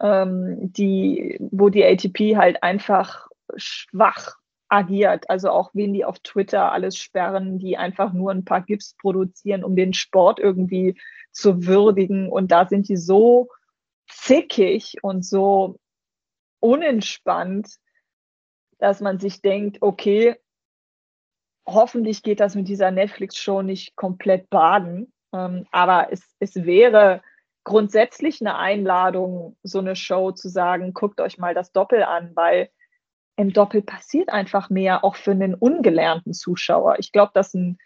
ähm, 0.00 0.72
die, 0.72 1.38
wo 1.50 1.68
die 1.68 1.84
ATP 1.84 2.36
halt 2.36 2.62
einfach 2.62 3.28
schwach 3.56 4.36
agiert. 4.68 5.28
Also 5.30 5.50
auch 5.50 5.70
wen 5.74 5.92
die 5.92 6.04
auf 6.04 6.18
Twitter 6.20 6.72
alles 6.72 6.96
sperren, 6.96 7.58
die 7.58 7.76
einfach 7.76 8.12
nur 8.12 8.30
ein 8.30 8.44
paar 8.44 8.62
GIFs 8.62 8.94
produzieren, 8.94 9.64
um 9.64 9.76
den 9.76 9.94
Sport 9.94 10.38
irgendwie 10.38 11.00
zu 11.32 11.66
würdigen. 11.66 12.28
Und 12.30 12.50
da 12.50 12.66
sind 12.66 12.88
die 12.88 12.96
so 12.96 13.48
zickig 14.08 14.96
und 15.02 15.24
so 15.24 15.78
unentspannt, 16.60 17.76
dass 18.78 19.00
man 19.00 19.18
sich 19.18 19.40
denkt, 19.40 19.78
okay, 19.80 20.36
hoffentlich 21.66 22.22
geht 22.22 22.40
das 22.40 22.54
mit 22.54 22.68
dieser 22.68 22.90
Netflix-Show 22.90 23.62
nicht 23.62 23.96
komplett 23.96 24.48
baden. 24.50 25.12
Ähm, 25.32 25.66
aber 25.70 26.08
es, 26.10 26.22
es 26.38 26.54
wäre 26.56 27.22
grundsätzlich 27.64 28.40
eine 28.40 28.56
Einladung, 28.56 29.56
so 29.62 29.78
eine 29.78 29.96
Show 29.96 30.32
zu 30.32 30.48
sagen, 30.48 30.94
guckt 30.94 31.20
euch 31.20 31.38
mal 31.38 31.54
das 31.54 31.72
Doppel 31.72 32.02
an, 32.02 32.32
weil 32.34 32.70
im 33.36 33.52
Doppel 33.52 33.82
passiert 33.82 34.30
einfach 34.30 34.70
mehr, 34.70 35.04
auch 35.04 35.16
für 35.16 35.30
einen 35.30 35.54
ungelernten 35.54 36.32
Zuschauer. 36.32 36.96
Ich 36.98 37.12
glaube, 37.12 37.30
dass 37.34 37.54
ein 37.54 37.78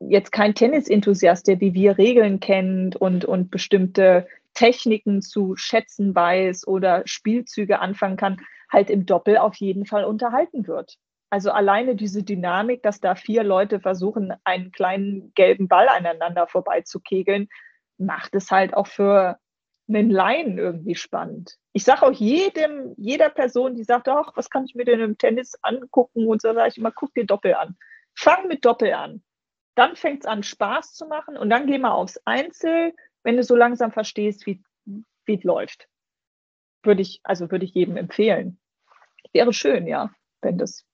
jetzt 0.00 0.32
kein 0.32 0.54
Tennis-Enthusiast, 0.54 1.46
der 1.46 1.60
wie 1.60 1.74
wir 1.74 1.98
Regeln 1.98 2.40
kennt 2.40 2.96
und, 2.96 3.24
und 3.24 3.50
bestimmte 3.50 4.26
Techniken 4.54 5.22
zu 5.22 5.54
schätzen 5.56 6.14
weiß 6.14 6.66
oder 6.66 7.02
Spielzüge 7.04 7.78
anfangen 7.78 8.16
kann, 8.16 8.40
halt 8.72 8.90
im 8.90 9.06
Doppel 9.06 9.36
auf 9.36 9.54
jeden 9.56 9.86
Fall 9.86 10.04
unterhalten 10.04 10.66
wird. 10.66 10.96
Also 11.30 11.50
alleine 11.50 11.96
diese 11.96 12.22
Dynamik, 12.22 12.82
dass 12.82 13.00
da 13.00 13.14
vier 13.14 13.42
Leute 13.42 13.80
versuchen, 13.80 14.32
einen 14.44 14.72
kleinen 14.72 15.32
gelben 15.34 15.68
Ball 15.68 15.88
aneinander 15.88 16.46
vorbeizukegeln, 16.46 17.48
macht 17.98 18.34
es 18.34 18.50
halt 18.50 18.74
auch 18.74 18.86
für 18.86 19.38
einen 19.88 20.10
Laien 20.10 20.58
irgendwie 20.58 20.94
spannend. 20.96 21.58
Ich 21.72 21.84
sage 21.84 22.02
auch 22.02 22.12
jedem, 22.12 22.94
jeder 22.96 23.30
Person, 23.30 23.74
die 23.74 23.84
sagt, 23.84 24.08
ach, 24.08 24.32
was 24.34 24.50
kann 24.50 24.64
ich 24.64 24.74
mir 24.74 24.84
denn 24.84 25.00
im 25.00 25.18
Tennis 25.18 25.54
angucken? 25.62 26.26
Und 26.26 26.42
so 26.42 26.52
sage 26.52 26.68
ich 26.68 26.78
immer, 26.78 26.90
guck 26.90 27.14
dir 27.14 27.24
Doppel 27.24 27.54
an. 27.54 27.76
Fang 28.14 28.48
mit 28.48 28.64
Doppel 28.64 28.92
an. 28.94 29.22
Dann 29.76 29.94
fängt 29.94 30.24
es 30.24 30.26
an, 30.26 30.42
Spaß 30.42 30.94
zu 30.94 31.06
machen 31.06 31.36
und 31.36 31.50
dann 31.50 31.66
geh 31.66 31.78
mal 31.78 31.92
aufs 31.92 32.18
Einzel, 32.24 32.94
wenn 33.22 33.36
du 33.36 33.44
so 33.44 33.54
langsam 33.54 33.92
verstehst, 33.92 34.46
wie 34.46 34.62
es 35.26 35.44
läuft. 35.44 35.88
Würde 36.82 37.02
ich, 37.02 37.20
also 37.24 37.50
würde 37.50 37.64
ich 37.64 37.74
jedem 37.74 37.96
empfehlen. 37.96 38.58
Wäre 39.32 39.52
schön, 39.52 39.86
ja, 39.86 40.10
wenn 40.40 40.56
das 40.56 40.84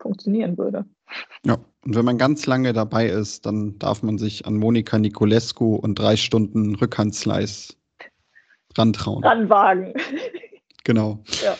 funktionieren 0.00 0.56
würde. 0.56 0.84
Ja, 1.44 1.58
und 1.84 1.94
wenn 1.94 2.04
man 2.04 2.18
ganz 2.18 2.46
lange 2.46 2.72
dabei 2.72 3.08
ist, 3.08 3.46
dann 3.46 3.78
darf 3.78 4.02
man 4.02 4.18
sich 4.18 4.46
an 4.46 4.56
Monika 4.56 4.98
Niculescu 4.98 5.76
und 5.76 5.98
drei 5.98 6.16
Stunden 6.16 6.74
Rückhandslice 6.74 7.76
rantrauen. 8.76 9.22
Ranwagen. 9.24 9.92
Genau. 10.84 11.22
Ja. 11.42 11.56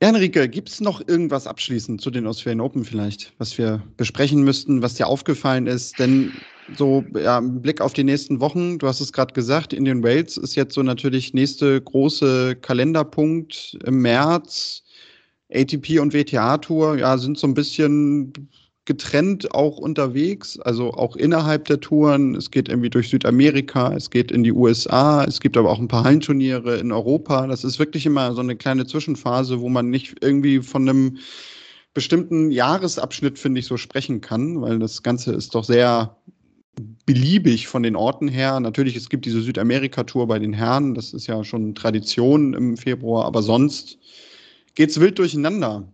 Enrique, 0.00 0.48
gibt 0.48 0.70
es 0.70 0.80
noch 0.80 1.06
irgendwas 1.06 1.46
abschließend 1.46 2.00
zu 2.00 2.10
den 2.10 2.26
Australian 2.26 2.62
Open 2.62 2.84
vielleicht, 2.84 3.34
was 3.36 3.58
wir 3.58 3.82
besprechen 3.98 4.42
müssten, 4.42 4.80
was 4.80 4.94
dir 4.94 5.06
aufgefallen 5.06 5.66
ist? 5.66 5.98
Denn 5.98 6.32
so 6.76 7.04
ja, 7.14 7.38
im 7.38 7.60
Blick 7.60 7.82
auf 7.82 7.92
die 7.92 8.04
nächsten 8.04 8.40
Wochen, 8.40 8.78
du 8.78 8.86
hast 8.86 9.00
es 9.00 9.12
gerade 9.12 9.34
gesagt, 9.34 9.74
Indian 9.74 10.02
Wales 10.02 10.38
ist 10.38 10.54
jetzt 10.54 10.74
so 10.74 10.82
natürlich 10.82 11.34
nächste 11.34 11.80
große 11.82 12.56
Kalenderpunkt 12.56 13.76
im 13.84 14.00
März. 14.00 14.82
ATP 15.52 15.98
und 15.98 16.14
WTA-Tour 16.14 16.98
ja, 16.98 17.18
sind 17.18 17.36
so 17.36 17.46
ein 17.46 17.54
bisschen 17.54 18.32
getrennt 18.90 19.54
auch 19.54 19.78
unterwegs, 19.78 20.58
also 20.58 20.90
auch 20.90 21.14
innerhalb 21.14 21.66
der 21.66 21.78
Touren. 21.78 22.34
Es 22.34 22.50
geht 22.50 22.68
irgendwie 22.68 22.90
durch 22.90 23.08
Südamerika, 23.08 23.94
es 23.94 24.10
geht 24.10 24.32
in 24.32 24.42
die 24.42 24.50
USA, 24.50 25.22
es 25.22 25.38
gibt 25.38 25.56
aber 25.56 25.70
auch 25.70 25.78
ein 25.78 25.86
paar 25.86 26.02
Hallenturniere 26.02 26.76
in 26.78 26.90
Europa. 26.90 27.46
Das 27.46 27.62
ist 27.62 27.78
wirklich 27.78 28.04
immer 28.04 28.34
so 28.34 28.40
eine 28.40 28.56
kleine 28.56 28.86
Zwischenphase, 28.86 29.60
wo 29.60 29.68
man 29.68 29.90
nicht 29.90 30.16
irgendwie 30.22 30.58
von 30.58 30.88
einem 30.88 31.18
bestimmten 31.94 32.50
Jahresabschnitt, 32.50 33.38
finde 33.38 33.60
ich, 33.60 33.66
so 33.66 33.76
sprechen 33.76 34.20
kann, 34.20 34.60
weil 34.60 34.80
das 34.80 35.04
Ganze 35.04 35.34
ist 35.34 35.54
doch 35.54 35.62
sehr 35.62 36.16
beliebig 37.06 37.68
von 37.68 37.84
den 37.84 37.94
Orten 37.94 38.26
her. 38.26 38.58
Natürlich, 38.58 38.96
es 38.96 39.08
gibt 39.08 39.24
diese 39.24 39.40
Südamerika-Tour 39.40 40.26
bei 40.26 40.40
den 40.40 40.52
Herren, 40.52 40.96
das 40.96 41.12
ist 41.14 41.28
ja 41.28 41.44
schon 41.44 41.76
Tradition 41.76 42.54
im 42.54 42.76
Februar, 42.76 43.24
aber 43.24 43.42
sonst 43.42 44.00
geht 44.74 44.90
es 44.90 44.98
wild 44.98 45.16
durcheinander. 45.20 45.86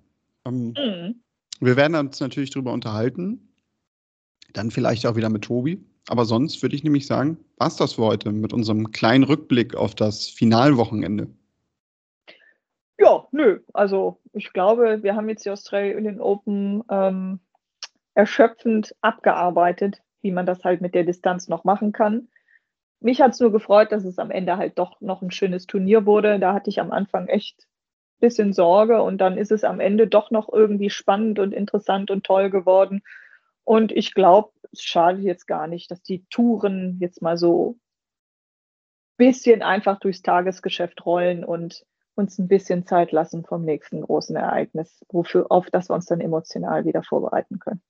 Ähm, 0.47 0.69
mhm. 0.69 1.26
Wir 1.61 1.77
werden 1.77 1.97
uns 1.97 2.21
natürlich 2.21 2.51
darüber 2.51 2.73
unterhalten. 2.73 3.53
Dann 4.53 4.71
vielleicht 4.71 5.07
auch 5.07 5.17
wieder 5.17 5.29
mit 5.29 5.45
Tobi. 5.45 5.85
Aber 6.09 6.25
sonst 6.25 6.63
würde 6.63 6.77
ich 6.77 6.85
nämlich 6.85 7.07
sagen, 7.07 7.39
war 7.57 7.69
es 7.69 7.77
das 7.77 7.95
für 7.95 8.05
heute 8.05 8.31
mit 8.31 8.53
unserem 8.53 8.93
kleinen 8.93 9.25
Rückblick 9.25 9.75
auf 9.75 9.95
das 9.95 10.29
Finalwochenende. 10.29 11.29
Ja, 12.99 13.27
nö. 13.33 13.61
Also 13.73 14.21
ich 14.33 14.53
glaube, 14.53 15.03
wir 15.03 15.17
haben 15.17 15.29
jetzt 15.29 15.45
die 15.45 15.51
Australian 15.51 16.21
Open 16.21 16.83
ähm, 16.89 17.41
erschöpfend 18.15 18.95
abgearbeitet, 19.01 20.03
wie 20.23 20.31
man 20.31 20.47
das 20.47 20.65
halt 20.65 20.81
mit 20.81 20.95
der 20.95 21.05
Distanz 21.05 21.49
noch 21.49 21.65
machen 21.65 21.93
kann. 21.93 22.29
Mich 23.01 23.21
hat 23.21 23.33
es 23.33 23.41
nur 23.41 23.53
gefreut, 23.53 23.93
dass 23.93 24.05
es 24.05 24.19
am 24.19 24.31
Ende 24.31 24.57
halt 24.57 24.79
doch 24.79 25.01
noch 25.01 25.21
ein 25.23 25.31
schönes 25.31 25.67
Turnier 25.67 26.07
wurde. 26.07 26.39
Da 26.39 26.55
hatte 26.55 26.71
ich 26.71 26.81
am 26.81 26.93
Anfang 26.93 27.29
echt 27.29 27.67
bisschen 28.21 28.53
Sorge 28.53 29.03
und 29.03 29.19
dann 29.19 29.39
ist 29.39 29.53
es 29.53 29.65
am 29.65 29.81
Ende 29.81 30.07
doch 30.07 30.31
noch 30.31 30.53
irgendwie 30.53 30.91
spannend 30.91 31.39
und 31.39 31.53
interessant 31.53 32.11
und 32.11 32.25
toll 32.25 32.51
geworden. 32.51 33.03
Und 33.65 33.93
ich 33.93 34.15
glaube, 34.15 34.53
es 34.73 34.83
schadet 34.83 35.23
jetzt 35.23 35.47
gar 35.47 35.67
nicht, 35.67 35.91
dass 35.91 36.03
die 36.03 36.25
Touren 36.31 36.99
jetzt 37.01 37.23
mal 37.23 37.37
so 37.37 37.73
ein 37.73 37.81
bisschen 39.17 39.63
einfach 39.63 39.99
durchs 39.99 40.23
Tagesgeschäft 40.23 41.05
rollen 41.05 41.45
und 41.45 41.85
uns 42.15 42.39
ein 42.39 42.49
bisschen 42.49 42.87
Zeit 42.87 43.13
lassen 43.13 43.45
vom 43.45 43.65
nächsten 43.65 44.01
großen 44.01 44.37
Ereignis, 44.37 45.05
wofür, 45.11 45.47
auf 45.51 45.71
das 45.71 45.91
wir 45.91 45.95
uns 45.95 46.07
dann 46.07 46.21
emotional 46.21 46.85
wieder 46.85 47.03
vorbereiten 47.03 47.59
können. 47.59 47.83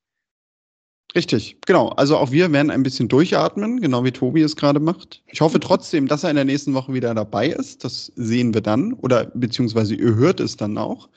Richtig, 1.17 1.57
genau. 1.64 1.89
Also 1.89 2.19
auch 2.19 2.31
wir 2.31 2.53
werden 2.53 2.71
ein 2.71 2.83
bisschen 2.83 3.09
durchatmen, 3.09 3.81
genau 3.81 4.05
wie 4.05 4.12
Tobi 4.12 4.43
es 4.43 4.55
gerade 4.55 4.81
macht. 4.81 5.23
Ich 5.29 5.41
hoffe 5.41 5.59
trotzdem, 5.59 6.07
dass 6.09 6.25
er 6.25 6.31
in 6.31 6.37
der 6.37 6.45
nächsten 6.45 6.75
Woche 6.75 6.93
wieder 6.93 7.14
dabei 7.14 7.49
ist. 7.49 7.85
Das 7.85 8.12
sehen 8.17 8.53
wir 8.53 8.61
dann 8.61 8.93
oder 8.93 9.25
beziehungsweise 9.35 9.95
ihr 9.95 10.14
hört 10.14 10.41
es 10.41 10.59
dann 10.59 10.77
auch. 10.77 11.09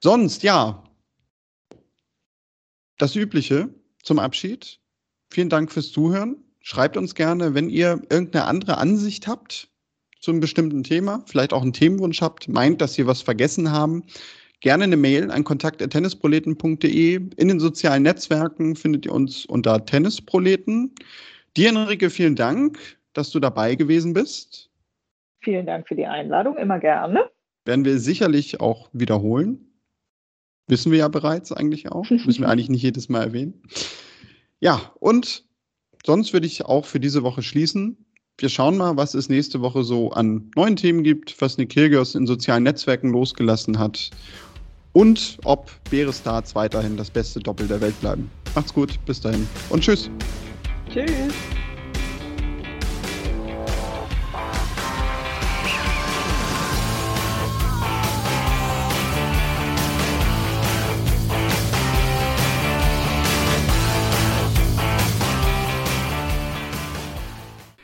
Sonst, 0.00 0.42
ja, 0.42 0.82
das 2.98 3.14
Übliche 3.14 3.68
zum 4.02 4.18
Abschied. 4.18 4.80
Vielen 5.30 5.48
Dank 5.48 5.70
fürs 5.70 5.92
Zuhören. 5.92 6.42
Schreibt 6.58 6.96
uns 6.96 7.14
gerne, 7.14 7.54
wenn 7.54 7.70
ihr 7.70 8.02
irgendeine 8.10 8.46
andere 8.46 8.78
Ansicht 8.78 9.28
habt 9.28 9.68
zu 10.20 10.32
einem 10.32 10.40
bestimmten 10.40 10.82
Thema, 10.82 11.22
vielleicht 11.26 11.52
auch 11.52 11.62
einen 11.62 11.72
Themenwunsch 11.72 12.20
habt, 12.20 12.48
meint, 12.48 12.80
dass 12.80 12.98
wir 12.98 13.06
was 13.06 13.22
vergessen 13.22 13.70
haben 13.70 14.02
gerne 14.62 14.84
eine 14.84 14.96
Mail 14.96 15.30
an 15.30 15.44
kontakt.tennisproleten.de. 15.44 17.14
In 17.36 17.48
den 17.48 17.60
sozialen 17.60 18.04
Netzwerken 18.04 18.74
findet 18.74 19.04
ihr 19.04 19.12
uns 19.12 19.44
unter 19.44 19.84
Tennisproleten. 19.84 20.94
Dir, 21.56 21.68
Enrique, 21.68 22.08
vielen 22.08 22.36
Dank, 22.36 22.78
dass 23.12 23.30
du 23.30 23.40
dabei 23.40 23.74
gewesen 23.74 24.14
bist. 24.14 24.70
Vielen 25.40 25.66
Dank 25.66 25.86
für 25.86 25.96
die 25.96 26.06
Einladung, 26.06 26.56
immer 26.56 26.78
gerne. 26.78 27.28
werden 27.64 27.84
wir 27.84 27.98
sicherlich 27.98 28.60
auch 28.60 28.88
wiederholen. 28.92 29.58
Wissen 30.68 30.92
wir 30.92 31.00
ja 31.00 31.08
bereits 31.08 31.52
eigentlich 31.52 31.90
auch. 31.90 32.08
Müssen 32.10 32.40
wir 32.40 32.48
eigentlich 32.48 32.70
nicht 32.70 32.82
jedes 32.82 33.08
Mal 33.08 33.24
erwähnen. 33.24 33.60
Ja, 34.60 34.92
und 35.00 35.44
sonst 36.06 36.32
würde 36.32 36.46
ich 36.46 36.64
auch 36.64 36.86
für 36.86 37.00
diese 37.00 37.24
Woche 37.24 37.42
schließen. 37.42 37.96
Wir 38.38 38.48
schauen 38.48 38.76
mal, 38.78 38.96
was 38.96 39.14
es 39.14 39.28
nächste 39.28 39.60
Woche 39.60 39.82
so 39.82 40.10
an 40.12 40.50
neuen 40.54 40.76
Themen 40.76 41.02
gibt, 41.02 41.40
was 41.40 41.58
Nick 41.58 41.70
Kyrgios 41.70 42.14
in 42.14 42.26
sozialen 42.26 42.62
Netzwerken 42.62 43.10
losgelassen 43.10 43.78
hat 43.78 44.10
und 44.92 45.38
ob 45.44 45.70
Berestarts 45.90 46.54
weiterhin 46.54 46.96
das 46.96 47.10
beste 47.10 47.40
Doppel 47.40 47.66
der 47.68 47.80
Welt 47.80 47.98
bleiben. 48.00 48.30
Macht's 48.54 48.72
gut, 48.72 48.98
bis 49.06 49.20
dahin 49.20 49.48
und 49.70 49.82
tschüss. 49.82 50.10
Tschüss. 50.92 51.32